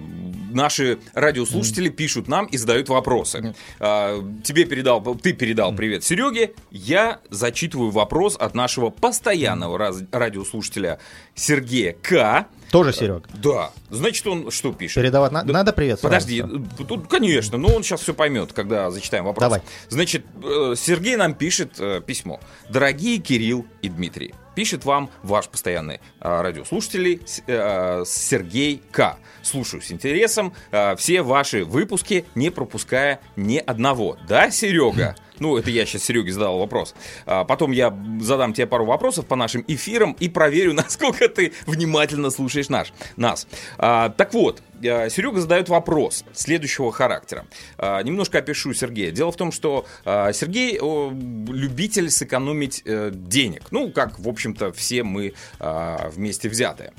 Наши 0.54 1.00
радиослушатели 1.14 1.90
пишут 1.90 2.28
нам 2.28 2.46
и 2.46 2.58
задают 2.58 2.90
вопросы. 2.90 3.56
А, 3.80 4.22
Тебе 4.44 4.66
передал, 4.66 5.02
ты 5.16 5.34
передал 5.34 5.74
привет 5.76 6.04
Сереге. 6.04 6.54
Я 6.72 7.20
зачитываю 7.30 7.92
вопрос 7.92 8.36
от 8.40 8.54
нашего 8.56 8.90
постоянного 8.90 9.78
раз- 9.78 10.04
радиослушателя 10.12 11.00
Сергея 11.36 11.94
К. 12.02 12.46
Тоже, 12.72 12.94
Серег. 12.94 13.28
Да. 13.34 13.72
Значит, 13.90 14.26
он 14.28 14.50
что 14.50 14.72
пишет? 14.72 14.96
Передавать 14.96 15.32
на- 15.34 15.44
Да. 15.44 15.52
надо 15.54 15.74
привет? 15.74 16.00
Подожди, 16.02 16.42
э, 16.42 16.84
тут, 16.86 17.08
конечно, 17.08 17.58
но 17.58 17.68
он 17.76 17.84
сейчас 17.84 18.02
все 18.02 18.14
поймет, 18.14 18.54
когда 18.54 18.90
зачитаем 18.92 19.26
вопрос. 19.26 19.42
Давай. 19.44 19.62
Значит, 19.90 20.26
э, 20.42 20.76
Сергей 20.78 21.18
нам 21.18 21.34
пишет 21.34 21.74
э, 21.80 22.02
письмо. 22.06 22.40
Дорогие 22.70 23.18
Кирилл 23.18 23.66
и 23.82 23.90
Дмитрий, 23.90 24.34
пишет 24.62 24.86
вам 24.86 25.10
ваш 25.24 25.48
постоянный 25.48 25.96
э, 26.20 26.42
радиослушатель 26.42 27.20
э, 27.48 28.04
Сергей 28.06 28.84
К. 28.92 29.18
Слушаю 29.42 29.82
с 29.82 29.92
интересом 29.92 30.54
э, 30.70 30.96
все 30.98 31.24
ваши 31.24 31.66
выпуски, 31.66 32.26
не 32.36 32.52
пропуская 32.52 33.22
ни 33.36 33.58
одного. 33.58 34.20
Да, 34.28 34.52
Серега? 34.52 35.16
Ну, 35.42 35.58
это 35.58 35.72
я 35.72 35.88
сейчас 35.88 36.04
Сереге 36.04 36.32
задал 36.32 36.60
вопрос. 36.60 36.94
А, 37.26 37.44
Потом 37.46 37.72
я 37.72 37.98
задам 38.22 38.54
тебе 38.54 38.68
пару 38.68 38.86
вопросов 38.86 39.26
по 39.26 39.36
нашим 39.36 39.66
эфирам 39.68 40.16
и 40.20 40.30
проверю, 40.30 40.74
насколько 40.76 41.28
ты 41.28 41.52
внимательно 41.66 42.30
слушаешь 42.30 42.70
наш, 42.70 42.94
нас. 43.18 43.48
А, 43.80 44.10
Так 44.10 44.36
вот, 44.36 44.62
э, 44.84 45.10
Серега 45.10 45.42
задает 45.42 45.68
вопрос 45.68 46.24
следующего 46.34 46.92
характера. 46.92 47.48
А, 47.80 48.04
Немножко 48.04 48.38
опишу 48.38 48.74
Сергея. 48.76 49.10
Дело 49.10 49.32
в 49.32 49.36
том, 49.36 49.52
что 49.52 49.88
а, 50.06 50.32
Сергей 50.32 50.78
любитель 50.78 52.12
сэкономить 52.12 52.84
э, 52.86 53.10
денег. 53.12 53.64
Ну, 53.72 53.90
как, 53.92 54.20
в 54.20 54.30
общем-то, 54.30 54.72
все 54.74 55.02
мы 55.02 55.34
а, 55.60 56.12
вместе 56.14 56.50
взятые. 56.50 56.94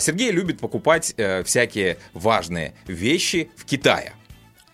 Сергей 0.00 0.32
любит 0.32 0.58
покупать 0.58 1.14
э, 1.16 1.44
всякие 1.44 1.98
важные 2.12 2.74
вещи 2.88 3.50
в 3.56 3.64
Китае. 3.64 4.14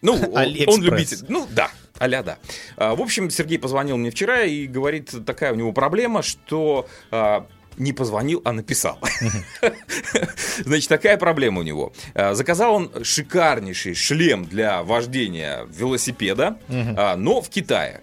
Ну, 0.00 0.14
он, 0.32 0.56
он 0.66 0.82
любитель. 0.82 1.18
Ну, 1.28 1.46
да. 1.50 1.70
Аля, 2.00 2.22
да. 2.22 2.38
А, 2.76 2.94
В 2.94 3.00
общем, 3.00 3.30
Сергей 3.30 3.58
позвонил 3.58 3.96
мне 3.96 4.10
вчера 4.10 4.42
и 4.42 4.66
говорит, 4.66 5.12
такая 5.26 5.52
у 5.52 5.56
него 5.56 5.72
проблема, 5.72 6.22
что 6.22 6.88
а, 7.10 7.46
не 7.76 7.92
позвонил, 7.92 8.40
а 8.44 8.52
написал. 8.52 8.98
Значит, 10.64 10.88
такая 10.88 11.16
проблема 11.18 11.60
у 11.60 11.62
него. 11.62 11.92
А, 12.14 12.34
Заказал 12.34 12.74
он 12.74 13.04
шикарнейший 13.04 13.94
шлем 13.94 14.46
для 14.46 14.82
вождения 14.82 15.66
велосипеда, 15.68 16.58
но 16.68 17.40
в 17.42 17.48
Китае. 17.50 18.00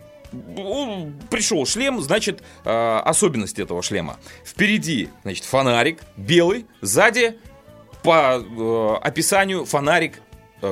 Пришел 1.31 1.65
шлем, 1.65 2.01
значит, 2.01 2.43
особенность 2.65 3.59
этого 3.59 3.81
шлема. 3.81 4.17
Впереди, 4.45 5.07
значит, 5.23 5.45
фонарик 5.45 5.99
белый, 6.17 6.65
сзади 6.81 7.37
по 8.03 8.37
э, 8.37 8.95
описанию 9.01 9.65
фонарик 9.65 10.19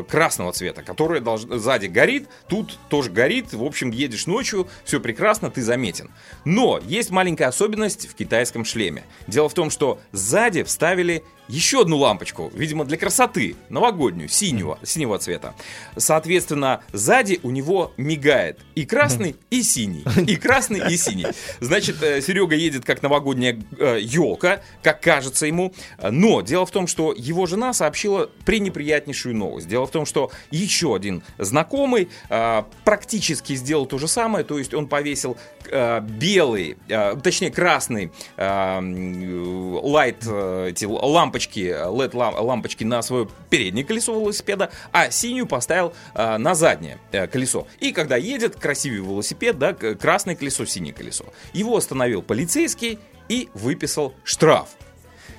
красного 0.07 0.51
цвета, 0.51 0.83
который 0.83 1.21
долж- 1.21 1.57
сзади 1.57 1.87
горит, 1.87 2.27
тут 2.47 2.77
тоже 2.89 3.11
горит. 3.11 3.53
В 3.53 3.63
общем, 3.63 3.91
едешь 3.91 4.27
ночью, 4.27 4.67
все 4.83 4.99
прекрасно, 4.99 5.49
ты 5.51 5.61
заметен. 5.61 6.09
Но 6.43 6.79
есть 6.85 7.11
маленькая 7.11 7.47
особенность 7.47 8.07
в 8.07 8.15
китайском 8.15 8.65
шлеме. 8.65 9.03
Дело 9.27 9.49
в 9.49 9.53
том, 9.53 9.69
что 9.69 9.99
сзади 10.11 10.63
вставили 10.63 11.23
еще 11.47 11.81
одну 11.81 11.97
лампочку, 11.97 12.51
видимо, 12.55 12.85
для 12.85 12.97
красоты, 12.97 13.55
новогоднюю, 13.69 14.27
синего, 14.29 14.79
синего 14.81 15.19
цвета. 15.19 15.53
Соответственно, 15.95 16.81
сзади 16.91 17.39
у 17.43 17.51
него 17.51 17.93
мигает 17.97 18.59
и 18.73 18.83
красный, 18.85 19.35
и 19.51 19.61
синий. 19.61 20.03
И 20.25 20.37
красный, 20.37 20.91
и 20.91 20.97
синий. 20.97 21.27
Значит, 21.59 22.01
э, 22.01 22.19
Серега 22.21 22.55
едет 22.55 22.83
как 22.83 23.03
новогодняя 23.03 23.61
елка, 23.79 24.61
как 24.81 25.01
кажется 25.01 25.45
ему. 25.45 25.73
Но 26.01 26.41
дело 26.41 26.65
в 26.65 26.71
том, 26.71 26.87
что 26.87 27.13
его 27.15 27.45
жена 27.45 27.73
сообщила 27.73 28.29
пренеприятнейшую 28.45 29.35
новость. 29.35 29.67
Дело 29.75 29.87
в 29.87 29.91
том, 29.91 30.05
что 30.05 30.31
еще 30.51 30.95
один 30.95 31.21
знакомый 31.37 32.07
э, 32.29 32.63
практически 32.85 33.55
сделал 33.55 33.85
то 33.85 33.97
же 33.97 34.07
самое, 34.07 34.45
то 34.45 34.57
есть 34.57 34.73
он 34.73 34.87
повесил 34.87 35.35
э, 35.69 35.99
белый, 35.99 36.77
э, 36.87 37.17
точнее 37.21 37.51
красный 37.51 38.09
м, 38.37 39.73
лайт, 39.83 40.23
э, 40.25 40.67
эти 40.69 40.85
лампочки, 40.85 41.59
LED 41.59 42.15
лам- 42.15 42.35
лампочки 42.39 42.85
на 42.85 43.01
свое 43.01 43.27
переднее 43.49 43.83
колесо 43.83 44.17
велосипеда, 44.17 44.71
а 44.93 45.11
синюю 45.11 45.45
поставил 45.45 45.93
э, 46.13 46.37
на 46.37 46.55
заднее 46.55 46.97
э, 47.11 47.27
колесо. 47.27 47.67
И 47.81 47.91
когда 47.91 48.15
едет, 48.15 48.55
красивый 48.55 48.99
велосипед, 48.99 49.59
да, 49.59 49.73
красное 49.73 50.37
колесо, 50.37 50.63
синее 50.65 50.93
колесо. 50.93 51.25
Его 51.51 51.75
остановил 51.75 52.21
полицейский 52.21 52.97
и 53.27 53.49
выписал 53.53 54.13
штраф. 54.23 54.69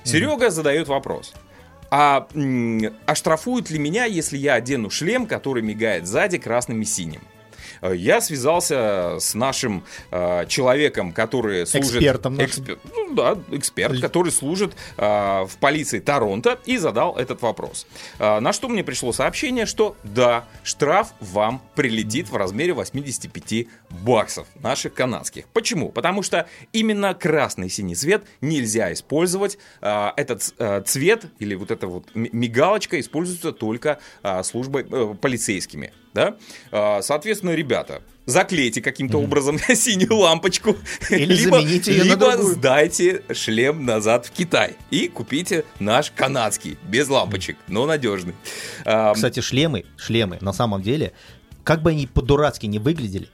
Серега 0.03 0.51
задает 0.51 0.87
вопрос. 0.87 1.33
А 1.89 2.27
оштрафуют 3.05 3.69
ли 3.69 3.79
меня, 3.79 4.05
если 4.05 4.37
я 4.37 4.55
одену 4.55 4.89
шлем, 4.89 5.25
который 5.25 5.63
мигает 5.63 6.05
сзади 6.07 6.37
красным 6.37 6.81
и 6.81 6.85
синим? 6.85 7.21
Э, 7.81 7.93
Я 7.95 8.21
связался 8.21 9.17
с 9.19 9.33
нашим 9.35 9.83
э, 10.11 10.45
человеком, 10.47 11.13
который 11.13 11.65
служит... 11.67 11.95
Экспертом 11.95 12.35
нашим. 12.35 12.63
Экспер- 12.63 12.79
ну 12.95 13.13
да, 13.13 13.37
эксперт, 13.51 13.99
который 14.01 14.31
служит 14.31 14.75
э, 14.97 15.01
в 15.45 15.51
полиции 15.59 15.99
Торонто, 15.99 16.59
и 16.65 16.77
задал 16.77 17.15
этот 17.17 17.41
вопрос. 17.41 17.85
Э, 18.19 18.39
на 18.39 18.53
что 18.53 18.67
мне 18.67 18.83
пришло 18.83 19.11
сообщение, 19.13 19.65
что 19.65 19.95
да, 20.03 20.45
штраф 20.63 21.13
вам 21.19 21.61
прилетит 21.75 22.29
в 22.29 22.35
размере 22.35 22.73
85 22.73 23.67
баксов 23.89 24.47
наших 24.61 24.93
канадских. 24.93 25.47
Почему? 25.53 25.89
Потому 25.89 26.23
что 26.23 26.47
именно 26.73 27.13
красный 27.13 27.69
синий 27.69 27.95
цвет 27.95 28.23
нельзя 28.41 28.91
использовать. 28.93 29.57
А, 29.81 30.13
этот 30.17 30.53
а, 30.59 30.81
цвет 30.81 31.25
или 31.39 31.55
вот 31.55 31.71
эта 31.71 31.87
вот 31.87 32.09
мигалочка 32.13 32.99
используется 32.99 33.51
только 33.51 33.99
а, 34.23 34.43
службой 34.43 34.85
а, 34.89 35.13
полицейскими. 35.13 35.93
Да? 36.13 36.37
А, 36.71 37.01
соответственно, 37.01 37.51
ребята, 37.51 38.01
заклейте 38.25 38.81
каким-то 38.81 39.19
mm-hmm. 39.19 39.23
образом 39.23 39.59
синюю 39.75 40.15
лампочку, 40.15 40.75
Или 41.09 41.35
либо, 41.35 41.57
замените 41.61 41.91
ее 41.91 42.03
либо 42.03 42.37
сдайте 42.37 43.23
шлем 43.33 43.85
назад 43.85 44.25
в 44.25 44.31
Китай 44.31 44.75
и 44.89 45.07
купите 45.07 45.63
наш 45.79 46.11
канадский, 46.11 46.77
без 46.83 47.07
лампочек, 47.07 47.57
но 47.67 47.85
надежный. 47.85 48.33
Кстати, 48.81 49.39
шлемы, 49.39 49.85
шлемы, 49.95 50.37
на 50.41 50.53
самом 50.53 50.81
деле, 50.81 51.13
как 51.67 51.81
бы 51.81 51.89
они 51.89 52.07
по-дурацки 52.07 52.65
не 52.65 52.79
выглядели, 52.79 53.27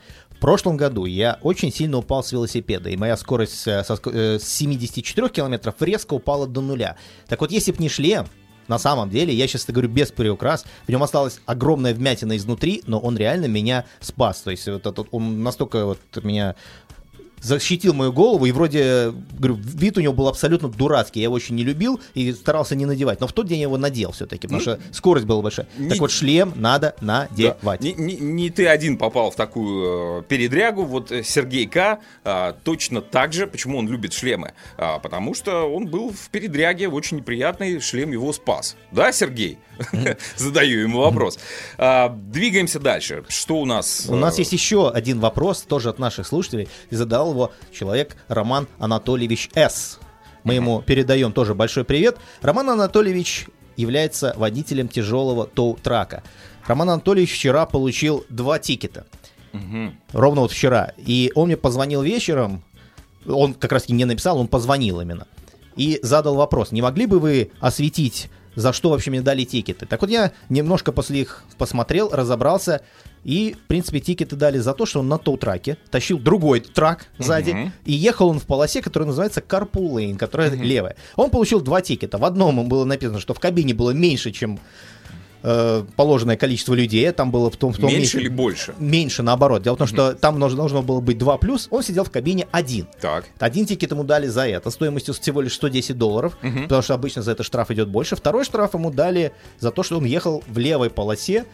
прошлом 0.43 0.75
году 0.75 1.06
я 1.06 1.39
очень 1.41 1.71
сильно 1.71 1.99
упал 1.99 2.21
с 2.21 2.34
велосипеда, 2.34 2.89
и 2.89 2.97
моя 2.97 3.15
скорость 3.15 3.58
со, 3.58 3.82
с 3.82 4.43
74 4.43 5.27
э, 5.27 5.29
километров 5.29 5.75
резко 5.79 6.15
упала 6.15 6.47
до 6.47 6.60
нуля. 6.60 6.97
Так 7.29 7.39
вот, 7.39 7.49
если 7.49 7.71
бы 7.71 7.77
не 7.82 7.88
шлем, 7.88 8.27
на 8.67 8.77
самом 8.77 9.10
деле, 9.10 9.34
я 9.34 9.47
сейчас 9.47 9.63
это 9.63 9.71
говорю 9.71 9.88
без 9.88 10.12
приукрас, 10.12 10.65
в 10.86 10.89
нем 10.89 11.01
осталась 11.01 11.39
огромная 11.45 11.93
вмятина 11.93 12.36
изнутри, 12.36 12.84
но 12.88 12.99
он 12.99 13.17
реально 13.17 13.45
меня 13.45 13.86
спас. 14.01 14.41
То 14.41 14.51
есть 14.51 14.67
вот 14.67 14.86
этот, 14.86 15.08
он 15.12 15.43
настолько 15.43 15.86
вот 15.86 15.99
меня 16.23 16.56
защитил 17.43 17.93
мою 17.93 18.12
голову, 18.13 18.45
и 18.45 18.51
вроде, 18.51 19.13
говорю, 19.38 19.56
вид 19.56 19.97
у 19.97 20.01
него 20.01 20.13
был 20.13 20.27
абсолютно 20.27 20.69
дурацкий, 20.69 21.19
я 21.19 21.25
его 21.25 21.36
очень 21.36 21.56
не 21.56 21.63
любил 21.63 21.99
и 22.13 22.32
старался 22.34 22.75
не 22.75 22.86
надевать, 22.86 23.19
но 23.19 23.27
в 23.27 23.34
тот 23.34 23.47
день 23.47 23.58
я 23.58 23.63
его 23.63 23.77
надел 23.77 24.12
все-таки, 24.13 24.47
потому 24.47 24.60
ну, 24.60 24.62
что 24.62 24.79
скорость 24.91 25.25
была 25.25 25.41
большая. 25.41 25.67
Не, 25.77 25.89
так 25.89 25.99
вот, 25.99 26.12
шлем 26.12 26.53
надо 26.56 26.95
надевать. 27.01 27.82
Да. 27.82 27.88
Не, 27.88 27.93
не, 27.93 28.15
не 28.15 28.49
ты 28.49 28.67
один 28.67 28.97
попал 28.97 29.29
в 29.29 29.36
такую 29.36 30.21
э, 30.21 30.23
передрягу, 30.23 30.86
вот 30.86 31.12
э, 31.12 31.23
Сергей 31.23 31.67
К. 31.67 31.99
Э, 32.23 32.53
точно 32.63 33.01
так 33.01 33.34
же, 33.34 33.45
почему 33.45 33.77
он 33.77 33.89
любит 33.89 34.13
шлемы, 34.13 34.53
э, 34.77 34.99
потому 35.01 35.36
что 35.36 35.63
он 35.63 35.88
был 35.88 36.12
в 36.12 36.29
передряге, 36.29 36.88
очень 36.88 37.17
неприятный, 37.17 37.79
шлем 37.82 38.12
его 38.12 38.32
спас. 38.32 38.77
Да, 38.91 39.12
Сергей? 39.12 39.60
Задаю 40.38 40.79
ему 40.82 40.99
вопрос. 40.99 41.39
А, 41.77 42.10
двигаемся 42.10 42.79
дальше. 42.79 43.23
Что 43.27 43.56
у 43.56 43.65
нас? 43.65 44.06
У 44.08 44.15
нас 44.15 44.38
есть 44.38 44.53
еще 44.53 44.89
один 44.89 45.19
вопрос, 45.19 45.62
тоже 45.62 45.89
от 45.89 45.99
наших 45.99 46.27
слушателей. 46.27 46.67
И 46.89 46.95
его 47.34 47.52
человек 47.72 48.15
Роман 48.28 48.67
Анатольевич 48.80 49.50
С. 49.54 50.00
Мы 50.43 50.56
ему 50.56 50.82
передаем 50.82 51.32
тоже 51.32 51.56
большой 51.56 51.84
привет. 51.84 52.17
Роман 52.41 52.69
Анатольевич 52.69 53.48
является 53.76 54.34
водителем 54.38 54.88
тяжелого 54.88 55.48
тоу-трака. 55.48 56.24
Роман 56.65 56.91
Анатольевич 56.91 57.34
вчера 57.34 57.65
получил 57.65 58.26
два 58.30 58.60
тикета. 58.60 59.06
Угу. 59.54 59.93
Ровно 60.13 60.41
вот 60.41 60.52
вчера. 60.52 60.93
И 60.98 61.32
он 61.36 61.48
мне 61.48 61.58
позвонил 61.58 62.02
вечером. 62.02 62.63
Он 63.26 63.54
как 63.54 63.72
раз 63.72 63.89
не 63.89 64.06
написал, 64.06 64.38
он 64.38 64.48
позвонил 64.48 65.02
именно. 65.02 65.28
И 65.76 66.00
задал 66.04 66.36
вопрос. 66.36 66.72
Не 66.72 66.82
могли 66.82 67.06
бы 67.06 67.19
вы 67.19 67.52
осветить 67.60 68.30
за 68.56 68.74
что 68.74 68.89
вообще 68.89 69.10
мне 69.10 69.22
дали 69.22 69.43
тикеты. 69.43 69.86
Так 69.86 70.02
вот 70.02 70.10
я 70.10 70.32
немножко 70.50 70.91
после 70.91 71.22
их 71.22 71.43
посмотрел, 71.58 72.10
разобрался, 72.12 72.82
и, 73.23 73.55
в 73.57 73.67
принципе, 73.67 73.99
тикеты 73.99 74.36
дали 74.36 74.57
за 74.57 74.73
то, 74.73 74.86
что 74.86 74.99
он 74.99 75.07
на 75.07 75.17
тоу-траке 75.17 75.77
тащил 75.89 76.19
другой 76.19 76.59
трак 76.59 77.07
сзади, 77.17 77.51
uh-huh. 77.51 77.71
и 77.86 77.93
ехал 77.93 78.29
он 78.29 78.39
в 78.39 78.45
полосе, 78.45 78.81
которая 78.81 79.07
называется 79.07 79.41
Carpool 79.41 79.93
Lane, 79.93 80.17
которая 80.17 80.51
uh-huh. 80.51 80.63
левая. 80.63 80.95
Он 81.15 81.29
получил 81.29 81.62
два 81.62 81.81
тикета. 81.81 82.17
В 82.17 82.25
одном 82.25 82.67
было 82.67 82.86
написано, 82.86 83.19
что 83.19 83.33
в 83.33 83.39
кабине 83.39 83.73
было 83.73 83.91
меньше, 83.91 84.31
чем 84.31 84.59
э, 85.43 85.83
положенное 85.95 86.38
количество 86.38 86.73
людей, 86.73 87.09
там 87.12 87.31
было 87.31 87.51
в 87.51 87.57
том, 87.57 87.73
в 87.73 87.77
том 87.77 87.88
меньше 87.89 88.19
или 88.19 88.29
больше? 88.29 88.73
Меньше, 88.79 89.23
наоборот. 89.23 89.62
Дело 89.62 89.75
в 89.75 89.77
том, 89.77 89.88
что 89.88 90.12
mm. 90.12 90.15
там 90.15 90.39
должно, 90.39 90.57
должно 90.57 90.81
было 90.81 90.99
быть 90.99 91.17
2 91.17 91.38
плюс, 91.38 91.67
он 91.69 91.83
сидел 91.83 92.03
в 92.03 92.12
кабине 92.12 92.47
один. 92.51 92.88
Так. 92.99 93.25
Один 93.39 93.65
тикет 93.65 93.91
ему 93.91 94.03
дали 94.03 94.27
за 94.27 94.47
это, 94.47 94.69
стоимостью 94.69 95.13
всего 95.13 95.41
лишь 95.41 95.53
110 95.53 95.97
долларов, 95.97 96.38
mm-hmm. 96.41 96.63
потому 96.63 96.81
что 96.81 96.93
обычно 96.93 97.21
за 97.21 97.31
это 97.31 97.43
штраф 97.43 97.71
идет 97.71 97.89
больше. 97.89 98.15
Второй 98.15 98.43
штраф 98.43 98.73
ему 98.73 98.91
дали 98.91 99.31
за 99.59 99.71
то, 99.71 99.83
что 99.83 99.97
он 99.97 100.05
ехал 100.05 100.43
в 100.47 100.57
левой 100.57 100.89
полосе, 100.89 101.45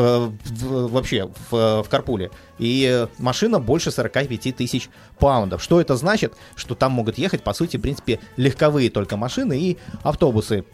вообще 0.00 1.30
в, 1.50 1.82
в 1.82 1.88
Карпуле. 1.88 2.30
И 2.58 3.06
машина 3.18 3.58
больше 3.58 3.90
45 3.90 4.56
тысяч 4.56 4.88
паундов. 5.18 5.62
Что 5.62 5.80
это 5.80 5.96
значит? 5.96 6.34
Что 6.56 6.74
там 6.74 6.92
могут 6.92 7.18
ехать, 7.18 7.42
по 7.42 7.52
сути, 7.52 7.76
в 7.76 7.80
принципе, 7.80 8.20
легковые 8.36 8.90
только 8.90 9.16
машины 9.16 9.58
и 9.58 9.78
автобусы 10.02 10.64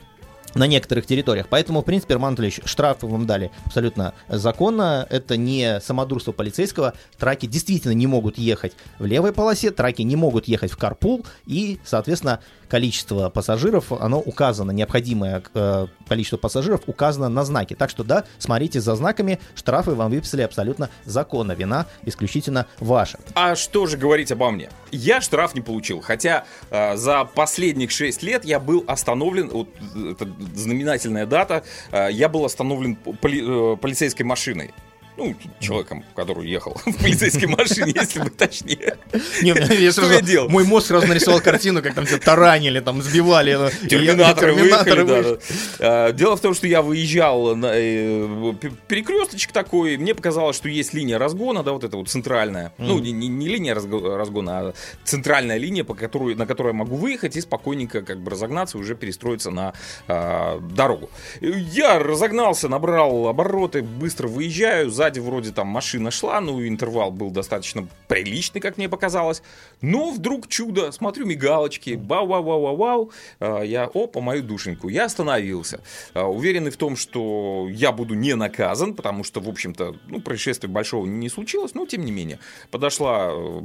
на 0.54 0.66
некоторых 0.66 1.06
территориях. 1.06 1.46
Поэтому, 1.48 1.82
в 1.82 1.84
принципе, 1.84 2.14
Роман 2.14 2.28
Анатольевич, 2.28 2.60
штрафы 2.64 3.06
вам 3.06 3.26
дали 3.26 3.50
абсолютно 3.64 4.14
законно. 4.28 5.06
Это 5.10 5.36
не 5.36 5.80
самодурство 5.80 6.32
полицейского. 6.32 6.94
Траки 7.18 7.46
действительно 7.46 7.92
не 7.92 8.06
могут 8.06 8.38
ехать 8.38 8.72
в 8.98 9.06
левой 9.06 9.32
полосе, 9.32 9.70
траки 9.70 10.02
не 10.02 10.16
могут 10.16 10.48
ехать 10.48 10.70
в 10.70 10.76
карпул, 10.76 11.24
и, 11.46 11.78
соответственно, 11.84 12.40
количество 12.68 13.30
пассажиров, 13.30 13.92
оно 13.92 14.20
указано, 14.20 14.70
необходимое 14.70 15.42
э, 15.54 15.86
количество 16.06 16.36
пассажиров 16.36 16.82
указано 16.86 17.28
на 17.28 17.44
знаке. 17.44 17.74
Так 17.74 17.90
что, 17.90 18.04
да, 18.04 18.24
смотрите 18.38 18.80
за 18.80 18.94
знаками, 18.94 19.40
штрафы 19.54 19.92
вам 19.92 20.10
выписали 20.10 20.42
абсолютно 20.42 20.90
законно, 21.04 21.52
вина 21.52 21.86
исключительно 22.04 22.66
ваша. 22.78 23.18
А 23.34 23.56
что 23.56 23.86
же 23.86 23.96
говорить 23.96 24.30
обо 24.32 24.50
мне? 24.50 24.70
Я 24.90 25.20
штраф 25.20 25.54
не 25.54 25.60
получил, 25.60 26.00
хотя 26.00 26.44
э, 26.70 26.96
за 26.96 27.24
последних 27.24 27.90
6 27.90 28.22
лет 28.22 28.44
я 28.44 28.60
был 28.60 28.84
остановлен, 28.86 29.48
вот 29.48 29.68
это 29.94 30.28
знаменательная 30.54 31.26
дата, 31.26 31.64
э, 31.90 32.08
я 32.12 32.28
был 32.28 32.44
остановлен 32.44 32.96
поли, 32.96 33.42
э, 33.44 33.76
полицейской 33.76 34.24
машиной 34.24 34.72
ну, 35.18 35.34
человеком, 35.58 36.04
который 36.14 36.48
ехал 36.48 36.80
в 36.86 36.96
полицейской 36.96 37.48
машине, 37.48 37.92
если 37.94 38.20
бы 38.20 38.30
точнее. 38.30 38.96
Не, 39.42 39.48
я 39.82 39.92
что 39.92 40.10
я 40.10 40.20
делал? 40.20 40.48
Мой 40.48 40.64
мозг 40.64 40.86
сразу 40.86 41.08
нарисовал 41.08 41.40
картину, 41.40 41.82
как 41.82 41.94
там 41.94 42.06
все 42.06 42.18
таранили, 42.18 42.78
там 42.78 43.02
сбивали. 43.02 43.54
Ну, 43.54 43.88
терминаторы 43.88 44.54
выехали, 44.54 45.38
а, 45.80 46.12
Дело 46.12 46.36
в 46.36 46.40
том, 46.40 46.54
что 46.54 46.68
я 46.68 46.82
выезжал 46.82 47.56
на 47.56 47.72
э, 47.74 48.54
перекресточек 48.86 49.50
такой, 49.50 49.96
мне 49.96 50.14
показалось, 50.14 50.56
что 50.56 50.68
есть 50.68 50.94
линия 50.94 51.18
разгона, 51.18 51.64
да, 51.64 51.72
вот 51.72 51.82
эта 51.82 51.96
вот 51.96 52.08
центральная. 52.08 52.72
Ну, 52.78 52.98
не 53.00 53.48
линия 53.48 53.74
разгона, 53.74 54.58
а 54.58 54.74
центральная 55.04 55.56
линия, 55.56 55.82
по 55.82 55.94
которой, 55.94 56.36
на 56.36 56.46
которой 56.46 56.68
я 56.68 56.74
могу 56.74 56.94
выехать 56.94 57.36
и 57.36 57.40
спокойненько 57.40 58.02
как 58.02 58.20
бы 58.20 58.30
разогнаться, 58.30 58.78
уже 58.78 58.94
перестроиться 58.94 59.50
на 59.50 59.72
а, 60.06 60.60
дорогу. 60.60 61.10
Я 61.40 61.98
разогнался, 61.98 62.68
набрал 62.68 63.26
обороты, 63.26 63.82
быстро 63.82 64.28
выезжаю, 64.28 64.90
за 64.90 65.07
сзади 65.08 65.20
вроде 65.20 65.52
там 65.52 65.68
машина 65.68 66.10
шла, 66.10 66.40
ну, 66.40 66.66
интервал 66.66 67.10
был 67.10 67.30
достаточно 67.30 67.88
приличный, 68.08 68.60
как 68.60 68.76
мне 68.76 68.88
показалось. 68.88 69.42
Но 69.80 70.10
вдруг 70.10 70.48
чудо, 70.48 70.92
смотрю 70.92 71.26
мигалочки, 71.26 71.90
бау-бау-бау-бау, 71.96 73.10
а, 73.40 73.62
я, 73.62 73.84
опа, 73.84 74.20
мою 74.20 74.42
душеньку, 74.42 74.88
я 74.88 75.06
остановился. 75.06 75.80
А, 76.14 76.26
уверенный 76.26 76.70
в 76.70 76.76
том, 76.76 76.96
что 76.96 77.68
я 77.70 77.92
буду 77.92 78.14
не 78.14 78.34
наказан, 78.34 78.94
потому 78.94 79.24
что, 79.24 79.40
в 79.40 79.48
общем-то, 79.48 79.96
ну, 80.08 80.20
происшествия 80.20 80.68
большого 80.68 81.06
не 81.06 81.28
случилось, 81.28 81.74
но, 81.74 81.86
тем 81.86 82.04
не 82.04 82.12
менее, 82.12 82.38
подошла 82.70 83.30
э, 83.32 83.60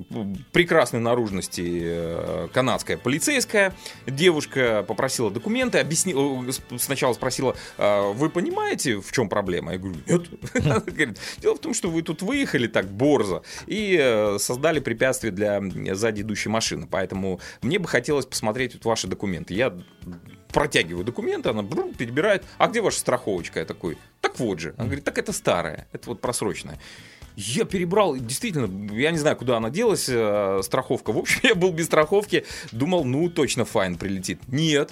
прекрасной 0.51 0.99
наружности 0.99 1.81
э, 1.83 2.47
канадская 2.53 2.97
полицейская, 2.97 3.73
девушка 4.07 4.85
попросила 4.87 5.29
документы, 5.29 5.79
объяснила, 5.79 6.43
сначала 6.77 7.13
спросила, 7.13 7.55
«А 7.77 8.13
вы 8.13 8.29
понимаете, 8.29 9.01
в 9.01 9.11
чем 9.11 9.27
проблема? 9.27 9.73
Я 9.73 9.77
говорю, 9.77 9.97
нет. 10.07 10.23
Говорит, 10.85 11.19
Дело 11.37 11.55
в 11.55 11.59
том, 11.59 11.73
что 11.73 11.89
вы 11.89 12.01
тут 12.01 12.21
выехали 12.21 12.67
так 12.67 12.87
борзо 12.87 13.43
и 13.67 13.97
э, 13.99 14.37
создали 14.39 14.79
препятствие 14.79 15.31
для 15.31 15.61
сзади 15.95 16.21
идущей 16.21 16.49
машины. 16.49 16.87
Поэтому 16.89 17.39
мне 17.61 17.79
бы 17.79 17.87
хотелось 17.87 18.25
посмотреть 18.25 18.73
вот 18.73 18.85
ваши 18.85 19.07
документы. 19.07 19.53
Я 19.53 19.73
протягиваю 20.53 21.03
документы, 21.03 21.49
она 21.49 21.63
брум, 21.63 21.93
перебирает. 21.93 22.43
А 22.57 22.67
где 22.67 22.81
ваша 22.81 22.99
страховочка? 22.99 23.59
Я 23.59 23.65
такой, 23.65 23.97
так 24.21 24.39
вот 24.39 24.59
же. 24.59 24.73
Она 24.77 24.85
говорит, 24.85 25.03
так 25.03 25.17
это 25.17 25.33
старая, 25.33 25.87
это 25.91 26.09
вот 26.09 26.21
просроченная. 26.21 26.79
Я 27.35 27.65
перебрал, 27.65 28.15
действительно, 28.15 28.93
я 28.93 29.09
не 29.09 29.17
знаю, 29.17 29.35
куда 29.35 29.57
она 29.57 29.71
делась, 29.71 30.07
э, 30.07 30.61
страховка. 30.63 31.11
В 31.11 31.17
общем, 31.17 31.39
я 31.43 31.55
был 31.55 31.71
без 31.71 31.85
страховки, 31.85 32.45
думал, 32.71 33.03
ну, 33.03 33.29
точно 33.29 33.65
fine 33.65 33.97
прилетит. 33.97 34.39
Нет, 34.47 34.91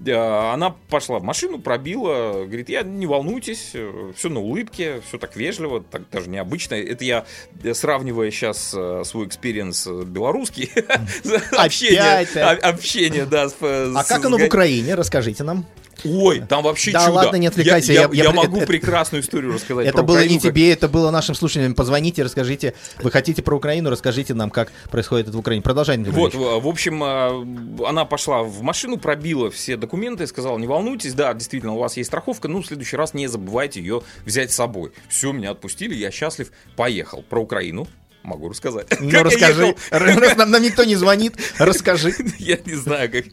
она 0.00 0.70
пошла 0.88 1.18
в 1.18 1.22
машину, 1.22 1.58
пробила, 1.58 2.44
говорит, 2.44 2.68
я 2.68 2.82
не 2.82 3.06
волнуйтесь, 3.06 3.70
э, 3.74 4.12
все 4.16 4.28
на 4.28 4.40
улыбке, 4.40 5.00
все 5.06 5.18
так 5.18 5.34
вежливо, 5.36 5.82
так 5.82 6.08
даже 6.10 6.28
необычно. 6.28 6.74
Это 6.74 7.04
я 7.04 7.24
э, 7.62 7.74
сравнивая 7.74 8.30
сейчас 8.30 8.68
свой 8.68 9.26
experience 9.26 9.86
белорусский, 9.86 10.70
общение, 11.56 12.20
общение, 12.58 13.26
да. 13.26 13.48
А 13.60 14.04
как 14.04 14.24
оно 14.24 14.38
в 14.38 14.44
Украине? 14.44 14.94
Расскажите 14.94 15.42
нам. 15.42 15.66
Ой, 16.04 16.40
там 16.40 16.62
вообще 16.62 16.92
да, 16.92 17.00
чудо. 17.00 17.12
ладно, 17.12 17.36
не 17.36 17.46
отвлекайся. 17.46 17.92
Я, 17.92 18.02
я, 18.02 18.08
я, 18.12 18.24
я 18.24 18.32
могу 18.32 18.58
это, 18.58 18.66
прекрасную 18.66 19.22
историю 19.22 19.52
рассказать. 19.52 19.86
Это 19.86 20.02
было 20.02 20.16
Украину, 20.16 20.34
не 20.34 20.40
тебе, 20.40 20.72
это 20.72 20.88
было 20.88 21.10
нашим 21.10 21.34
слушателям. 21.34 21.74
Позвоните, 21.74 22.22
расскажите. 22.22 22.74
Вы 23.02 23.10
хотите 23.10 23.42
про 23.42 23.56
Украину, 23.56 23.90
расскажите 23.90 24.34
нам, 24.34 24.50
как 24.50 24.72
происходит 24.90 25.28
это 25.28 25.36
в 25.36 25.40
Украине. 25.40 25.62
Продолжайте. 25.62 26.10
Вот, 26.10 26.34
в 26.34 26.66
общем, 26.66 27.02
а, 27.02 27.46
она 27.86 28.04
пошла 28.04 28.42
в 28.42 28.62
машину, 28.62 28.98
пробила 28.98 29.50
все 29.50 29.76
документы, 29.76 30.26
сказала, 30.26 30.58
не 30.58 30.66
волнуйтесь, 30.66 31.14
да, 31.14 31.34
действительно, 31.34 31.74
у 31.74 31.78
вас 31.78 31.96
есть 31.96 32.08
страховка, 32.08 32.48
ну, 32.48 32.62
в 32.62 32.66
следующий 32.66 32.96
раз 32.96 33.14
не 33.14 33.26
забывайте 33.26 33.80
ее 33.80 34.02
взять 34.24 34.52
с 34.52 34.56
собой. 34.56 34.92
Все, 35.08 35.32
меня 35.32 35.50
отпустили, 35.50 35.94
я 35.94 36.10
счастлив, 36.10 36.50
поехал. 36.76 37.22
Про 37.28 37.40
Украину 37.40 37.86
Могу 38.22 38.48
рассказать. 38.48 38.88
Ну, 39.00 39.22
расскажи. 39.22 39.74
Раз 39.90 40.36
нам, 40.36 40.50
нам 40.50 40.62
никто 40.62 40.84
не 40.84 40.96
звонит, 40.96 41.34
расскажи. 41.58 42.14
Я 42.38 42.58
не 42.66 42.74
знаю, 42.74 43.10
как 43.10 43.24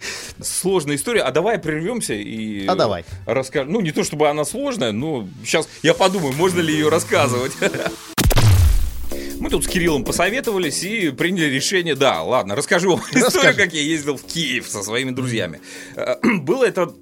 сложная 0.42 0.96
история. 0.96 1.22
А 1.22 1.32
давай 1.32 1.60
прервемся 1.60 2.14
и 2.14 2.66
А 2.68 2.76
давай. 2.76 3.04
расскажем. 3.26 3.74
Ну, 3.74 3.82
не 3.82 3.92
то 3.92 4.04
чтобы 4.04 4.30
она 4.30 4.46
сложная, 4.46 4.92
но 4.92 5.28
сейчас 5.44 5.68
я 5.82 5.94
подумаю, 5.94 6.34
можно 6.34 6.62
ли 6.62 6.74
ее 6.74 6.90
рассказывать. 6.90 7.54
Мы 9.40 9.50
тут 9.50 9.66
с 9.66 9.68
Кириллом 9.68 10.04
посоветовались 10.06 10.82
и 10.84 11.10
приняли 11.10 11.46
решение, 11.54 11.96
да, 11.96 12.24
ладно, 12.24 12.56
расскажу 12.56 12.92
вам 12.96 13.02
историю, 13.12 13.56
как 13.56 13.74
я 13.74 13.82
ездил 13.82 14.18
в 14.18 14.24
Киев 14.24 14.68
со 14.68 14.82
своими 14.82 15.12
друзьями. 15.12 15.60
Э, 15.96 16.16
Было 16.40 16.64
это 16.64 16.94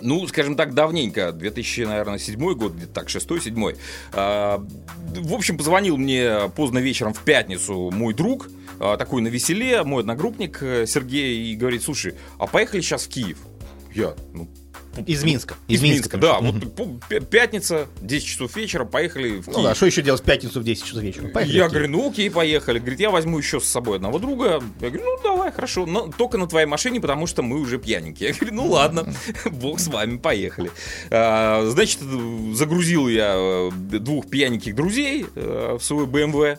ну, 0.00 0.26
скажем 0.26 0.56
так, 0.56 0.74
давненько, 0.74 1.32
2000, 1.32 1.80
наверное, 1.82 2.18
седьмой 2.18 2.54
год, 2.54 2.74
где-то 2.74 2.92
так, 2.92 3.08
шестой, 3.08 3.40
седьмой. 3.40 3.76
А, 4.12 4.64
В 5.14 5.34
общем, 5.34 5.56
позвонил 5.56 5.96
мне 5.96 6.50
поздно 6.54 6.78
вечером 6.78 7.14
в 7.14 7.22
пятницу 7.22 7.90
мой 7.90 8.14
друг, 8.14 8.48
а, 8.78 8.96
такой 8.96 9.22
на 9.22 9.28
веселе, 9.28 9.82
мой 9.82 10.02
одногруппник 10.02 10.62
э, 10.62 10.86
Сергей, 10.86 11.52
и 11.52 11.56
говорит, 11.56 11.82
слушай, 11.82 12.14
а 12.38 12.46
поехали 12.46 12.80
сейчас 12.80 13.04
в 13.04 13.08
Киев? 13.08 13.38
Я, 13.94 14.14
ну, 14.34 14.48
Из 15.06 15.24
Минска. 15.24 15.54
из 15.68 15.82
Минска, 15.82 16.16
да, 16.16 16.40
Мгм. 16.40 16.72
вот 16.76 17.28
пятница, 17.30 17.86
10 18.00 18.26
часов 18.26 18.56
вечера, 18.56 18.84
поехали 18.84 19.40
в 19.40 19.46
Ну 19.48 19.52
Киев. 19.54 19.64
да, 19.64 19.74
что 19.74 19.86
еще 19.86 20.02
делать 20.02 20.20
в 20.22 20.24
пятницу 20.24 20.60
в 20.60 20.64
10 20.64 20.84
часов 20.84 21.02
вечера? 21.02 21.28
Поехали 21.28 21.56
я 21.56 21.68
говорю, 21.68 21.88
ну 21.88 22.10
окей, 22.10 22.30
поехали. 22.30 22.78
Говорит, 22.78 23.00
я 23.00 23.10
возьму 23.10 23.38
еще 23.38 23.60
с 23.60 23.64
собой 23.66 23.96
одного 23.96 24.18
друга. 24.18 24.62
Я 24.80 24.88
говорю, 24.90 25.04
ну 25.04 25.18
давай, 25.22 25.52
хорошо, 25.52 25.86
но 25.86 26.08
только 26.16 26.38
на 26.38 26.46
твоей 26.46 26.66
машине, 26.66 27.00
потому 27.00 27.26
что 27.26 27.42
мы 27.42 27.60
уже 27.60 27.78
пьяненькие. 27.78 28.28
Я 28.30 28.34
говорю, 28.34 28.54
ну 28.54 28.66
ладно, 28.68 29.12
бог 29.50 29.80
с 29.80 29.88
вами, 29.88 30.18
поехали. 30.18 30.70
А, 31.10 31.66
Значит, 31.70 32.00
загрузил 32.54 33.08
я 33.08 33.34
э, 33.36 33.70
двух 33.98 34.28
пьяненьких 34.28 34.74
друзей 34.74 35.26
э, 35.34 35.76
в 35.78 35.84
свой 35.84 36.06
BMW. 36.06 36.58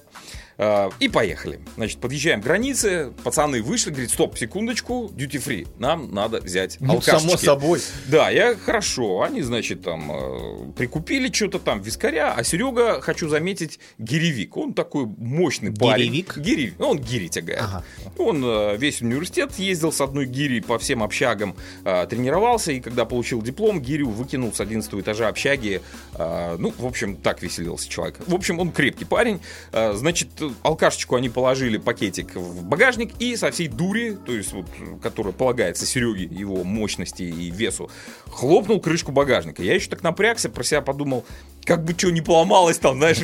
А, 0.58 0.90
И 1.00 1.08
поехали. 1.10 1.60
Значит, 1.76 2.00
подъезжаем 2.00 2.42
к 2.42 2.44
границе, 2.46 3.12
пацаны 3.24 3.62
вышли, 3.62 3.92
говорит, 3.92 4.10
стоп, 4.10 4.38
секундочку, 4.38 5.12
duty 5.16 5.44
free, 5.44 5.68
нам 5.78 6.14
надо 6.14 6.40
взять 6.42 6.78
Ну, 6.80 7.02
само 7.02 7.20
алкашечки». 7.20 7.46
собой. 7.46 7.82
Да, 8.08 8.30
я 8.30 8.56
хорошо. 8.56 9.22
Они, 9.22 9.42
значит, 9.42 9.84
там 9.84 10.12
э, 10.12 10.72
прикупили 10.76 11.32
что-то 11.32 11.60
там, 11.60 11.82
вискаря. 11.82 12.34
А 12.34 12.44
Серега, 12.44 13.02
хочу 13.02 13.30
заметить, 13.30 13.80
гиревик. 13.98 14.58
Он 14.58 14.74
такой 14.74 15.06
мощный 15.06 15.72
парень. 15.74 16.12
Гиревик? 16.12 16.38
Гири. 16.38 16.74
Ну, 16.80 16.90
он 16.90 17.00
гири 17.00 17.28
тягает. 17.28 17.62
Ага. 17.62 17.84
Он 18.18 18.44
э, 18.44 18.78
весь 18.78 19.02
университет 19.02 19.54
ездил 19.58 19.92
с 19.92 20.02
одной 20.02 20.26
гири 20.26 20.60
по 20.60 20.80
всем 20.80 21.04
общагам, 21.04 21.56
э, 21.84 22.08
тренировался. 22.10 22.72
И 22.72 22.80
когда 22.80 23.06
получил 23.06 23.42
диплом, 23.42 23.80
гирю 23.82 24.10
выкинул 24.10 24.54
с 24.54 24.60
11 24.60 24.92
этажа 24.96 25.28
общаги. 25.28 25.82
Э, 26.16 26.56
ну, 26.58 26.74
в 26.78 26.86
общем, 26.86 27.16
так 27.16 27.42
веселился 27.44 27.90
человек. 27.90 28.16
В 28.26 28.34
общем, 28.34 28.60
он 28.60 28.72
крепкий 28.72 29.06
парень. 29.06 29.40
Э, 29.72 29.94
значит, 29.94 30.30
алкашечку 30.64 31.16
они 31.16 31.30
положили 31.30 31.78
пакетик 31.78 32.36
в 32.36 32.64
багажник 32.64 33.14
и 33.20 33.36
со 33.36 33.52
всей 33.52 33.68
дури, 33.68 34.18
то 34.26 34.32
есть 34.32 34.54
вот, 34.54 34.66
которая 35.02 35.34
полагается 35.34 35.86
Сереге, 35.86 36.26
его 36.26 36.64
мощности 36.64 37.24
и 37.24 37.52
весу, 37.52 37.90
хлопнул 38.26 38.80
крышку 38.80 39.12
багажника. 39.12 39.64
Я 39.64 39.76
еще 39.76 39.90
так 39.90 40.04
напрягся, 40.04 40.50
про 40.50 40.64
себя 40.64 40.82
подумал, 40.82 41.26
как 41.68 41.84
бы 41.84 41.94
что 41.98 42.10
не 42.12 42.22
поломалось 42.22 42.80
там, 42.80 42.98
знаешь, 42.98 43.18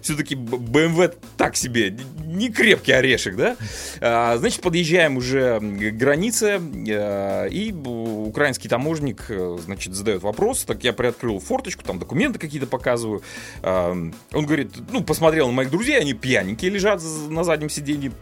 все-таки 0.00 0.34
BMW 0.34 1.14
так 1.36 1.54
себе, 1.54 1.94
не 2.24 2.50
крепкий 2.50 2.92
орешек, 2.92 3.36
да? 3.36 3.56
А, 4.00 4.38
значит, 4.38 4.62
подъезжаем 4.62 5.18
уже 5.18 5.60
к 5.60 5.96
границе, 5.96 6.60
э, 6.88 7.48
и 7.50 7.72
украинский 7.72 8.70
таможник, 8.70 9.26
э, 9.28 9.58
значит, 9.62 9.94
задает 9.94 10.22
вопрос, 10.22 10.64
так 10.64 10.82
я 10.82 10.94
приоткрыл 10.94 11.40
форточку, 11.40 11.84
там 11.84 11.98
документы 11.98 12.38
какие-то 12.38 12.66
показываю. 12.66 13.22
А, 13.62 13.92
Он 14.32 14.46
говорит, 14.46 14.72
ну, 14.90 15.04
посмотрел 15.04 15.48
на 15.48 15.52
моих 15.52 15.70
друзей, 15.70 16.00
они 16.00 16.14
пьяненькие 16.14 16.70
лежат 16.70 17.02
на 17.28 17.44
заднем 17.44 17.68
сиденье. 17.68 18.12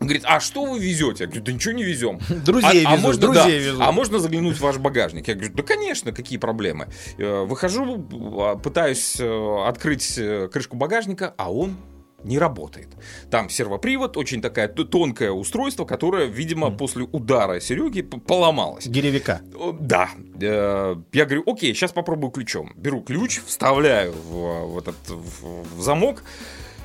Говорит, 0.00 0.22
а 0.24 0.38
что 0.40 0.64
вы 0.64 0.78
везете? 0.78 1.24
Я 1.24 1.26
говорю, 1.26 1.44
да 1.44 1.52
ничего 1.52 1.74
не 1.74 1.82
везем. 1.82 2.20
Друзей 2.44 2.84
а, 2.84 2.90
а 2.90 2.96
везу, 2.96 3.06
можно, 3.06 3.20
друзей 3.20 3.42
да, 3.42 3.66
везу. 3.66 3.82
а 3.82 3.92
можно 3.92 4.18
заглянуть 4.18 4.56
в 4.56 4.60
ваш 4.60 4.78
багажник? 4.78 5.26
Я 5.28 5.34
говорю, 5.34 5.52
да, 5.54 5.62
конечно, 5.62 6.12
какие 6.12 6.38
проблемы. 6.38 6.88
Э, 7.18 7.44
Выхожу, 7.44 8.06
а, 8.40 8.56
пытаюсь 8.56 9.16
э, 9.18 9.64
открыть 9.66 10.14
э, 10.16 10.48
крышку 10.52 10.76
багажника, 10.76 11.34
а 11.36 11.52
он 11.52 11.76
не 12.24 12.38
работает. 12.38 12.88
Там 13.30 13.48
сервопривод, 13.48 14.16
очень 14.16 14.42
такая 14.42 14.68
тонкое 14.68 15.30
устройство, 15.30 15.84
которое, 15.84 16.26
видимо, 16.26 16.70
после 16.70 17.04
удара 17.04 17.60
Сереги 17.60 18.02
поломалось. 18.02 18.86
Гиревика. 18.86 19.40
О, 19.54 19.72
Да. 19.72 20.10
Я 20.40 21.24
говорю, 21.24 21.44
окей, 21.46 21.74
сейчас 21.74 21.92
попробую 21.92 22.30
ключом. 22.30 22.72
Беру 22.76 23.02
ключ, 23.02 23.40
вставляю 23.46 24.12
в, 24.12 24.72
в 24.72 24.78
этот 24.78 24.96
в 25.08 25.80
замок, 25.80 26.24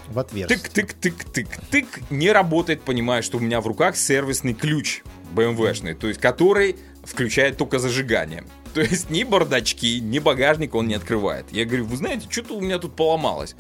В 0.09 0.19
отверстие. 0.19 0.59
Тык-тык-тык-тык-тык. 0.59 2.03
Не 2.09 2.31
работает, 2.31 2.81
понимаю, 2.81 3.23
что 3.23 3.37
у 3.37 3.41
меня 3.41 3.61
в 3.61 3.67
руках 3.67 3.95
сервисный 3.95 4.53
ключ 4.53 5.01
BMW-шный, 5.33 5.95
то 5.95 6.07
есть 6.07 6.19
который 6.19 6.75
включает 7.03 7.57
только 7.57 7.79
зажигание. 7.79 8.43
То 8.73 8.81
есть 8.81 9.09
ни 9.09 9.23
бардачки, 9.23 9.99
ни 9.99 10.19
багажник 10.19 10.73
он 10.75 10.87
не 10.87 10.95
открывает. 10.95 11.45
Я 11.51 11.65
говорю, 11.65 11.85
вы 11.85 11.97
знаете, 11.97 12.27
что-то 12.29 12.55
у 12.55 12.61
меня 12.61 12.79
тут 12.79 12.95
поломалось. 12.95 13.55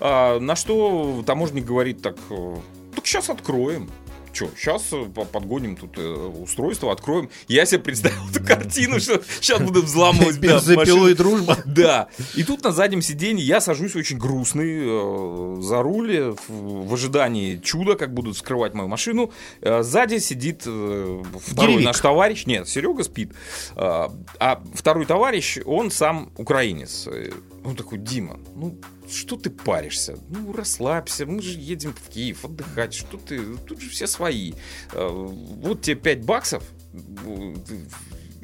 А, 0.00 0.38
на 0.40 0.56
что 0.56 1.22
таможник 1.24 1.64
говорит 1.64 2.02
так, 2.02 2.16
э, 2.30 2.56
так 2.94 3.06
сейчас 3.06 3.30
откроем. 3.30 3.88
Че, 4.36 4.50
сейчас 4.54 4.92
подгоним 5.32 5.76
тут 5.76 5.96
э, 5.96 6.02
устройство, 6.12 6.92
откроем. 6.92 7.30
Я 7.48 7.64
себе 7.64 7.80
представил 7.80 8.28
эту 8.30 8.44
картину, 8.44 9.00
что 9.00 9.22
сейчас 9.40 9.62
буду 9.62 9.80
взламывать 9.80 10.36
и 11.10 11.14
дружба. 11.14 11.56
Да. 11.64 12.08
И 12.34 12.44
тут 12.44 12.62
на 12.62 12.70
заднем 12.70 13.00
сиденье 13.00 13.42
я 13.42 13.62
сажусь 13.62 13.96
очень 13.96 14.18
грустный 14.18 14.80
э, 14.82 15.56
за 15.62 15.82
руль 15.82 16.14
э, 16.14 16.34
в, 16.48 16.92
ожидании 16.92 17.56
чуда, 17.56 17.94
как 17.94 18.12
будут 18.12 18.36
скрывать 18.36 18.74
мою 18.74 18.88
машину. 18.88 19.32
Э, 19.62 19.82
сзади 19.82 20.18
сидит 20.18 20.64
э, 20.66 21.22
второй 21.40 21.82
наш 21.82 21.98
товарищ. 21.98 22.44
Нет, 22.44 22.68
Серега 22.68 23.04
спит. 23.04 23.32
Э, 23.74 24.08
а 24.38 24.62
второй 24.74 25.06
товарищ, 25.06 25.60
он 25.64 25.90
сам 25.90 26.30
украинец. 26.36 27.08
Он 27.66 27.74
такой, 27.74 27.98
Дима, 27.98 28.38
ну 28.54 28.78
что 29.08 29.36
ты 29.36 29.50
паришься? 29.50 30.16
Ну, 30.28 30.52
расслабься, 30.52 31.26
мы 31.26 31.42
же 31.42 31.58
едем 31.58 31.92
в 31.92 32.08
Киев 32.08 32.44
отдыхать. 32.44 32.94
Что 32.94 33.16
ты? 33.16 33.56
Тут 33.56 33.80
же 33.80 33.90
все 33.90 34.06
свои. 34.06 34.52
Э, 34.92 35.08
Вот 35.10 35.82
тебе 35.82 35.96
5 35.96 36.24
баксов. 36.24 36.62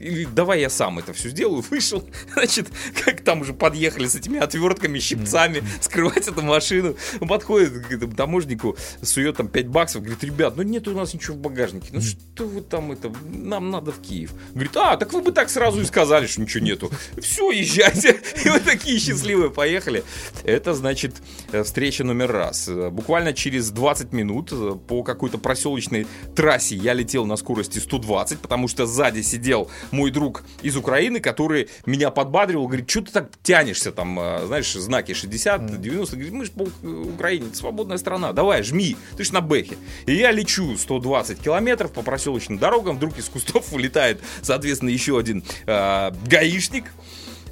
Или 0.02 0.24
давай 0.24 0.60
я 0.60 0.68
сам 0.68 0.98
это 0.98 1.12
все 1.12 1.28
сделаю. 1.28 1.64
Вышел, 1.70 2.04
значит, 2.34 2.68
как 3.04 3.22
там 3.22 3.40
уже 3.40 3.54
подъехали 3.54 4.06
с 4.06 4.14
этими 4.14 4.38
отвертками, 4.38 4.98
щипцами, 4.98 5.62
скрывать 5.80 6.28
эту 6.28 6.42
машину. 6.42 6.96
Он 7.20 7.28
подходит 7.28 7.86
к 7.86 7.92
этому 7.92 8.14
таможнику, 8.14 8.76
сует 9.02 9.36
там 9.36 9.48
5 9.48 9.68
баксов, 9.68 10.02
говорит, 10.02 10.22
ребят, 10.24 10.56
ну 10.56 10.62
нет 10.62 10.88
у 10.88 10.92
нас 10.92 11.14
ничего 11.14 11.36
в 11.36 11.40
багажнике. 11.40 11.88
Ну 11.92 12.00
что 12.00 12.44
вы 12.44 12.60
там 12.62 12.92
это, 12.92 13.12
нам 13.24 13.70
надо 13.70 13.92
в 13.92 14.00
Киев. 14.00 14.32
Говорит, 14.52 14.76
а, 14.76 14.96
так 14.96 15.12
вы 15.12 15.22
бы 15.22 15.32
так 15.32 15.48
сразу 15.48 15.80
и 15.80 15.84
сказали, 15.84 16.26
что 16.26 16.40
ничего 16.40 16.64
нету. 16.64 16.90
Все, 17.18 17.50
езжайте. 17.50 18.20
И 18.44 18.48
вы 18.48 18.58
такие 18.60 18.98
счастливые 18.98 19.50
поехали. 19.50 20.02
Это, 20.44 20.74
значит, 20.74 21.14
э, 21.52 21.62
встреча 21.62 22.04
номер 22.04 22.32
раз. 22.32 22.68
Буквально 22.68 23.32
через 23.32 23.70
20 23.70 24.12
минут 24.12 24.50
э, 24.52 24.74
по 24.88 25.02
какой-то 25.02 25.38
проселочной 25.38 26.06
трассе 26.34 26.74
я 26.76 26.92
летел 26.94 27.24
на 27.26 27.36
скорости 27.36 27.78
120, 27.78 28.40
потому 28.40 28.68
что 28.68 28.86
сзади 28.86 29.22
сидел 29.22 29.70
мой 29.92 30.10
друг 30.10 30.42
из 30.62 30.76
Украины, 30.76 31.20
который 31.20 31.68
меня 31.86 32.10
подбадривал, 32.10 32.66
говорит, 32.66 32.90
что 32.90 33.02
ты 33.02 33.12
так 33.12 33.30
тянешься 33.42 33.92
там, 33.92 34.18
э, 34.18 34.46
знаешь, 34.46 34.72
знаки 34.72 35.14
60, 35.14 35.80
90, 35.80 36.16
говорит, 36.16 36.32
мы 36.32 36.44
же 36.44 36.50
по 36.50 36.62
Украине, 36.86 37.46
это 37.48 37.56
свободная 37.56 37.98
страна, 37.98 38.32
давай, 38.32 38.62
жми, 38.62 38.96
ты 39.16 39.24
ж 39.24 39.32
на 39.32 39.40
бэхе. 39.40 39.76
И 40.06 40.14
я 40.14 40.32
лечу 40.32 40.76
120 40.76 41.38
километров 41.38 41.92
по 41.92 42.02
проселочным 42.02 42.58
дорогам, 42.58 42.96
вдруг 42.96 43.18
из 43.18 43.28
кустов 43.28 43.68
вылетает, 43.72 44.20
соответственно, 44.42 44.90
еще 44.90 45.18
один 45.18 45.44
э, 45.66 46.10
гаишник, 46.26 46.86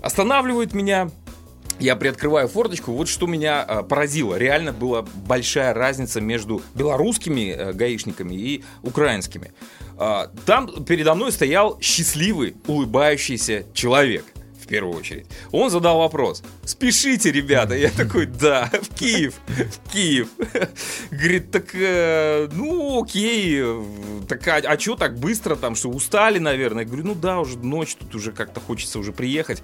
останавливает 0.03 0.72
меня, 0.72 1.11
я 1.80 1.96
приоткрываю 1.96 2.48
форточку, 2.48 2.92
вот 2.92 3.08
что 3.08 3.26
меня 3.26 3.64
э, 3.66 3.82
поразило. 3.82 4.36
Реально 4.36 4.72
была 4.72 5.02
большая 5.02 5.74
разница 5.74 6.20
между 6.20 6.62
белорусскими 6.74 7.50
э, 7.50 7.72
гаишниками 7.72 8.34
и 8.34 8.64
украинскими. 8.82 9.52
А, 9.96 10.30
там 10.46 10.84
передо 10.84 11.14
мной 11.14 11.32
стоял 11.32 11.78
счастливый, 11.80 12.56
улыбающийся 12.66 13.64
человек. 13.74 14.24
Первую 14.70 14.96
очередь. 14.96 15.26
Он 15.50 15.68
задал 15.68 15.98
вопрос. 15.98 16.44
Спешите, 16.64 17.33
ребята. 17.33 17.74
Я 17.74 17.90
такой, 17.90 18.26
да, 18.26 18.70
в 18.72 18.94
Киев, 18.94 19.35
в 19.48 19.92
Киев. 19.92 20.28
Говорит, 21.11 21.50
так, 21.50 21.74
э, 21.74 22.48
ну, 22.52 23.02
окей. 23.02 23.64
Так, 24.28 24.46
а, 24.46 24.59
а 24.59 24.78
что 24.78 24.94
так 24.94 25.18
быстро 25.18 25.56
там, 25.56 25.74
что 25.74 25.88
устали, 25.88 26.38
наверное? 26.38 26.85
Я 26.85 26.88
говорю, 26.88 27.04
ну 27.04 27.14
да, 27.16 27.40
уже 27.40 27.59
ночь, 27.59 27.96
тут 27.96 28.14
уже 28.14 28.30
как-то 28.30 28.61
хочется 28.61 29.00
уже 29.00 29.12
приехать. 29.12 29.61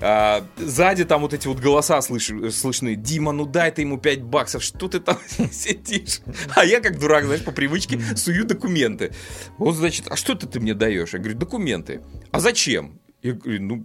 А, 0.00 0.44
сзади 0.56 1.04
там 1.04 1.20
вот 1.20 1.34
эти 1.34 1.46
вот 1.46 1.60
голоса 1.60 1.98
слыш- 2.00 2.50
слышны. 2.50 2.96
Дима, 2.96 3.30
ну 3.30 3.46
дай 3.46 3.70
ты 3.70 3.82
ему 3.82 3.96
5 3.96 4.22
баксов, 4.22 4.64
что 4.64 4.88
ты 4.88 4.98
там 4.98 5.18
сидишь? 5.52 6.18
А 6.56 6.64
я 6.64 6.80
как 6.80 6.98
дурак, 6.98 7.26
знаешь, 7.26 7.44
по 7.44 7.52
привычке 7.52 8.00
сую 8.16 8.44
документы. 8.44 9.12
Вот, 9.56 9.76
значит, 9.76 10.06
а 10.10 10.16
что 10.16 10.34
ты, 10.34 10.48
ты 10.48 10.58
мне 10.58 10.74
даешь? 10.74 11.12
Я 11.12 11.20
говорю, 11.20 11.38
документы. 11.38 12.00
А 12.32 12.40
зачем? 12.40 12.98
Я 13.22 13.34
говорю, 13.34 13.62
ну, 13.62 13.84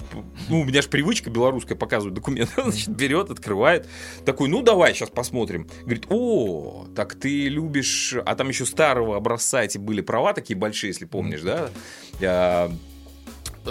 ну, 0.49 0.61
у 0.61 0.63
меня 0.63 0.81
же 0.81 0.89
привычка 0.89 1.29
белорусская 1.29 1.75
показывать 1.75 2.15
документы. 2.15 2.53
Значит, 2.63 2.89
берет, 2.89 3.29
открывает. 3.29 3.87
Такой, 4.25 4.49
ну, 4.49 4.63
давай, 4.63 4.95
сейчас 4.95 5.11
посмотрим. 5.11 5.67
Говорит, 5.83 6.07
о, 6.09 6.87
так 6.95 7.13
ты 7.13 7.47
любишь... 7.47 8.15
А 8.25 8.35
там 8.35 8.49
еще 8.49 8.65
старого 8.65 9.15
образца 9.15 9.63
эти 9.63 9.77
были 9.77 10.01
права 10.01 10.33
такие 10.33 10.57
большие, 10.57 10.89
если 10.89 11.05
помнишь, 11.05 11.41
да? 11.41 11.69
Я- 12.19 12.71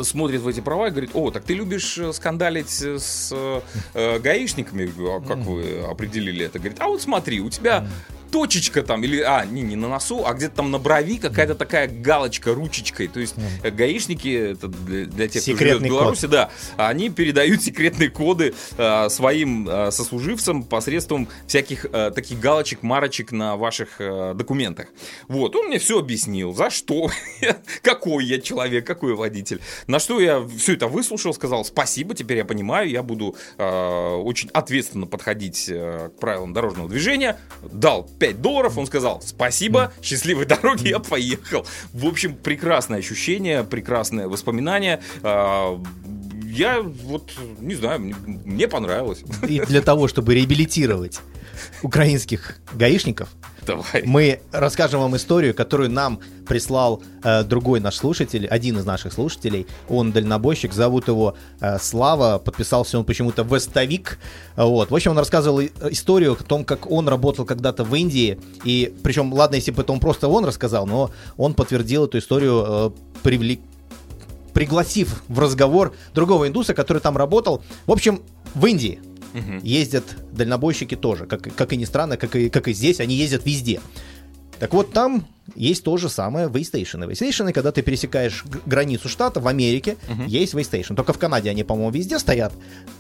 смотрит 0.03 0.43
в 0.43 0.49
эти 0.49 0.61
права 0.61 0.89
и 0.89 0.91
говорит, 0.91 1.11
о, 1.15 1.31
так 1.31 1.45
ты 1.45 1.55
любишь 1.55 1.97
э, 1.97 2.13
скандалить 2.13 2.69
с 2.69 3.33
э, 3.95 4.19
гаишниками? 4.21 4.93
А 5.17 5.21
как 5.21 5.39
вы 5.39 5.81
определили 5.81 6.45
это? 6.45 6.59
Говорит, 6.59 6.79
а 6.81 6.89
вот 6.89 7.01
смотри, 7.01 7.41
у 7.41 7.49
тебя 7.49 7.89
точечка 8.31 8.83
там, 8.83 9.03
или, 9.05 9.21
а, 9.21 9.45
не, 9.45 9.63
не 9.63 9.77
на 9.77 9.89
носу, 9.89 10.25
а 10.27 10.35
где-то 10.35 10.57
там 10.57 10.71
на 10.71 10.79
брови 10.79 11.19
какая-то 11.19 11.55
такая 11.55 11.89
галочка 11.89 12.55
ручечкой. 12.55 13.09
То 13.09 13.21
есть 13.21 13.35
э, 13.63 13.71
гаишники, 13.71 14.53
это 14.53 14.69
для, 14.69 15.07
для 15.07 15.29
тех, 15.29 15.43
кто 15.43 15.53
живет 15.53 15.59
в 15.59 15.59
Секретный 15.59 15.89
код. 15.89 16.01
Беларуси, 16.01 16.27
да, 16.27 16.51
они 16.77 17.11
передают 17.11 17.63
секретные 17.67 18.11
коды 18.11 18.55
э, 18.77 19.09
своим 19.09 19.69
э, 19.69 19.91
сослуживцам 19.91 20.63
посредством 20.63 21.29
всяких 21.47 21.87
э, 21.87 22.11
таких 22.15 22.41
галочек, 22.41 22.83
марочек 22.83 23.33
на 23.33 23.57
ваших 23.57 24.01
э, 24.01 24.35
документах. 24.35 24.89
Вот, 25.29 25.57
он 25.57 25.67
мне 25.67 25.79
все 25.79 25.99
объяснил, 25.99 26.53
за 26.55 26.71
что, 26.71 27.11
какой 27.83 28.25
я 28.25 28.41
человек, 28.41 28.87
какой 28.87 29.15
водитель. 29.15 29.61
На 29.87 29.99
что 29.99 30.21
я 30.21 30.47
все 30.59 30.75
это 30.75 30.89
выслушал, 30.89 31.35
сказал 31.35 31.65
спасибо, 31.65 32.15
теперь 32.15 32.39
я 32.39 32.45
понимаю, 32.45 32.89
я 32.89 33.03
буду 33.03 33.37
э, 33.59 34.15
очень 34.17 34.51
ответственно 34.53 35.07
подходить 35.07 35.67
э, 35.69 36.11
к 36.17 36.21
правилам 36.21 36.53
дорожного 36.53 36.89
движения. 36.89 37.39
Дал 37.63 38.05
5 38.19 38.41
долларов, 38.41 38.79
он 38.79 38.87
сказал 38.87 39.21
спасибо, 39.23 39.93
счастливой 40.03 40.47
дороги, 40.47 40.89
я 40.89 40.99
поехал. 40.99 41.67
В 41.93 42.07
общем, 42.07 42.35
прекрасное 42.35 42.99
ощущение, 42.99 43.65
прекрасное 43.65 44.29
воспоминание. 44.29 45.01
Э, 46.57 46.59
я 46.59 46.83
вот, 46.83 47.33
не 47.61 47.75
знаю, 47.75 48.01
мне, 48.01 48.15
мне 48.45 48.69
понравилось. 48.69 49.23
И 49.49 49.61
для 49.61 49.83
того, 49.83 50.09
чтобы 50.09 50.35
реабилитировать 50.35 51.21
украинских 51.83 52.57
гаишников, 52.75 53.29
Давай. 53.67 54.03
мы 54.05 54.41
расскажем 54.53 55.01
вам 55.01 55.17
историю, 55.17 55.55
которую 55.55 55.91
нам 55.91 56.21
прислал 56.47 57.03
э, 57.23 57.43
другой 57.43 57.81
наш 57.81 57.97
слушатель, 57.97 58.47
один 58.47 58.79
из 58.79 58.85
наших 58.85 59.13
слушателей. 59.13 59.67
Он 59.89 60.13
дальнобойщик, 60.13 60.73
зовут 60.73 61.09
его 61.09 61.37
э, 61.61 61.79
Слава, 61.81 62.39
подписался 62.39 62.99
он 62.99 63.05
почему-то 63.05 63.43
Вестовик. 63.43 64.19
Вот. 64.57 64.91
В 64.91 64.95
общем, 64.95 65.13
он 65.13 65.19
рассказывал 65.19 65.61
и- 65.61 65.71
историю 65.91 66.33
о 66.33 66.37
том, 66.37 66.65
как 66.65 66.91
он 66.91 67.09
работал 67.09 67.45
когда-то 67.45 67.85
в 67.85 67.95
Индии. 67.95 68.39
И 68.65 68.95
причем, 69.03 69.33
ладно, 69.33 69.57
если 69.57 69.73
бы 69.73 69.83
это 69.83 69.93
он 69.93 70.01
просто 70.01 70.29
он 70.29 70.45
рассказал, 70.45 70.87
но 70.87 71.11
он 71.37 71.55
подтвердил 71.55 72.05
эту 72.05 72.19
историю, 72.19 72.65
э, 72.67 72.91
привлек 73.23 73.61
пригласив 74.57 75.23
в 75.29 75.39
разговор 75.39 75.95
другого 76.15 76.49
индуса, 76.49 76.73
который 76.73 77.03
там 77.03 77.15
работал. 77.19 77.63
В 77.85 77.93
общем, 77.93 78.23
в 78.55 78.65
Индии 78.65 79.01
Мгм. 79.35 79.59
ездят 79.63 80.05
дальнобойщики 80.33 80.95
тоже, 80.97 81.27
как, 81.27 81.43
как 81.55 81.75
и 81.75 81.77
ни 81.77 81.85
странно, 81.85 82.17
как 82.17 82.35
и, 82.37 82.49
как 82.49 82.67
и 82.67 82.73
здесь, 82.73 82.99
они 83.01 83.15
ездят 83.17 83.45
везде. 83.45 83.83
Так 84.59 84.73
вот, 84.73 84.95
там 84.95 85.27
есть 85.55 85.85
то 85.85 85.97
же 85.97 86.09
самое 86.09 86.49
вейстейшены. 86.49 87.05
Вейстейшены, 87.05 87.53
когда 87.53 87.73
ты 87.73 87.83
пересекаешь 87.83 88.45
границу 88.67 89.09
штата 89.09 89.41
в 89.41 89.47
Америке, 89.47 89.97
есть 90.27 90.55
weigh 90.55 90.70
station. 90.70 90.95
Только 90.95 91.13
в 91.13 91.19
Канаде 91.19 91.51
они, 91.51 91.65
по-моему, 91.65 91.91
везде 91.91 92.19
стоят, 92.19 92.53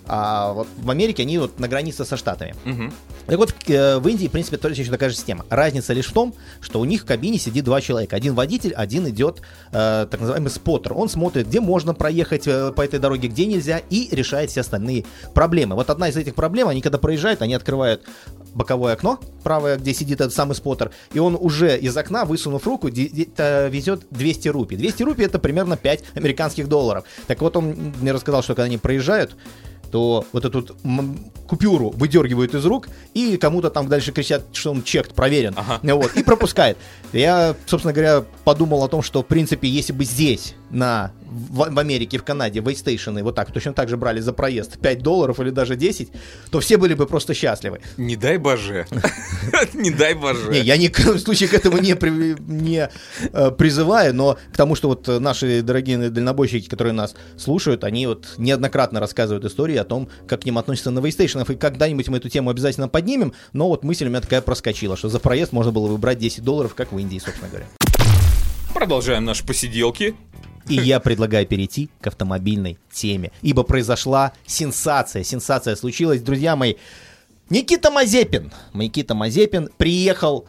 а 0.06 0.52
вот 0.52 0.68
в 0.76 0.90
Америке 0.90 1.24
они 1.24 1.38
вот 1.38 1.58
на 1.58 1.68
границе 1.68 2.04
со 2.04 2.16
штатами. 2.16 2.54
Мгм. 2.64 2.92
Так 3.26 3.38
вот, 3.38 3.54
э, 3.66 3.98
в 3.98 4.06
Индии, 4.06 4.28
в 4.28 4.30
принципе, 4.30 4.56
точно 4.56 4.82
еще 4.82 4.90
такая 4.90 5.10
же 5.10 5.16
система. 5.16 5.44
Разница 5.50 5.92
лишь 5.92 6.06
в 6.06 6.12
том, 6.12 6.34
что 6.60 6.80
у 6.80 6.84
них 6.84 7.02
в 7.02 7.04
кабине 7.04 7.38
сидит 7.38 7.64
два 7.64 7.80
человека. 7.80 8.14
Один 8.14 8.34
водитель, 8.34 8.72
один 8.72 9.08
идет 9.08 9.42
э, 9.72 10.06
так 10.08 10.20
называемый 10.20 10.50
споттер. 10.50 10.92
Он 10.92 11.08
смотрит, 11.08 11.48
где 11.48 11.60
можно 11.60 11.94
проехать 11.94 12.46
э, 12.46 12.72
по 12.72 12.82
этой 12.82 13.00
дороге, 13.00 13.28
где 13.28 13.46
нельзя, 13.46 13.80
и 13.90 14.08
решает 14.14 14.50
все 14.50 14.60
остальные 14.60 15.04
проблемы. 15.34 15.74
Вот 15.74 15.90
одна 15.90 16.08
из 16.08 16.16
этих 16.16 16.34
проблем, 16.34 16.68
они 16.68 16.80
когда 16.80 16.98
проезжают, 16.98 17.42
они 17.42 17.54
открывают 17.54 18.02
боковое 18.54 18.94
окно, 18.94 19.20
правое, 19.42 19.76
где 19.76 19.92
сидит 19.92 20.20
этот 20.20 20.34
самый 20.34 20.54
споттер, 20.54 20.90
и 21.12 21.18
он 21.18 21.36
уже 21.38 21.76
из 21.76 21.96
окна, 21.96 22.24
высунув 22.36 22.66
руку, 22.66 22.88
везет 22.88 24.06
200 24.10 24.48
рупий. 24.48 24.76
200 24.76 25.02
рупий 25.02 25.24
это 25.24 25.38
примерно 25.38 25.76
5 25.76 26.04
американских 26.14 26.68
долларов. 26.68 27.04
Так 27.26 27.40
вот, 27.40 27.56
он 27.56 27.94
мне 28.00 28.12
рассказал, 28.12 28.42
что 28.42 28.54
когда 28.54 28.64
они 28.66 28.78
проезжают, 28.78 29.36
то 29.90 30.24
вот 30.32 30.44
эту 30.44 30.76
купюру 31.46 31.90
выдергивают 31.90 32.54
из 32.54 32.64
рук, 32.66 32.88
и 33.14 33.36
кому-то 33.36 33.70
там 33.70 33.88
дальше 33.88 34.10
кричат, 34.12 34.42
что 34.52 34.72
он 34.72 34.82
чек 34.82 35.14
проверен, 35.14 35.54
Ага. 35.56 35.94
вот, 35.94 36.16
и 36.16 36.24
пропускает. 36.24 36.76
Я, 37.12 37.54
собственно 37.66 37.94
говоря, 37.94 38.24
подумал 38.44 38.82
о 38.82 38.88
том, 38.88 39.00
что, 39.02 39.22
в 39.22 39.26
принципе, 39.26 39.68
если 39.68 39.92
бы 39.92 40.04
здесь, 40.04 40.54
на, 40.70 41.12
в, 41.22 41.72
в 41.72 41.78
Америке, 41.78 42.18
в 42.18 42.24
Канаде, 42.24 42.60
вейстейшены 42.60 43.22
вот 43.22 43.34
так, 43.34 43.52
точно 43.52 43.72
так 43.72 43.88
же 43.88 43.96
брали 43.96 44.20
за 44.20 44.32
проезд 44.32 44.78
5 44.78 45.02
долларов 45.02 45.40
или 45.40 45.50
даже 45.50 45.76
10, 45.76 46.08
то 46.50 46.60
все 46.60 46.76
были 46.76 46.94
бы 46.94 47.06
просто 47.06 47.34
счастливы. 47.34 47.80
Не 47.96 48.16
дай 48.16 48.38
боже. 48.38 48.86
Не 49.74 49.90
дай 49.90 50.14
боже. 50.14 50.50
Не, 50.50 50.60
я 50.60 50.76
ни 50.76 50.88
в 50.88 50.92
коем 50.92 51.18
случае 51.18 51.48
к 51.48 51.54
этому 51.54 51.78
не, 51.78 51.96
не 52.46 52.88
э, 53.32 53.50
призываю, 53.50 54.14
но 54.14 54.38
к 54.52 54.56
тому, 54.56 54.74
что 54.74 54.88
вот 54.88 55.06
наши 55.08 55.62
дорогие 55.62 56.10
дальнобойщики, 56.10 56.68
которые 56.68 56.92
нас 56.92 57.14
слушают, 57.36 57.84
они 57.84 58.06
вот 58.06 58.34
неоднократно 58.38 59.00
рассказывают 59.00 59.44
истории 59.44 59.76
о 59.76 59.84
том, 59.84 60.08
как 60.26 60.42
к 60.42 60.44
ним 60.44 60.58
относятся 60.58 60.90
на 60.90 61.00
вейстейшенах, 61.00 61.50
и 61.50 61.54
когда-нибудь 61.56 62.08
мы 62.08 62.18
эту 62.18 62.28
тему 62.28 62.50
обязательно 62.50 62.88
поднимем, 62.88 63.32
но 63.52 63.68
вот 63.68 63.84
мысль 63.84 64.06
у 64.06 64.08
меня 64.08 64.20
такая 64.20 64.40
проскочила, 64.40 64.96
что 64.96 65.08
за 65.08 65.20
проезд 65.20 65.52
можно 65.52 65.72
было 65.72 65.86
выбрать 65.86 66.18
10 66.18 66.42
долларов, 66.42 66.74
как 66.74 66.92
в 66.92 66.98
Индии, 66.98 67.18
собственно 67.18 67.48
говоря. 67.48 67.66
Продолжаем 68.74 69.24
наши 69.24 69.44
посиделки. 69.44 70.14
И 70.68 70.74
я 70.82 71.00
предлагаю 71.00 71.46
перейти 71.46 71.90
к 72.00 72.06
автомобильной 72.06 72.78
теме, 72.90 73.32
ибо 73.42 73.62
произошла 73.62 74.32
сенсация. 74.46 75.22
Сенсация 75.22 75.76
случилась, 75.76 76.22
друзья 76.22 76.56
мои. 76.56 76.74
Никита 77.48 77.90
Мазепин, 77.90 78.52
Никита 78.74 79.14
Мазепин 79.14 79.68
приехал 79.76 80.46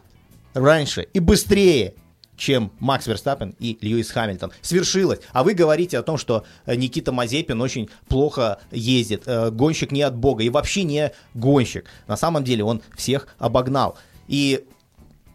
раньше 0.56 1.08
и 1.14 1.20
быстрее, 1.20 1.94
чем 2.38 2.72
Макс 2.80 3.08
Верстаппен 3.08 3.56
и 3.60 3.78
Льюис 3.82 4.12
Хамильтон. 4.12 4.52
Свершилось. 4.62 5.20
А 5.32 5.44
вы 5.44 5.54
говорите 5.54 5.98
о 5.98 6.04
том, 6.04 6.18
что 6.18 6.46
э, 6.66 6.76
Никита 6.76 7.12
Мазепин 7.12 7.62
очень 7.62 7.90
плохо 8.08 8.60
ездит, 8.72 9.24
э, 9.26 9.52
гонщик 9.52 9.92
не 9.92 10.04
от 10.04 10.16
бога 10.16 10.44
и 10.44 10.50
вообще 10.50 10.84
не 10.84 11.12
гонщик. 11.34 11.86
На 12.08 12.16
самом 12.16 12.44
деле 12.44 12.64
он 12.64 12.82
всех 12.96 13.28
обогнал. 13.38 13.98
И 14.28 14.66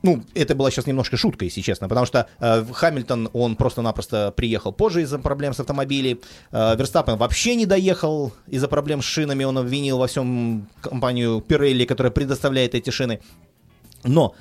ну, 0.03 0.23
это 0.35 0.55
была 0.55 0.71
сейчас 0.71 0.87
немножко 0.87 1.17
шутка, 1.17 1.45
если 1.45 1.61
честно, 1.61 1.89
потому 1.89 2.07
что 2.07 2.27
э, 2.41 2.65
Хамильтон, 2.73 3.31
он 3.33 3.57
просто-напросто 3.57 4.33
приехал 4.37 4.73
позже 4.73 5.03
из-за 5.03 5.19
проблем 5.19 5.55
с 5.55 5.61
автомобилем. 5.61 6.21
Э, 6.51 6.77
Верстаппен 6.77 7.17
вообще 7.17 7.55
не 7.55 7.67
доехал 7.67 8.33
из-за 8.49 8.69
проблем 8.69 9.01
с 9.01 9.05
шинами, 9.05 9.45
он 9.45 9.59
обвинил 9.59 9.99
во 9.99 10.07
всем 10.07 10.69
компанию 10.81 11.45
Pirelli, 11.47 11.87
которая 11.87 12.11
предоставляет 12.11 12.75
эти 12.75 12.91
шины. 12.91 13.21
Но 14.05 14.35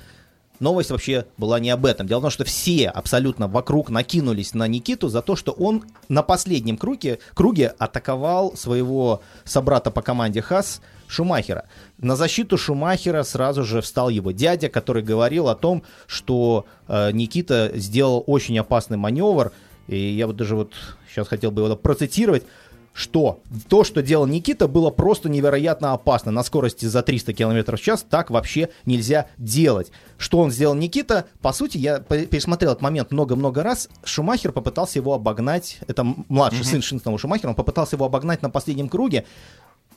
новость 0.62 0.90
вообще 0.90 1.26
была 1.36 1.60
не 1.60 1.70
об 1.70 1.84
этом. 1.84 2.06
Дело 2.06 2.20
в 2.20 2.22
том, 2.22 2.30
что 2.30 2.44
все 2.44 2.88
абсолютно 2.88 3.48
вокруг 3.48 3.90
накинулись 3.90 4.54
на 4.54 4.66
Никиту 4.66 5.08
за 5.08 5.20
то, 5.20 5.36
что 5.36 5.52
он 5.52 5.84
на 6.08 6.22
последнем 6.22 6.76
круге, 6.78 7.18
круге 7.34 7.74
атаковал 7.78 8.56
своего 8.56 9.20
собрата 9.44 9.90
по 9.90 10.00
команде 10.00 10.40
Хас 10.40 10.80
Шумахера. 11.08 11.68
На 11.98 12.16
защиту 12.16 12.56
Шумахера 12.56 13.22
сразу 13.22 13.64
же 13.64 13.82
встал 13.82 14.08
его 14.08 14.30
дядя, 14.30 14.68
который 14.68 15.02
говорил 15.02 15.48
о 15.48 15.54
том, 15.54 15.82
что 16.06 16.64
э, 16.88 17.10
Никита 17.12 17.72
сделал 17.74 18.24
очень 18.26 18.58
опасный 18.58 18.96
маневр. 18.96 19.52
И 19.88 19.96
я 19.96 20.26
вот 20.26 20.36
даже 20.36 20.56
вот 20.56 20.72
сейчас 21.10 21.28
хотел 21.28 21.50
бы 21.50 21.62
его 21.62 21.76
процитировать 21.76 22.44
что 22.92 23.40
то, 23.68 23.84
что 23.84 24.02
делал 24.02 24.26
Никита, 24.26 24.68
было 24.68 24.90
просто 24.90 25.28
невероятно 25.28 25.92
опасно. 25.92 26.30
На 26.30 26.42
скорости 26.42 26.86
за 26.86 27.02
300 27.02 27.32
км 27.32 27.76
в 27.76 27.80
час 27.80 28.04
так 28.08 28.30
вообще 28.30 28.68
нельзя 28.84 29.26
делать. 29.38 29.90
Что 30.18 30.38
он 30.38 30.50
сделал 30.50 30.74
Никита? 30.74 31.26
По 31.40 31.52
сути, 31.52 31.78
я 31.78 32.00
пересмотрел 32.00 32.72
этот 32.72 32.82
момент 32.82 33.10
много-много 33.10 33.62
раз. 33.62 33.88
Шумахер 34.04 34.52
попытался 34.52 34.98
его 34.98 35.14
обогнать. 35.14 35.78
Это 35.86 36.04
младший 36.04 36.64
сын 36.64 36.82
Шинстона 36.82 37.18
Шумахера. 37.18 37.50
Он 37.50 37.54
попытался 37.54 37.96
его 37.96 38.06
обогнать 38.06 38.42
на 38.42 38.50
последнем 38.50 38.88
круге. 38.88 39.24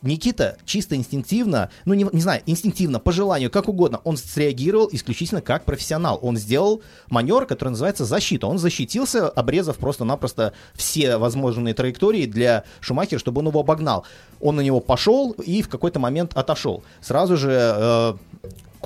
Никита 0.02 0.58
чисто 0.66 0.96
инстинктивно, 0.96 1.70
ну 1.86 1.94
не, 1.94 2.06
не 2.12 2.22
знаю, 2.22 2.42
инстинктивно, 2.46 3.00
по 3.00 3.12
желанию, 3.12 3.50
как 3.50 3.68
угодно, 3.68 4.02
он 4.04 4.18
среагировал 4.18 4.90
исключительно 4.92 5.42
как 5.42 5.66
профессионал. 5.66 6.20
Он 6.22 6.38
сделал 6.38 6.82
маневр, 7.10 7.46
который 7.46 7.70
называется 7.70 8.06
защита. 8.06 8.48
Он 8.48 8.58
защитился, 8.58 9.28
обрезав 9.30 9.78
просто-напросто 9.78 10.54
все 10.74 11.18
возможные 11.18 11.74
траектории 11.74 12.26
для 12.26 12.64
Шумахера, 12.80 13.20
чтобы 13.20 13.40
он 13.40 13.48
его 13.48 13.60
обогнал. 13.60 14.06
Он 14.40 14.56
на 14.56 14.62
него 14.62 14.80
пошел 14.80 15.32
и 15.32 15.62
в 15.62 15.70
какой-то 15.70 16.00
момент 16.00 16.34
отошел. 16.36 16.84
Сразу 17.02 17.38
же 17.38 17.52
э, 17.52 18.14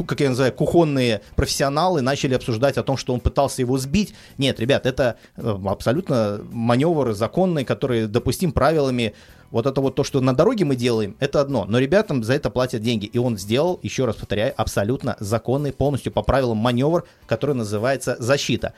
как 0.05 0.19
я 0.19 0.29
называю, 0.29 0.53
кухонные 0.53 1.21
профессионалы 1.35 2.01
начали 2.01 2.33
обсуждать 2.33 2.77
о 2.77 2.83
том, 2.83 2.97
что 2.97 3.13
он 3.13 3.19
пытался 3.19 3.61
его 3.61 3.77
сбить. 3.77 4.13
Нет, 4.37 4.59
ребят, 4.59 4.85
это 4.85 5.17
э, 5.35 5.57
абсолютно 5.65 6.41
маневр 6.51 7.13
законный, 7.13 7.65
который 7.65 8.07
допустим 8.07 8.51
правилами. 8.51 9.13
Вот 9.51 9.65
это 9.65 9.81
вот 9.81 9.95
то, 9.95 10.03
что 10.03 10.21
на 10.21 10.35
дороге 10.35 10.65
мы 10.65 10.75
делаем, 10.75 11.15
это 11.19 11.41
одно. 11.41 11.65
Но 11.65 11.79
ребятам 11.79 12.23
за 12.23 12.33
это 12.33 12.49
платят 12.49 12.81
деньги. 12.81 13.05
И 13.05 13.17
он 13.17 13.37
сделал, 13.37 13.79
еще 13.81 14.05
раз 14.05 14.15
повторяю, 14.15 14.53
абсолютно 14.55 15.17
законный, 15.19 15.73
полностью 15.73 16.11
по 16.11 16.21
правилам 16.21 16.57
маневр, 16.57 17.05
который 17.25 17.55
называется 17.55 18.15
защита. 18.19 18.73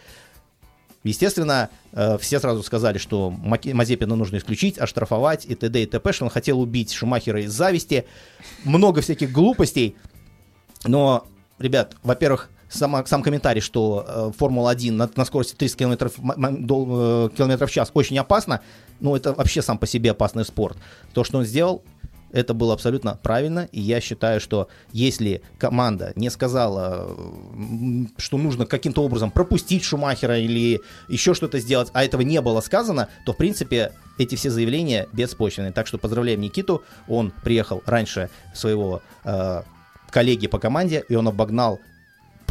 Естественно, 1.04 1.70
э, 1.94 2.18
все 2.20 2.40
сразу 2.40 2.62
сказали, 2.62 3.00
что 3.00 3.32
Мазепина 3.32 4.16
нужно 4.16 4.38
исключить, 4.38 4.78
оштрафовать 4.78 5.46
и 5.46 5.56
т.д. 5.56 5.82
и 5.82 5.86
т.п., 5.88 6.14
что 6.14 6.26
он 6.26 6.30
хотел 6.30 6.62
убить 6.62 6.94
Шумахера 6.94 7.42
из 7.42 7.52
зависти. 7.52 8.06
Много 8.64 9.02
всяких 9.02 9.32
глупостей. 9.32 9.96
Но, 10.86 11.26
ребят, 11.58 11.96
во-первых, 12.04 12.51
сама, 12.72 13.06
сам 13.06 13.22
комментарий, 13.22 13.62
что 13.62 14.06
э, 14.08 14.32
Формула-1 14.38 14.92
на, 14.92 15.10
на 15.16 15.26
скорости 15.26 15.56
30 15.56 15.78
км, 15.78 16.10
километров 17.36 17.70
в 17.70 17.74
час 17.74 17.92
очень 17.94 18.18
опасно, 18.18 18.62
ну, 19.00 19.16
это 19.16 19.34
вообще 19.34 19.62
сам 19.62 19.78
по 19.78 19.88
себе 19.88 20.12
опасный 20.12 20.46
спорт. 20.46 20.78
То, 21.14 21.24
что 21.24 21.40
он 21.40 21.46
сделал, 21.46 21.84
это 22.32 22.54
было 22.54 22.74
абсолютно 22.74 23.20
правильно, 23.22 23.68
и 23.72 23.82
я 23.82 24.00
считаю, 24.00 24.40
что 24.40 24.70
если 24.94 25.42
команда 25.58 26.14
не 26.16 26.30
сказала, 26.30 27.16
что 28.18 28.38
нужно 28.38 28.66
каким-то 28.66 29.04
образом 29.04 29.32
пропустить 29.32 29.84
Шумахера 29.84 30.40
или 30.40 30.82
еще 31.10 31.34
что-то 31.34 31.60
сделать, 31.60 31.90
а 31.94 32.04
этого 32.04 32.22
не 32.22 32.40
было 32.42 32.62
сказано, 32.62 33.10
то, 33.26 33.34
в 33.34 33.38
принципе, 33.38 33.92
эти 34.18 34.36
все 34.36 34.50
заявления 34.50 35.08
беспочвенные. 35.12 35.74
Так 35.74 35.88
что 35.88 35.98
поздравляем 35.98 36.42
Никиту, 36.42 36.84
он 37.08 37.34
приехал 37.44 37.84
раньше 37.86 38.30
своего 38.54 39.02
э, 39.24 39.64
коллеги 40.10 40.48
по 40.48 40.60
команде, 40.60 41.04
и 41.10 41.16
он 41.16 41.28
обогнал 41.28 41.80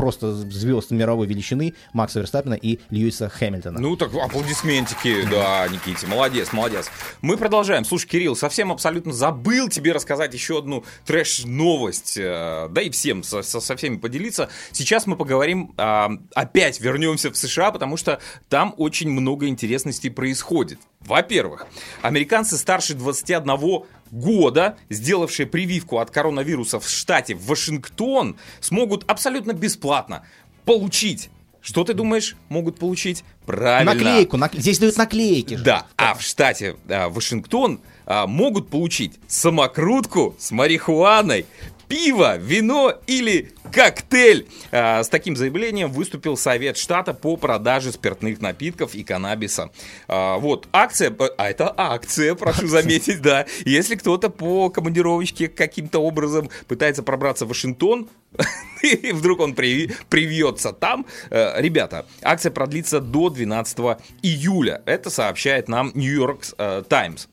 просто 0.01 0.32
звезд 0.32 0.92
мировой 0.92 1.26
величины 1.26 1.74
Макса 1.92 2.20
Верстаппина 2.20 2.55
и 2.55 2.78
Льюиса 2.88 3.28
Хэмилтона. 3.28 3.78
Ну 3.80 3.96
так 3.96 4.14
аплодисментики, 4.14 5.28
да, 5.30 5.68
Никите, 5.68 6.07
молодец, 6.07 6.55
молодец. 6.55 6.90
Мы 7.20 7.36
продолжаем. 7.36 7.84
Слушай, 7.84 8.09
Кирилл, 8.09 8.34
совсем 8.34 8.72
абсолютно 8.72 9.12
забыл 9.12 9.68
тебе 9.68 9.92
рассказать 9.92 10.32
еще 10.32 10.61
одну 10.61 10.84
трэш-новость, 11.05 12.16
э, 12.16 12.68
да 12.70 12.80
и 12.80 12.88
всем, 12.88 13.22
со, 13.22 13.42
со- 13.42 13.76
всеми 13.76 13.98
поделиться. 13.98 14.48
Сейчас 14.72 15.07
мы 15.07 15.16
поговорим, 15.16 15.74
а, 15.76 16.11
опять 16.34 16.80
вернемся 16.80 17.30
в 17.30 17.36
США, 17.36 17.70
потому 17.70 17.98
что 17.98 18.20
там 18.48 18.74
очень 18.78 19.11
много 19.11 19.48
интересностей 19.48 20.11
происходит. 20.11 20.78
Во-первых, 21.01 21.66
американцы 22.01 22.57
старше 22.57 22.94
21 22.94 23.84
года, 24.11 24.76
сделавшие 24.88 25.46
прививку 25.46 25.98
от 25.98 26.11
коронавируса 26.11 26.80
в 26.80 26.88
штате 26.88 27.34
Вашингтон, 27.34 28.36
смогут 28.61 29.04
абсолютно 29.06 29.52
бесплатно 29.52 30.24
получить. 30.64 31.30
Что 31.61 31.84
ты 31.84 31.92
думаешь, 31.92 32.36
могут 32.48 32.78
получить? 32.78 33.22
Правильно. 33.44 33.92
Наклейку, 33.92 34.36
накле- 34.36 34.61
здесь 34.61 34.78
дают 34.78 34.96
наклейки. 34.96 35.54
же. 35.56 35.64
Да, 35.64 35.86
а 35.96 36.14
в 36.14 36.22
штате 36.22 36.76
а, 36.88 37.08
Вашингтон 37.11 37.80
а, 38.06 38.26
могут 38.26 38.70
получить 38.70 39.18
самокрутку 39.26 40.34
с 40.38 40.50
марихуаной, 40.52 41.44
пиво, 41.91 42.36
вино 42.38 42.95
или 43.09 43.51
коктейль. 43.72 44.47
А, 44.70 45.03
с 45.03 45.09
таким 45.09 45.36
заявлением 45.36 45.91
выступил 45.91 46.36
Совет 46.36 46.76
штата 46.76 47.12
по 47.12 47.36
продаже 47.36 47.91
спиртных 47.91 48.41
напитков 48.41 48.95
и 48.95 49.03
каннабиса. 49.03 49.70
А, 50.07 50.38
вот, 50.38 50.68
акция, 50.72 51.14
а 51.36 51.51
это 51.51 51.74
акция, 51.76 52.36
прошу 52.36 52.68
заметить, 52.68 53.20
да. 53.20 53.45
Если 53.64 53.97
кто-то 53.97 54.30
по 54.30 54.70
командировочке 54.70 55.49
каким-то 55.49 55.99
образом 55.99 56.49
пытается 56.68 57.03
пробраться 57.03 57.45
в 57.45 57.49
Вашингтон, 57.49 58.09
и 58.83 59.12
вдруг 59.12 59.41
он 59.41 59.55
привьется 59.55 60.72
там. 60.72 61.07
Э, 61.31 61.61
Ребята, 61.61 62.07
акция 62.22 62.51
продлится 62.51 63.01
до 63.01 63.28
12 63.31 63.78
июля. 64.22 64.83
Это 64.87 65.11
сообщает 65.11 65.68
нам 65.68 65.93
Нью-Йорк 65.95 66.45
Таймс. 66.89 67.26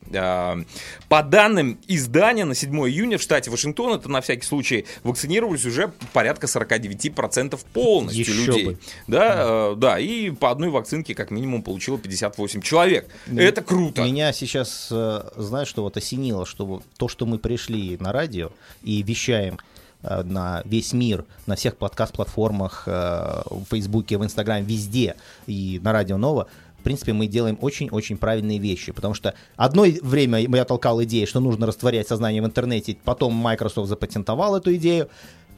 По 1.10 1.24
данным 1.24 1.80
издания, 1.88 2.46
на 2.46 2.56
7 2.56 2.72
июня 2.90 3.18
в 3.18 3.22
штате 3.22 3.50
Вашингтон, 3.50 3.94
это 3.94 4.10
на 4.10 4.22
всякий 4.22 4.46
случай, 4.46 4.86
вакцинировались 5.04 5.66
уже 5.66 5.92
порядка 6.14 6.48
49% 6.48 7.60
полностью 7.74 8.26
Еще 8.26 8.46
людей. 8.46 8.66
бы. 8.66 8.80
Да, 9.08 9.72
э, 9.72 9.76
да, 9.78 10.00
и 10.00 10.32
по 10.32 10.52
одной 10.52 10.70
вакцинке 10.70 11.16
как 11.16 11.32
минимум 11.32 11.62
получило 11.64 11.98
58 11.98 12.62
человек. 12.62 13.10
Это 13.28 13.62
круто. 13.62 14.04
Меня 14.04 14.34
сейчас, 14.34 14.90
э, 14.92 15.30
знаешь, 15.36 15.68
что 15.68 15.84
вот 15.84 15.98
осенило, 15.98 16.46
что 16.46 16.82
то, 16.98 17.08
что 17.08 17.26
мы 17.26 17.38
пришли 17.40 17.98
на 18.00 18.12
радио 18.12 18.52
и 18.84 19.02
вещаем 19.04 19.56
э, 19.56 19.77
на 20.04 20.62
весь 20.66 20.94
мир, 20.94 21.26
на 21.46 21.56
всех 21.56 21.78
подкаст-платформах, 21.78 22.84
э, 22.86 23.42
в 23.50 23.66
Фейсбуке, 23.70 24.18
в 24.18 24.24
Инстаграме, 24.24 24.66
везде 24.66 25.16
и 25.48 25.80
на 25.84 25.92
Радио 25.92 26.18
Нова, 26.18 26.48
в 26.80 26.84
принципе, 26.84 27.12
мы 27.12 27.28
делаем 27.28 27.58
очень-очень 27.60 28.18
правильные 28.18 28.60
вещи, 28.60 28.92
потому 28.92 29.14
что 29.14 29.34
одно 29.56 29.86
время 30.02 30.40
я 30.40 30.66
толкал 30.66 31.04
идею, 31.04 31.28
что 31.28 31.40
нужно 31.40 31.66
растворять 31.66 32.08
сознание 32.08 32.42
в 32.42 32.46
интернете, 32.46 32.98
потом 33.04 33.34
Microsoft 33.34 33.90
запатентовал 33.90 34.56
эту 34.56 34.74
идею, 34.76 35.10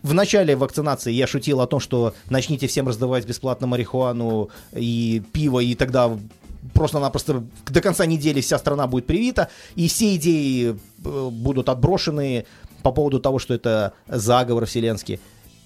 в 0.01 0.13
начале 0.13 0.55
вакцинации 0.55 1.11
я 1.11 1.27
шутил 1.27 1.59
о 1.61 1.67
том, 1.67 1.79
что 1.79 2.13
начните 2.29 2.67
всем 2.67 2.87
раздавать 2.87 3.25
бесплатно 3.27 3.67
марихуану 3.67 4.49
и 4.73 5.21
пиво, 5.33 5.59
и 5.59 5.75
тогда 5.75 6.17
просто-напросто 6.73 7.43
до 7.67 7.81
конца 7.81 8.05
недели 8.05 8.41
вся 8.41 8.57
страна 8.57 8.87
будет 8.87 9.05
привита, 9.05 9.49
и 9.75 9.87
все 9.87 10.15
идеи 10.15 10.69
э, 11.03 11.29
будут 11.31 11.69
отброшены 11.69 12.45
по 12.83 12.91
поводу 12.91 13.19
того, 13.19 13.39
что 13.39 13.53
это 13.53 13.93
заговор 14.07 14.65
вселенский. 14.65 15.19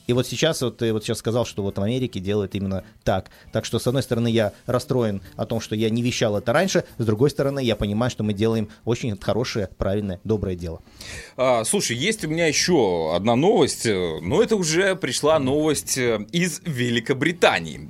И 0.06 0.14
вот 0.14 0.28
сейчас, 0.28 0.62
вот 0.62 0.78
ты 0.78 0.92
вот 0.92 1.04
сейчас 1.04 1.20
сказал, 1.20 1.46
что 1.46 1.64
вот 1.64 1.78
в 1.78 1.82
Америке 1.82 2.20
делают 2.20 2.56
именно 2.56 2.84
так. 3.04 3.30
Так 3.52 3.64
что, 3.64 3.80
с 3.80 3.88
одной 3.88 4.04
стороны, 4.04 4.28
я 4.28 4.52
расстроен 4.66 5.22
о 5.38 5.46
том, 5.46 5.62
что 5.62 5.76
я 5.76 5.90
не 5.90 6.02
вещал 6.02 6.38
это 6.38 6.52
раньше, 6.52 6.84
с 6.98 7.06
другой 7.06 7.30
стороны, 7.30 7.64
я 7.64 7.76
понимаю, 7.76 8.12
что 8.12 8.24
мы 8.24 8.34
делаем 8.34 8.70
очень 8.84 9.18
хорошее, 9.18 9.70
правильное, 9.78 10.20
доброе 10.24 10.56
дело. 10.56 10.82
А, 11.38 11.64
слушай, 11.64 11.96
есть 11.96 12.26
у 12.26 12.28
меня 12.28 12.48
еще 12.48 13.16
одна 13.16 13.36
новость, 13.36 13.86
э, 13.86 14.20
но 14.22 14.42
это 14.42 14.58
уже 14.58 14.96
пришла 14.96 15.40
новость 15.40 15.98
э, 15.98 16.26
из 16.32 16.60
Великобритании. 16.66 17.90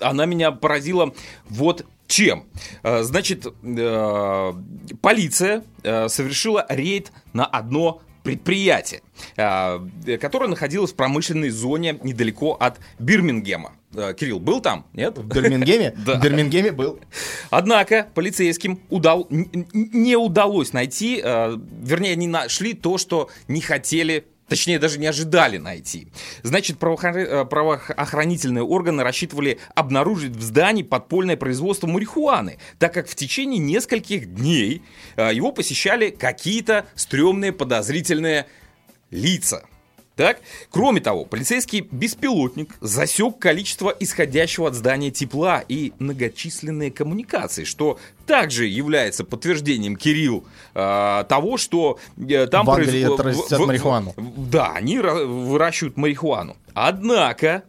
Она 0.00 0.26
меня 0.26 0.52
поразила 0.52 1.14
вот 1.48 1.86
чем. 2.06 2.44
А, 2.82 3.02
Значит, 3.02 3.46
э, 3.46 4.52
полиция 5.00 5.64
э, 5.82 6.08
совершила 6.08 6.66
рейд 6.68 7.12
на 7.32 7.46
одно 7.46 8.02
предприятие, 8.26 9.02
а, 9.36 9.86
которое 10.20 10.48
находилось 10.48 10.92
в 10.92 10.96
промышленной 10.96 11.50
зоне 11.50 11.98
недалеко 12.02 12.56
от 12.58 12.78
Бирмингема. 12.98 13.72
Э, 13.94 14.14
Кирилл, 14.14 14.40
был 14.40 14.60
там? 14.60 14.84
Нет? 14.92 15.16
В 15.18 15.26
Бирмингеме? 15.26 15.94
Да. 16.06 16.18
В 16.18 16.22
Бирмингеме 16.22 16.72
был. 16.72 17.00
Однако 17.50 18.08
полицейским 18.14 18.80
удал... 18.90 19.26
не 19.30 20.16
удалось 20.16 20.72
найти, 20.72 21.20
э, 21.22 21.56
вернее, 21.82 22.12
они 22.12 22.26
нашли 22.26 22.74
то, 22.74 22.98
что 22.98 23.30
не 23.48 23.60
хотели 23.60 24.26
Точнее, 24.48 24.78
даже 24.78 24.98
не 24.98 25.06
ожидали 25.06 25.58
найти. 25.58 26.08
Значит, 26.42 26.76
э, 26.80 27.44
правоохранительные 27.44 28.62
органы 28.62 29.02
рассчитывали 29.02 29.58
обнаружить 29.74 30.36
в 30.36 30.42
здании 30.42 30.82
подпольное 30.82 31.36
производство 31.36 31.86
марихуаны, 31.86 32.58
так 32.78 32.94
как 32.94 33.08
в 33.08 33.14
течение 33.14 33.58
нескольких 33.58 34.34
дней 34.34 34.82
э, 35.16 35.34
его 35.34 35.50
посещали 35.50 36.10
какие-то 36.10 36.86
стрёмные 36.94 37.52
подозрительные 37.52 38.46
лица. 39.10 39.64
Так? 40.16 40.40
Кроме 40.70 41.02
того, 41.02 41.26
полицейский 41.26 41.80
беспилотник 41.90 42.74
засек 42.80 43.38
количество 43.38 43.94
исходящего 44.00 44.68
от 44.68 44.74
здания 44.74 45.10
тепла 45.10 45.62
и 45.68 45.92
многочисленные 45.98 46.90
коммуникации, 46.90 47.64
что 47.64 47.98
также 48.26 48.66
является 48.66 49.24
подтверждением 49.24 49.94
Кирилл 49.96 50.46
э, 50.74 51.24
того, 51.28 51.58
что 51.58 51.98
э, 52.18 52.46
там 52.46 52.64
в- 52.64 53.48
в- 53.52 53.66
марихуану. 53.66 54.14
Да, 54.16 54.72
они 54.72 54.96
ра- 54.96 55.26
выращивают 55.26 55.98
марихуану. 55.98 56.56
Однако 56.72 57.64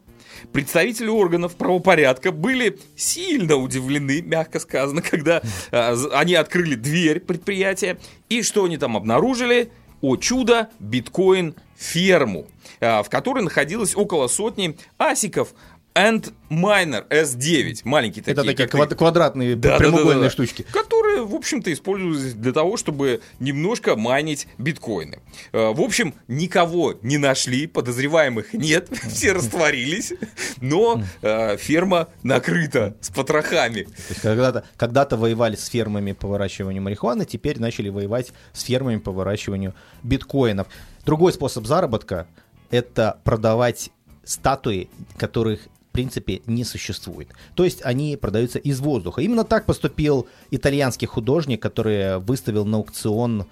представители 0.53 1.09
органов 1.09 1.55
правопорядка 1.57 2.31
были 2.31 2.79
сильно 2.95 3.57
удивлены, 3.57 4.21
мягко 4.21 4.61
сказано, 4.61 5.01
когда 5.01 5.41
э, 5.71 5.95
они 6.13 6.35
открыли 6.35 6.75
дверь 6.75 7.19
предприятия. 7.19 7.97
И 8.29 8.41
что 8.41 8.63
они 8.63 8.77
там 8.77 8.95
обнаружили? 8.95 9.69
О 10.01 10.15
чудо, 10.15 10.69
биткоин-ферму, 10.79 12.47
э, 12.79 13.03
в 13.03 13.09
которой 13.09 13.43
находилось 13.43 13.95
около 13.95 14.27
сотни 14.27 14.77
асиков 14.97 15.53
and 15.97 16.31
Miner 16.49 17.07
S9. 17.09 17.81
Маленькие 17.83 18.23
такие. 18.23 18.33
Это 18.33 18.43
такие 18.43 18.67
ты- 18.67 18.77
квад- 18.77 18.95
квадратные 18.95 19.55
да, 19.55 19.77
прямоугольные 19.77 20.13
да, 20.13 20.19
да, 20.19 20.23
да. 20.25 20.29
штучки. 20.29 20.61
Которые, 20.71 21.25
в 21.25 21.33
общем-то, 21.33 21.73
используются 21.73 22.37
для 22.37 22.53
того, 22.53 22.77
чтобы 22.77 23.21
немножко 23.39 23.95
майнить 23.95 24.47
биткоины. 24.57 25.19
Э, 25.51 25.73
В 25.73 25.81
общем, 25.81 26.13
никого 26.27 26.93
не 27.01 27.17
нашли, 27.17 27.65
подозреваемых 27.67 28.53
нет, 28.53 28.89
все 29.09 29.33
растворились, 29.33 30.13
но 30.61 31.03
э, 31.21 31.57
ферма 31.57 32.09
накрыта 32.23 32.95
с 33.01 33.09
потрохами. 33.09 33.87
Когда-то, 34.21 34.63
когда-то 34.77 35.17
воевали 35.17 35.55
с 35.55 35.65
фермами 35.67 36.11
по 36.11 36.27
выращиванию 36.27 36.81
марихуаны, 36.83 37.25
теперь 37.25 37.59
начали 37.59 37.89
воевать 37.89 38.31
с 38.53 38.61
фермами 38.61 38.97
по 38.97 39.11
выращиванию 39.11 39.73
биткоинов. 40.03 40.67
Другой 41.05 41.33
способ 41.33 41.65
заработка– 41.65 42.27
это 42.69 43.19
продавать 43.23 43.89
статуи, 44.23 44.89
которых 45.17 45.61
принципе 45.97 46.41
не 46.45 46.63
существует. 46.63 47.29
То 47.55 47.63
есть 47.63 47.81
они 47.83 48.17
продаются 48.17 48.59
из 48.59 48.79
воздуха. 48.79 49.21
Именно 49.21 49.43
так 49.43 49.65
поступил 49.65 50.27
итальянский 50.51 51.07
художник, 51.07 51.59
который 51.59 52.19
выставил 52.19 52.65
на 52.65 52.77
аукцион 52.77 53.47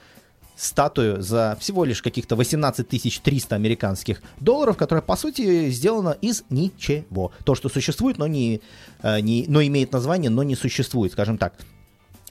статую 0.55 1.23
за 1.23 1.57
всего 1.59 1.85
лишь 1.85 2.03
каких-то 2.03 2.35
18 2.35 2.87
300 3.23 3.55
американских 3.55 4.21
долларов, 4.39 4.77
которая, 4.77 5.01
по 5.01 5.15
сути, 5.15 5.71
сделана 5.71 6.15
из 6.21 6.43
ничего. 6.51 7.31
То, 7.45 7.55
что 7.55 7.67
существует, 7.67 8.19
но, 8.19 8.27
не, 8.27 8.61
э, 9.01 9.21
не, 9.21 9.45
но 9.47 9.63
имеет 9.63 9.91
название, 9.91 10.29
но 10.29 10.43
не 10.43 10.55
существует, 10.55 11.13
скажем 11.13 11.39
так. 11.39 11.55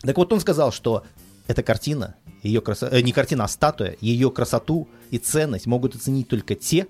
Так 0.02 0.16
вот, 0.16 0.32
он 0.32 0.38
сказал, 0.38 0.70
что 0.70 1.02
эта 1.48 1.64
картина, 1.64 2.14
ее 2.44 2.60
красо... 2.60 2.86
э, 2.86 3.00
не 3.00 3.10
картина, 3.10 3.44
а 3.44 3.48
статуя, 3.48 3.96
ее 4.00 4.30
красоту 4.30 4.86
и 5.10 5.18
ценность 5.18 5.66
могут 5.66 5.96
оценить 5.96 6.28
только 6.28 6.54
те, 6.54 6.86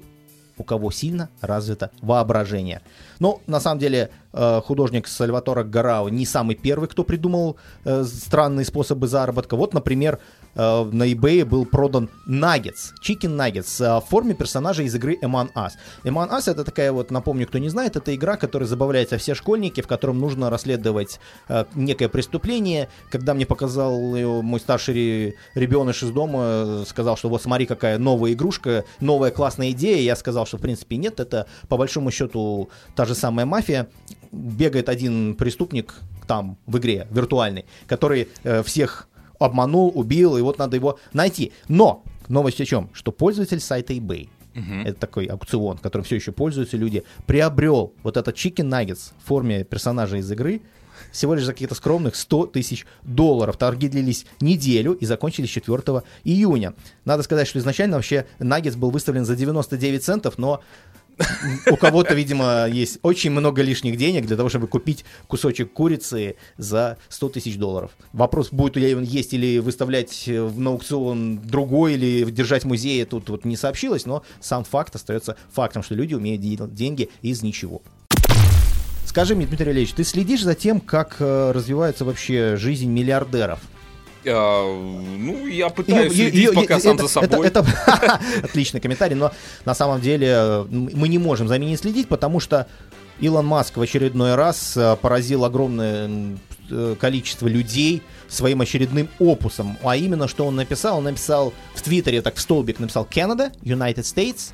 у 0.56 0.64
кого 0.64 0.90
сильно 0.90 1.28
развито 1.40 1.90
воображение. 2.00 2.80
Но 3.18 3.40
на 3.46 3.60
самом 3.60 3.78
деле 3.78 4.10
художник 4.34 5.06
Сальватора 5.06 5.64
Гарао 5.64 6.08
не 6.08 6.26
самый 6.26 6.56
первый, 6.56 6.88
кто 6.88 7.04
придумал 7.04 7.56
э, 7.84 8.04
странные 8.04 8.64
способы 8.64 9.06
заработка. 9.06 9.56
Вот, 9.56 9.74
например, 9.74 10.18
э, 10.54 10.84
на 10.84 11.12
eBay 11.12 11.44
был 11.44 11.66
продан 11.66 12.08
наггетс, 12.26 12.92
nuggets 13.02 13.84
э, 13.84 14.00
в 14.00 14.08
форме 14.08 14.34
персонажа 14.34 14.82
из 14.82 14.94
игры 14.94 15.18
Among 15.22 15.52
Us. 15.54 15.72
Among 16.04 16.30
Us 16.30 16.50
это 16.50 16.64
такая 16.64 16.92
вот, 16.92 17.10
напомню, 17.10 17.46
кто 17.46 17.58
не 17.58 17.68
знает, 17.68 17.96
это 17.96 18.14
игра, 18.14 18.36
которая 18.36 18.68
забавляется 18.68 19.18
все 19.18 19.34
школьники, 19.34 19.80
в 19.80 19.86
котором 19.86 20.18
нужно 20.18 20.50
расследовать 20.50 21.20
э, 21.48 21.64
некое 21.74 22.08
преступление. 22.08 22.88
Когда 23.10 23.34
мне 23.34 23.46
показал 23.46 24.14
ее 24.14 24.42
мой 24.42 24.60
старший 24.60 25.36
ребеныш 25.54 26.02
из 26.02 26.10
дома, 26.10 26.84
сказал, 26.86 27.16
что 27.16 27.28
вот 27.28 27.42
смотри, 27.42 27.66
какая 27.66 27.98
новая 27.98 28.32
игрушка, 28.32 28.84
новая 29.00 29.30
классная 29.30 29.70
идея, 29.70 30.00
я 30.00 30.16
сказал, 30.16 30.46
что 30.46 30.58
в 30.58 30.60
принципе 30.60 30.96
нет, 30.96 31.20
это 31.20 31.46
по 31.68 31.76
большому 31.76 32.10
счету 32.10 32.68
та 32.94 33.04
же 33.04 33.14
самая 33.14 33.46
мафия. 33.46 33.88
Бегает 34.34 34.88
один 34.88 35.34
преступник 35.34 35.94
там 36.26 36.56
в 36.66 36.78
игре 36.78 37.06
виртуальный, 37.10 37.64
который 37.86 38.28
э, 38.42 38.62
всех 38.62 39.08
обманул, 39.38 39.92
убил, 39.94 40.36
и 40.36 40.42
вот 40.42 40.58
надо 40.58 40.76
его 40.76 40.98
найти. 41.12 41.52
Но 41.68 42.02
новость 42.28 42.60
о 42.60 42.64
чем? 42.64 42.90
Что 42.92 43.12
пользователь 43.12 43.60
сайта 43.60 43.92
eBay, 43.92 44.28
uh-huh. 44.54 44.84
это 44.84 44.98
такой 44.98 45.26
аукцион, 45.26 45.78
которым 45.78 46.04
все 46.04 46.16
еще 46.16 46.32
пользуются 46.32 46.76
люди, 46.76 47.04
приобрел 47.26 47.92
вот 48.02 48.16
этот 48.16 48.36
Chicken 48.36 48.68
Nuggets 48.68 49.12
в 49.22 49.28
форме 49.28 49.64
персонажа 49.64 50.16
из 50.16 50.30
игры 50.30 50.62
всего 51.10 51.34
лишь 51.34 51.44
за 51.44 51.52
каких-то 51.52 51.74
скромных 51.74 52.16
100 52.16 52.46
тысяч 52.46 52.86
долларов. 53.02 53.56
Торги 53.56 53.88
длились 53.88 54.26
неделю 54.40 54.92
и 54.92 55.04
закончились 55.06 55.50
4 55.50 56.02
июня. 56.24 56.74
Надо 57.04 57.22
сказать, 57.22 57.48
что 57.48 57.58
изначально 57.58 57.96
вообще 57.96 58.26
Nuggets 58.38 58.76
был 58.76 58.90
выставлен 58.90 59.24
за 59.24 59.36
99 59.36 60.04
центов, 60.04 60.38
но 60.38 60.62
у 61.70 61.76
кого-то, 61.76 62.14
видимо, 62.14 62.66
есть 62.68 62.98
очень 63.02 63.30
много 63.30 63.62
лишних 63.62 63.96
денег 63.96 64.26
для 64.26 64.36
того, 64.36 64.48
чтобы 64.48 64.66
купить 64.66 65.04
кусочек 65.26 65.72
курицы 65.72 66.36
за 66.56 66.98
100 67.08 67.28
тысяч 67.30 67.56
долларов. 67.56 67.92
Вопрос, 68.12 68.50
будет 68.50 68.76
ли 68.76 68.94
он 68.94 69.04
есть 69.04 69.32
или 69.32 69.58
выставлять 69.58 70.24
на 70.26 70.70
аукцион 70.70 71.38
другой, 71.38 71.94
или 71.94 72.30
держать 72.30 72.64
в 72.64 72.66
музее, 72.66 73.04
тут 73.04 73.28
вот 73.28 73.44
не 73.44 73.56
сообщилось, 73.56 74.06
но 74.06 74.22
сам 74.40 74.64
факт 74.64 74.94
остается 74.94 75.36
фактом, 75.52 75.82
что 75.82 75.94
люди 75.94 76.14
умеют 76.14 76.40
делать 76.40 76.74
деньги 76.74 77.10
из 77.22 77.42
ничего. 77.42 77.82
Скажи 79.06 79.36
мне, 79.36 79.46
Дмитрий 79.46 79.70
Ильич, 79.70 79.92
ты 79.92 80.02
следишь 80.02 80.42
за 80.42 80.54
тем, 80.56 80.80
как 80.80 81.16
э, 81.20 81.52
развивается 81.52 82.04
вообще 82.04 82.56
жизнь 82.56 82.90
миллиардеров? 82.90 83.60
Uh, 84.24 85.16
ну, 85.18 85.46
я 85.46 85.68
пытаюсь 85.68 86.12
ее, 86.12 86.30
следить 86.30 86.44
ее, 86.46 86.52
пока 86.52 86.74
ее, 86.76 86.80
сам 86.80 86.94
это, 86.94 87.02
за 87.02 87.08
собой. 87.08 87.46
Это, 87.46 87.60
это, 87.60 88.20
отличный 88.42 88.80
комментарий, 88.80 89.14
но 89.14 89.32
на 89.64 89.74
самом 89.74 90.00
деле 90.00 90.28
э, 90.30 90.64
мы 90.70 91.08
не 91.08 91.18
можем 91.18 91.46
за 91.46 91.58
ними 91.58 91.76
следить, 91.76 92.08
потому 92.08 92.40
что 92.40 92.66
Илон 93.20 93.46
Маск 93.46 93.76
в 93.76 93.82
очередной 93.82 94.34
раз 94.34 94.76
э, 94.76 94.96
поразил 95.00 95.44
огромное 95.44 96.38
количество 96.98 97.46
людей 97.46 98.02
своим 98.28 98.62
очередным 98.62 99.08
опусом. 99.18 99.76
А 99.82 99.96
именно, 99.96 100.28
что 100.28 100.46
он 100.46 100.56
написал? 100.56 100.98
Он 100.98 101.04
написал 101.04 101.52
в 101.74 101.82
Твиттере, 101.82 102.22
так 102.22 102.36
в 102.36 102.40
столбик 102.40 102.80
написал 102.80 103.06
Canada, 103.10 103.52
United 103.62 104.02
States, 104.02 104.52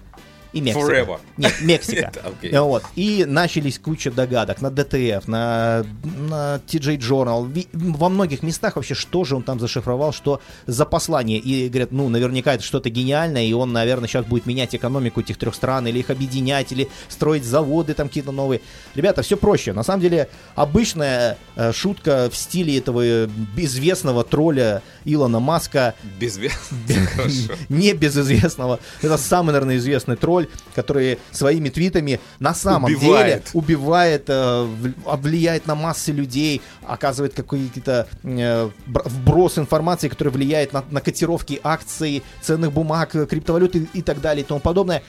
и 0.52 0.60
Мексика. 0.60 0.86
Forever. 0.86 1.20
Нет, 1.36 1.54
Мексика. 1.60 2.12
okay. 2.42 2.60
вот. 2.60 2.82
И 2.96 3.24
начались 3.26 3.78
куча 3.78 4.10
догадок 4.10 4.60
на 4.60 4.68
DTF, 4.68 5.24
на, 5.26 5.84
на 6.02 6.60
TJ 6.66 6.98
Journal. 6.98 7.66
Во 7.72 8.08
многих 8.08 8.42
местах 8.42 8.76
вообще, 8.76 8.94
что 8.94 9.24
же 9.24 9.36
он 9.36 9.42
там 9.42 9.60
зашифровал, 9.60 10.12
что 10.12 10.40
за 10.66 10.84
послание. 10.84 11.38
И 11.38 11.68
говорят, 11.68 11.92
ну, 11.92 12.08
наверняка 12.08 12.54
это 12.54 12.64
что-то 12.64 12.90
гениальное, 12.90 13.44
и 13.44 13.52
он, 13.52 13.72
наверное, 13.72 14.08
сейчас 14.08 14.24
будет 14.24 14.46
менять 14.46 14.74
экономику 14.74 15.20
этих 15.20 15.38
трех 15.38 15.54
стран, 15.54 15.86
или 15.86 16.00
их 16.00 16.10
объединять, 16.10 16.72
или 16.72 16.88
строить 17.08 17.44
заводы 17.44 17.94
там 17.94 18.08
какие-то 18.08 18.32
новые. 18.32 18.60
Ребята, 18.94 19.22
все 19.22 19.36
проще. 19.36 19.72
На 19.72 19.82
самом 19.82 20.02
деле, 20.02 20.28
обычная 20.54 21.38
э, 21.56 21.72
шутка 21.72 22.28
в 22.30 22.36
стиле 22.36 22.78
этого 22.78 23.26
безвестного 23.26 24.24
тролля 24.24 24.82
Илона 25.04 25.38
Маска. 25.38 25.94
Безвестного? 26.18 26.82
Не 27.68 27.92
безызвестного. 27.92 28.80
Это 29.00 29.16
самый, 29.16 29.52
наверное, 29.52 29.76
известный 29.76 30.16
тролль 30.16 30.39
тролль, 30.40 30.48
который 30.74 31.18
своими 31.30 31.68
твитами 31.68 32.20
на 32.38 32.54
самом 32.54 32.84
убивает. 32.84 33.26
деле 33.26 33.42
убивает, 33.54 34.24
э, 34.28 34.68
влияет 35.16 35.66
на 35.66 35.74
массы 35.74 36.12
людей, 36.12 36.62
оказывает 36.86 37.34
какие-то 37.34 38.06
э, 38.22 38.70
вброс 38.86 39.58
информации, 39.58 40.08
который 40.08 40.32
влияет 40.32 40.72
на, 40.72 40.84
на 40.90 41.00
котировки 41.00 41.60
акций, 41.62 42.22
ценных 42.40 42.72
бумаг, 42.72 43.10
криптовалюты 43.10 43.88
и 43.92 44.02
так 44.02 44.20
далее 44.20 44.44
и 44.44 44.46
тому 44.46 44.60
подобное. 44.60 45.02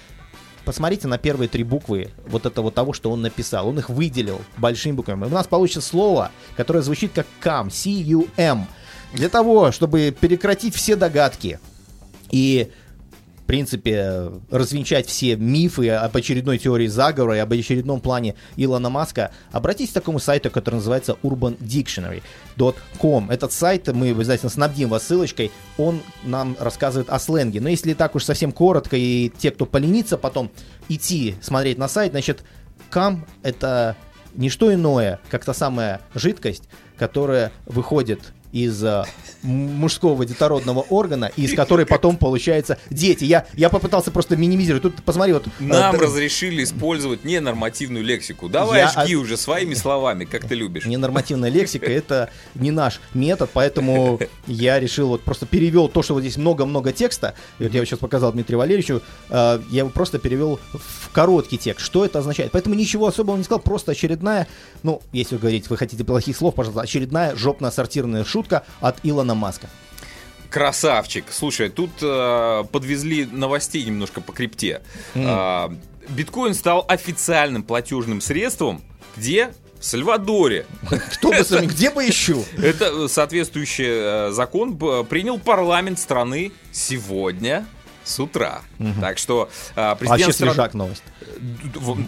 Посмотрите 0.66 1.08
на 1.08 1.18
первые 1.18 1.50
три 1.50 1.64
буквы 1.64 2.12
вот 2.28 2.46
этого 2.46 2.72
того, 2.72 2.94
что 2.94 3.10
он 3.10 3.24
написал. 3.24 3.68
Он 3.70 3.80
их 3.80 3.90
выделил 3.90 4.42
большими 4.58 4.92
буквами. 4.92 5.26
У 5.26 5.30
нас 5.30 5.48
получится 5.48 5.82
слово, 5.82 6.32
которое 6.56 6.82
звучит 6.82 7.12
как 7.16 7.26
CAM, 7.44 7.72
C-U-M. 7.72 8.68
Для 9.14 9.30
того, 9.30 9.72
чтобы 9.72 10.16
прекратить 10.18 10.76
все 10.76 10.96
догадки 10.96 11.60
и 12.30 12.72
принципе, 13.52 14.32
развенчать 14.49 15.08
все 15.08 15.36
мифы 15.36 15.89
об 15.89 16.16
очередной 16.16 16.58
теории 16.58 16.88
заговора 16.88 17.36
и 17.36 17.39
об 17.39 17.52
очередном 17.52 17.99
плане 17.99 18.36
Илона 18.56 18.89
Маска, 18.89 19.34
обратитесь 19.52 19.91
к 19.91 19.95
такому 19.95 20.20
сайту, 20.20 20.49
который 20.49 20.76
называется 20.76 21.18
urbandictionary.com. 21.22 23.30
Этот 23.30 23.52
сайт, 23.52 23.93
мы 23.93 24.12
обязательно 24.12 24.49
снабдим 24.49 24.88
вас 24.88 25.06
ссылочкой, 25.06 25.52
он 25.78 25.99
нам 26.24 26.56
рассказывает 26.62 27.10
о 27.10 27.20
сленге. 27.20 27.60
Но 27.60 27.68
если 27.68 27.93
так 27.93 28.16
уж 28.16 28.24
совсем 28.24 28.54
коротко, 28.54 28.95
и 28.95 29.30
те, 29.38 29.52
кто 29.52 29.66
поленится 29.66 30.18
потом 30.18 30.49
идти 30.88 31.36
смотреть 31.41 31.78
на 31.78 31.89
сайт, 31.89 32.12
значит, 32.12 32.45
кам— 32.89 33.26
это 33.43 33.97
не 34.34 34.47
что 34.47 34.74
иное, 34.74 35.20
как 35.30 35.43
та 35.43 35.54
самая 35.54 35.99
жидкость, 36.16 36.70
которая 36.97 37.52
выходит 37.66 38.32
из 38.52 38.84
э, 38.84 39.04
мужского 39.43 40.26
детородного 40.26 40.82
органа, 40.89 41.32
из 41.36 41.54
которой 41.54 41.86
потом 41.86 42.18
получаются 42.18 42.78
дети. 42.89 43.24
Я, 43.24 43.45
я 43.56 43.70
попытался 43.70 44.12
просто 44.12 44.36
минимизировать. 44.36 44.84
Тут 44.84 45.04
посмотри, 45.04 45.34
вот... 45.34 45.47
Э, 45.47 45.49
Нам 45.60 45.95
э, 45.95 45.99
разрешили 45.99 46.64
использовать 46.64 47.24
ненормативную 47.24 48.04
лексику. 48.04 48.49
Давай 48.49 48.82
я, 48.82 49.04
жги 49.04 49.16
уже 49.16 49.38
своими 49.38 49.74
словами, 49.74 50.26
как 50.26 50.45
ты 50.45 50.56
любишь. 50.56 50.86
Ненормативная 50.86 51.49
лексика— 51.49 51.86
это 51.88 52.30
не 52.56 52.72
наш 52.72 52.99
метод, 53.14 53.49
поэтому 53.54 54.20
я 54.47 54.80
решил 54.80 55.10
вот 55.10 55.22
просто 55.22 55.45
перевел 55.45 55.88
то, 55.88 56.04
что 56.04 56.14
вот 56.14 56.22
здесь 56.22 56.38
много-много 56.38 56.91
текста. 56.91 57.36
Вот 57.60 57.74
я 57.74 57.86
сейчас 57.86 57.99
показал 57.99 58.32
Дмитрию 58.34 58.60
Валерьевичу. 58.60 59.02
Э, 59.30 59.60
я 59.70 59.80
его 59.80 59.89
просто 59.89 60.20
перевел 60.20 60.60
в 60.74 61.10
короткий 61.12 61.58
текст. 61.58 61.86
Что 61.86 62.06
это 62.06 62.20
означает? 62.20 62.52
Поэтому 62.52 62.76
ничего 62.76 63.08
особого 63.08 63.38
не 63.38 63.43
сказал, 63.43 63.60
просто 63.60 63.91
очередная, 63.91 64.47
ну, 64.84 65.02
если 65.12 65.36
вы 65.36 65.41
говорите, 65.41 65.68
вы 65.70 65.78
хотите 65.78 66.04
плохих 66.04 66.36
слов, 66.36 66.56
пожалуйста, 66.56 66.82
очередная 66.82 67.36
жопно-сортирная 67.36 68.24
шутка 68.24 68.41
шутка 68.42 68.64
от 68.80 68.98
Илона 69.04 69.36
Маска. 69.36 69.70
Красавчик. 70.50 71.26
Слушай, 71.32 71.70
тут 71.70 71.92
э, 72.02 72.64
подвезли 72.72 73.26
новостей 73.26 73.84
немножко 73.86 74.20
по 74.20 74.34
крипте. 74.34 74.82
Mm. 75.14 75.70
Э, 75.70 76.10
биткоин 76.10 76.54
стал 76.54 76.86
официальным 76.89 77.64
платежным 77.64 78.20
средством, 78.20 78.82
где 79.16 79.54
в 79.80 79.86
Сальвадоре. 79.86 80.66
Кто 81.14 81.30
бы 81.30 81.44
сами, 81.44 81.68
где 81.68 81.86
еще? 81.86 82.44
Это 82.58 83.08
соответствующий 83.08 83.86
э, 83.88 84.32
закон 84.32 84.78
принял 85.06 85.39
парламент 85.39 86.00
страны 86.00 86.52
сегодня 86.74 87.66
с 88.04 88.20
утра. 88.20 88.62
Угу. 88.80 89.00
Так 89.00 89.18
что 89.20 89.50
э, 89.76 89.96
президент 89.98 90.30
а 90.30 90.54
страны... 90.54 90.70
новость. 90.74 91.04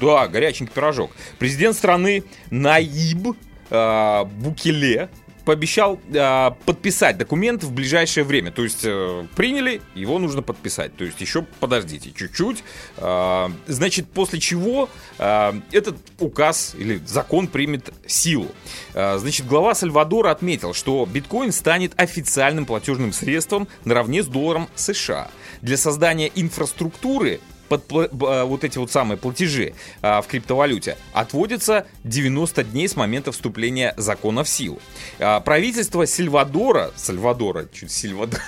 Да, 0.02 0.28
горяченький 0.28 0.74
пирожок. 0.74 1.12
Президент 1.40 1.78
страны 1.78 2.26
Наиб 2.50 3.38
э, 3.70 4.24
Букеле 4.26 5.10
пообещал 5.46 6.00
э, 6.12 6.52
подписать 6.66 7.18
документ 7.18 7.64
в 7.64 7.72
ближайшее 7.72 8.24
время. 8.24 8.52
То 8.52 8.64
есть 8.64 8.82
э, 8.84 9.26
приняли, 9.36 9.82
его 9.96 10.20
нужно 10.20 10.42
подписать. 10.42 10.96
То 10.96 11.04
есть 11.04 11.20
еще 11.22 11.46
подождите 11.60 12.12
чуть-чуть. 12.12 12.64
Э, 12.98 13.50
значит, 13.68 14.08
после 14.10 14.40
чего 14.40 14.90
э, 15.18 15.54
этот 15.72 15.98
указ 16.20 16.76
или 16.78 17.02
закон 17.06 17.48
примет 17.48 17.94
силу. 18.08 18.48
Э, 18.94 19.18
значит, 19.18 19.48
глава 19.48 19.76
Сальвадора 19.76 20.32
отметил, 20.32 20.74
что 20.74 21.06
биткоин 21.06 21.52
станет 21.52 21.94
официальным 21.98 22.66
платежным 22.66 23.14
средством 23.14 23.68
наравне 23.86 24.24
с 24.24 24.28
долларом 24.28 24.70
США. 24.76 25.30
Для 25.62 25.78
создания 25.78 26.32
инфраструктуры 26.36 27.40
под 27.78 28.12
вот 28.12 28.64
эти 28.64 28.78
вот 28.78 28.92
самые 28.92 29.18
платежи 29.18 29.74
в 30.02 30.26
криптовалюте 30.28 30.98
отводится 31.14 31.86
90 32.04 32.64
дней 32.64 32.88
с 32.88 32.96
момента 32.96 33.32
вступления 33.32 33.94
закона 33.98 34.44
в 34.44 34.50
силу. 34.50 34.80
Правительство 35.18 36.06
Сальвадора, 36.06 36.92
Сальвадора, 36.96 37.68
чуть 37.74 37.92
Сильвадор, 37.92 38.40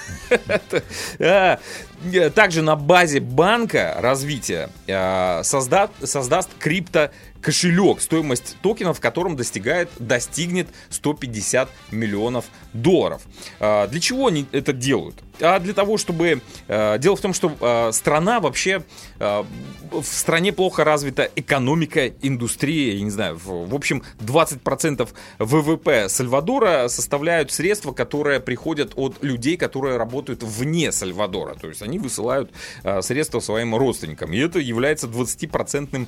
также 2.35 2.61
на 2.61 2.75
базе 2.75 3.19
банка 3.19 3.95
развития 3.99 4.69
создаст, 5.43 5.91
создаст 6.03 6.49
крипто 6.59 7.11
кошелек, 7.45 8.01
стоимость 8.01 8.57
токенов 8.63 8.97
в 8.97 9.01
котором 9.01 9.35
достигает, 9.35 9.89
достигнет 9.99 10.67
150 10.89 11.69
миллионов 11.91 12.45
долларов. 12.73 13.21
А, 13.59 13.87
для 13.87 13.99
чего 13.99 14.27
они 14.27 14.47
это 14.51 14.73
делают? 14.73 15.23
А 15.41 15.59
для 15.59 15.73
того, 15.73 15.97
чтобы... 15.97 16.41
А, 16.67 16.97
дело 16.97 17.15
в 17.15 17.21
том, 17.21 17.33
что 17.33 17.51
а, 17.61 17.91
страна 17.91 18.39
вообще... 18.39 18.83
В 19.91 20.03
стране 20.03 20.51
плохо 20.51 20.83
развита 20.83 21.29
экономика, 21.35 22.07
индустрия, 22.07 22.95
я 22.95 23.01
не 23.01 23.11
знаю, 23.11 23.39
в 23.41 23.73
общем, 23.73 24.03
20% 24.19 25.07
ВВП 25.39 26.09
Сальвадора 26.09 26.87
составляют 26.89 27.51
средства, 27.51 27.93
которые 27.93 28.39
приходят 28.39 28.93
от 28.95 29.23
людей, 29.23 29.57
которые 29.57 29.97
работают 29.97 30.43
вне 30.43 30.91
Сальвадора. 30.91 31.53
То 31.55 31.67
есть 31.67 31.81
они 31.81 31.99
высылают 31.99 32.51
средства 33.01 33.39
своим 33.39 33.75
родственникам. 33.75 34.33
И 34.33 34.37
это 34.37 34.59
является 34.59 35.07
20% 35.07 36.07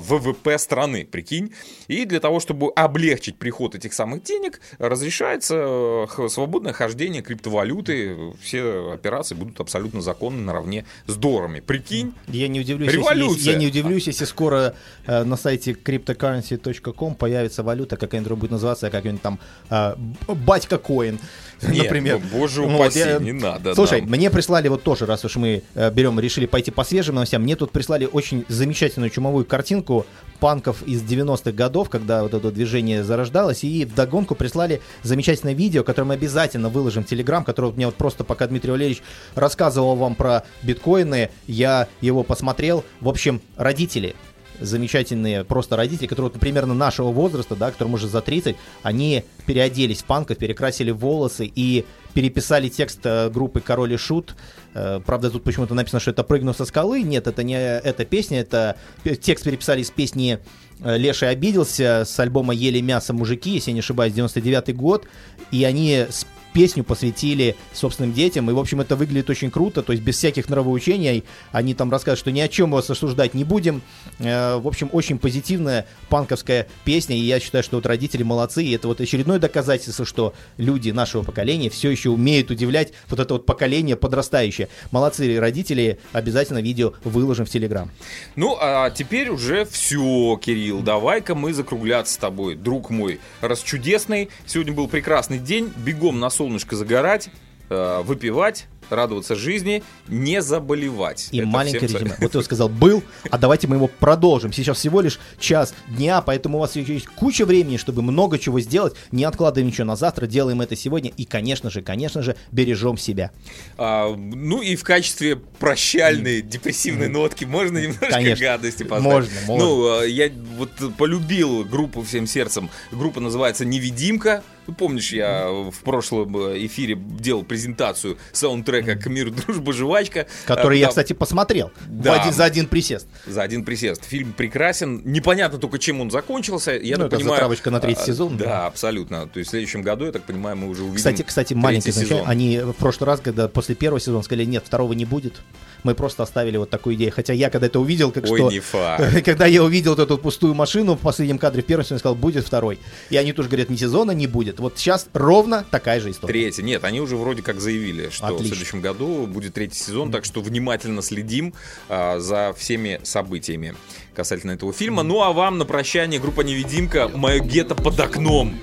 ВВП 0.00 0.58
страны, 0.58 1.04
прикинь. 1.04 1.52
И 1.88 2.06
для 2.06 2.20
того, 2.20 2.40
чтобы 2.40 2.72
облегчить 2.74 3.36
приход 3.36 3.74
этих 3.74 3.92
самых 3.92 4.22
денег, 4.24 4.60
разрешается 4.78 6.06
свободное 6.28 6.72
хождение 6.72 7.22
криптовалюты, 7.22 8.16
все 8.40 8.59
операции 8.60 9.34
будут 9.34 9.60
абсолютно 9.60 10.00
законны 10.00 10.42
наравне 10.42 10.84
с 11.06 11.16
долларами. 11.16 11.60
Прикинь, 11.60 12.14
я 12.28 12.48
не 12.48 12.60
удивлюсь, 12.60 12.92
Революция. 12.92 13.36
Если, 13.36 13.50
я 13.50 13.56
не 13.56 13.66
удивлюсь, 13.66 14.06
если 14.06 14.24
скоро 14.24 14.74
э, 15.06 15.24
на 15.24 15.36
сайте 15.36 15.72
cryptocurrency.com 15.72 17.14
появится 17.14 17.62
валюта, 17.62 17.96
какая-нибудь 17.96 18.38
будет 18.38 18.50
называться, 18.50 18.90
как-нибудь 18.90 19.22
там 19.22 19.38
э, 19.70 19.94
батька 20.28 20.78
коин. 20.78 21.18
Нет, 21.62 21.84
например. 21.84 22.20
Ну, 22.22 22.38
боже 22.38 22.62
упаси, 22.62 23.00
вот, 23.00 23.08
я... 23.08 23.18
не 23.18 23.32
надо. 23.32 23.74
Слушай, 23.74 24.00
нам. 24.00 24.10
мне 24.10 24.30
прислали 24.30 24.68
вот 24.68 24.82
тоже, 24.82 25.06
раз 25.06 25.24
уж 25.24 25.36
мы 25.36 25.62
э, 25.74 25.90
берем, 25.90 26.18
решили 26.18 26.46
пойти 26.46 26.70
по 26.70 26.84
свежим 26.84 27.16
новостям, 27.16 27.42
мне 27.42 27.56
тут 27.56 27.70
прислали 27.70 28.08
очень 28.10 28.44
замечательную 28.48 29.10
чумовую 29.10 29.44
картинку 29.44 30.06
панков 30.40 30.82
из 30.82 31.02
90-х 31.02 31.52
годов, 31.52 31.90
когда 31.90 32.22
вот 32.22 32.34
это 32.34 32.50
движение 32.50 33.04
зарождалось, 33.04 33.62
и 33.62 33.84
вдогонку 33.84 34.34
прислали 34.34 34.80
замечательное 35.02 35.54
видео, 35.54 35.84
которое 35.84 36.08
мы 36.08 36.14
обязательно 36.14 36.68
выложим 36.70 37.04
в 37.04 37.06
Телеграм, 37.06 37.44
которое 37.44 37.68
вот 37.68 37.76
мне 37.76 37.86
вот 37.86 37.94
просто 37.94 38.24
пока 38.24 38.46
Дмитрий 38.50 38.70
Валерьевич 38.70 39.02
рассказывал 39.34 39.96
вам 39.96 40.14
про 40.14 40.44
биткоины, 40.62 41.30
я 41.46 41.88
его 42.00 42.22
посмотрел. 42.22 42.84
В 43.00 43.08
общем, 43.08 43.40
родители, 43.56 44.14
замечательные 44.60 45.44
просто 45.44 45.76
родители, 45.76 46.06
которые 46.06 46.30
вот, 46.30 46.40
примерно 46.40 46.74
нашего 46.74 47.10
возраста, 47.10 47.56
да, 47.56 47.70
которым 47.70 47.94
уже 47.94 48.08
за 48.08 48.20
30, 48.20 48.56
они 48.82 49.24
переоделись 49.46 50.02
в 50.02 50.04
панков, 50.04 50.38
перекрасили 50.38 50.90
волосы 50.90 51.50
и 51.52 51.86
переписали 52.14 52.68
текст 52.68 53.00
э, 53.04 53.30
группы 53.30 53.60
Король 53.60 53.94
и 53.94 53.96
Шут. 53.96 54.34
Э, 54.74 55.00
правда, 55.04 55.30
тут 55.30 55.44
почему-то 55.44 55.74
написано, 55.74 56.00
что 56.00 56.10
это 56.10 56.24
«Прыгну 56.24 56.52
со 56.54 56.64
скалы». 56.64 57.02
Нет, 57.02 57.26
это 57.26 57.42
не 57.42 57.54
эта 57.54 58.04
песня, 58.04 58.40
это 58.40 58.76
текст 59.20 59.44
переписали 59.44 59.80
из 59.80 59.90
песни 59.90 60.38
э, 60.80 60.98
Леша 60.98 61.28
обиделся 61.28 62.04
с 62.06 62.18
альбома 62.18 62.54
«Ели 62.54 62.80
мясо 62.80 63.12
мужики», 63.12 63.52
если 63.52 63.70
я 63.70 63.74
не 63.74 63.80
ошибаюсь, 63.80 64.12
99 64.12 64.76
год. 64.76 65.06
И 65.50 65.64
они 65.64 66.06
песню 66.52 66.84
посвятили 66.84 67.56
собственным 67.72 68.12
детям. 68.12 68.50
И, 68.50 68.52
в 68.52 68.58
общем, 68.58 68.80
это 68.80 68.96
выглядит 68.96 69.30
очень 69.30 69.50
круто. 69.50 69.82
То 69.82 69.92
есть 69.92 70.04
без 70.04 70.16
всяких 70.16 70.48
нравоучений. 70.48 71.24
Они 71.52 71.74
там 71.74 71.90
рассказывают, 71.90 72.20
что 72.20 72.30
ни 72.30 72.40
о 72.40 72.48
чем 72.48 72.70
вас 72.70 72.90
осуждать 72.90 73.34
не 73.34 73.44
будем. 73.44 73.82
Э, 74.18 74.56
в 74.56 74.66
общем, 74.66 74.88
очень 74.92 75.18
позитивная 75.18 75.86
панковская 76.08 76.66
песня. 76.84 77.16
И 77.16 77.20
я 77.20 77.40
считаю, 77.40 77.64
что 77.64 77.76
вот 77.76 77.86
родители 77.86 78.22
молодцы. 78.22 78.64
И 78.64 78.72
это 78.72 78.88
вот 78.88 79.00
очередное 79.00 79.38
доказательство, 79.38 80.04
что 80.04 80.34
люди 80.56 80.90
нашего 80.90 81.22
поколения 81.22 81.70
все 81.70 81.90
еще 81.90 82.10
умеют 82.10 82.50
удивлять 82.50 82.92
вот 83.08 83.20
это 83.20 83.34
вот 83.34 83.46
поколение 83.46 83.96
подрастающее. 83.96 84.68
Молодцы 84.90 85.38
родители. 85.38 85.98
Обязательно 86.12 86.60
видео 86.60 86.92
выложим 87.04 87.46
в 87.46 87.50
Телеграм. 87.50 87.90
Ну, 88.36 88.56
а 88.60 88.90
теперь 88.90 89.28
уже 89.30 89.64
все, 89.64 90.38
Кирилл. 90.42 90.80
Давай-ка 90.80 91.34
мы 91.34 91.52
закругляться 91.52 92.14
с 92.14 92.16
тобой, 92.16 92.54
друг 92.54 92.90
мой. 92.90 93.20
Раз 93.40 93.60
чудесный. 93.60 94.30
Сегодня 94.46 94.72
был 94.72 94.88
прекрасный 94.88 95.38
день. 95.38 95.72
Бегом 95.76 96.20
на 96.20 96.30
солнышко 96.50 96.74
загорать, 96.74 97.30
э, 97.68 98.02
выпивать, 98.02 98.66
радоваться 98.92 99.34
жизни, 99.34 99.82
не 100.08 100.42
заболевать. 100.42 101.28
И 101.30 101.38
Это 101.38 101.48
маленькое 101.48 101.88
всем... 101.88 102.02
резюме. 102.02 102.16
Вот 102.20 102.34
я 102.34 102.42
сказал, 102.42 102.68
был, 102.68 103.02
а 103.30 103.38
давайте 103.38 103.66
мы 103.66 103.76
его 103.76 103.88
продолжим. 103.88 104.52
Сейчас 104.52 104.78
всего 104.78 105.00
лишь 105.00 105.18
час 105.38 105.74
дня, 105.88 106.20
поэтому 106.20 106.58
у 106.58 106.60
вас 106.60 106.76
есть 106.76 107.06
куча 107.06 107.44
времени, 107.44 107.76
чтобы 107.76 108.02
много 108.02 108.38
чего 108.38 108.60
сделать. 108.60 108.94
Не 109.10 109.24
откладываем 109.24 109.68
ничего 109.68 109.86
на 109.86 109.96
завтра, 109.96 110.26
делаем 110.26 110.60
это 110.60 110.76
сегодня. 110.76 111.10
И, 111.16 111.24
конечно 111.24 111.70
же, 111.70 111.82
конечно 111.82 112.22
же, 112.22 112.36
бережем 112.52 112.96
себя. 112.96 113.30
А, 113.76 114.14
ну 114.14 114.62
и 114.62 114.76
в 114.76 114.84
качестве 114.84 115.36
прощальной, 115.36 116.42
депрессивной 116.42 117.08
нотки 117.08 117.44
можно 117.44 117.78
немножко 117.78 118.06
конечно. 118.06 118.44
гадости 118.44 118.82
познать. 118.82 119.12
Можно, 119.12 119.40
можно. 119.46 119.66
Ну, 119.66 120.02
я 120.04 120.30
вот 120.56 120.70
полюбил 120.96 121.64
группу 121.64 122.02
всем 122.02 122.26
сердцем. 122.26 122.70
Группа 122.90 123.20
называется 123.20 123.64
«Невидимка». 123.64 124.42
Ну, 124.66 124.74
помнишь, 124.74 125.12
я 125.12 125.48
в 125.48 125.80
прошлом 125.82 126.36
э, 126.36 126.66
эфире 126.66 126.96
делал 126.96 127.42
презентацию 127.42 128.18
саундтрека 128.32 128.79
«К 128.82 129.06
миру, 129.06 129.30
дружба, 129.46 129.72
жвачка». 129.72 130.26
Который 130.46 130.78
а, 130.78 130.80
я, 130.82 130.88
кстати, 130.88 131.12
посмотрел 131.12 131.70
да, 131.86 132.20
один, 132.20 132.32
за 132.32 132.44
один 132.44 132.66
присест. 132.66 133.06
За 133.26 133.42
один 133.42 133.64
присест. 133.64 134.04
Фильм 134.04 134.32
прекрасен. 134.32 135.02
Непонятно 135.04 135.58
только, 135.58 135.78
чем 135.78 136.00
он 136.00 136.10
закончился. 136.10 136.72
Я 136.72 136.96
ну, 136.96 137.04
так 137.04 137.06
это 137.08 137.16
понимаю, 137.16 137.36
затравочка 137.36 137.70
на 137.70 137.80
третий 137.80 138.02
а, 138.02 138.06
сезон. 138.06 138.36
Да, 138.36 138.44
да, 138.44 138.66
абсолютно. 138.66 139.26
То 139.26 139.38
есть 139.38 139.48
в 139.48 139.50
следующем 139.50 139.82
году, 139.82 140.06
я 140.06 140.12
так 140.12 140.22
понимаю, 140.22 140.56
мы 140.56 140.68
уже 140.68 140.82
увидим 140.82 140.96
Кстати, 140.96 141.22
кстати 141.22 141.54
маленький 141.54 141.90
замечание. 141.90 142.24
Они 142.26 142.58
в 142.58 142.72
прошлый 142.72 143.06
раз, 143.06 143.20
когда 143.20 143.48
после 143.48 143.74
первого 143.74 144.00
сезона 144.00 144.22
сказали, 144.22 144.44
нет, 144.44 144.64
второго 144.66 144.92
не 144.92 145.04
будет 145.04 145.40
мы 145.82 145.94
просто 145.94 146.22
оставили 146.22 146.56
вот 146.56 146.70
такую 146.70 146.96
идею. 146.96 147.12
Хотя 147.12 147.32
я 147.32 147.50
когда 147.50 147.66
это 147.66 147.80
увидел, 147.80 148.10
как 148.10 148.24
Ой, 148.24 148.38
что... 148.38 148.50
не 148.50 148.60
факт. 148.60 149.24
Когда 149.24 149.46
я 149.46 149.62
увидел 149.62 149.92
вот 149.92 150.00
эту 150.00 150.18
пустую 150.18 150.54
машину 150.54 150.94
в 150.94 151.00
последнем 151.00 151.38
кадре 151.38 151.62
в 151.62 151.66
первом 151.66 151.84
сезоне, 151.84 151.98
сказал, 151.98 152.14
будет 152.14 152.44
второй. 152.44 152.78
И 153.10 153.16
они 153.16 153.32
тоже 153.32 153.48
говорят, 153.48 153.70
ни 153.70 153.76
сезона 153.76 154.12
не 154.12 154.26
будет. 154.26 154.60
Вот 154.60 154.78
сейчас 154.78 155.08
ровно 155.12 155.64
такая 155.70 156.00
же 156.00 156.10
история. 156.10 156.32
Третий. 156.32 156.62
Нет, 156.62 156.84
они 156.84 157.00
уже 157.00 157.16
вроде 157.16 157.42
как 157.42 157.60
заявили, 157.60 158.10
что 158.10 158.26
Отлично. 158.26 158.56
в 158.56 158.58
следующем 158.70 158.80
году 158.80 159.26
будет 159.26 159.54
третий 159.54 159.78
сезон, 159.78 160.10
так 160.10 160.24
что 160.24 160.40
внимательно 160.40 161.02
следим 161.02 161.54
а, 161.88 162.18
за 162.18 162.54
всеми 162.56 163.00
событиями 163.02 163.74
касательно 164.14 164.52
этого 164.52 164.72
фильма. 164.72 165.02
Ну 165.02 165.22
а 165.22 165.32
вам 165.32 165.58
на 165.58 165.64
прощание 165.64 166.20
группа 166.20 166.42
«Невидимка» 166.42 167.08
«Мое 167.08 167.40
гетто 167.40 167.74
под 167.74 167.98
окном». 168.00 168.58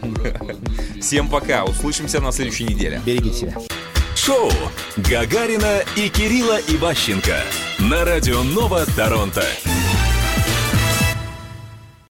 Всем 1.02 1.30
пока, 1.30 1.66
услышимся 1.66 2.22
на 2.22 2.32
следующей 2.32 2.66
неделе. 2.66 3.02
Берегите 3.06 3.36
себя. 3.36 3.54
Шоу 4.16 4.52
Гагарина 4.98 5.84
и 5.96 6.10
Кирилла 6.10 6.60
Иващенко 6.68 7.38
на 7.80 8.04
радио 8.04 8.44
Нова 8.44 8.86
Торонто. 8.96 9.46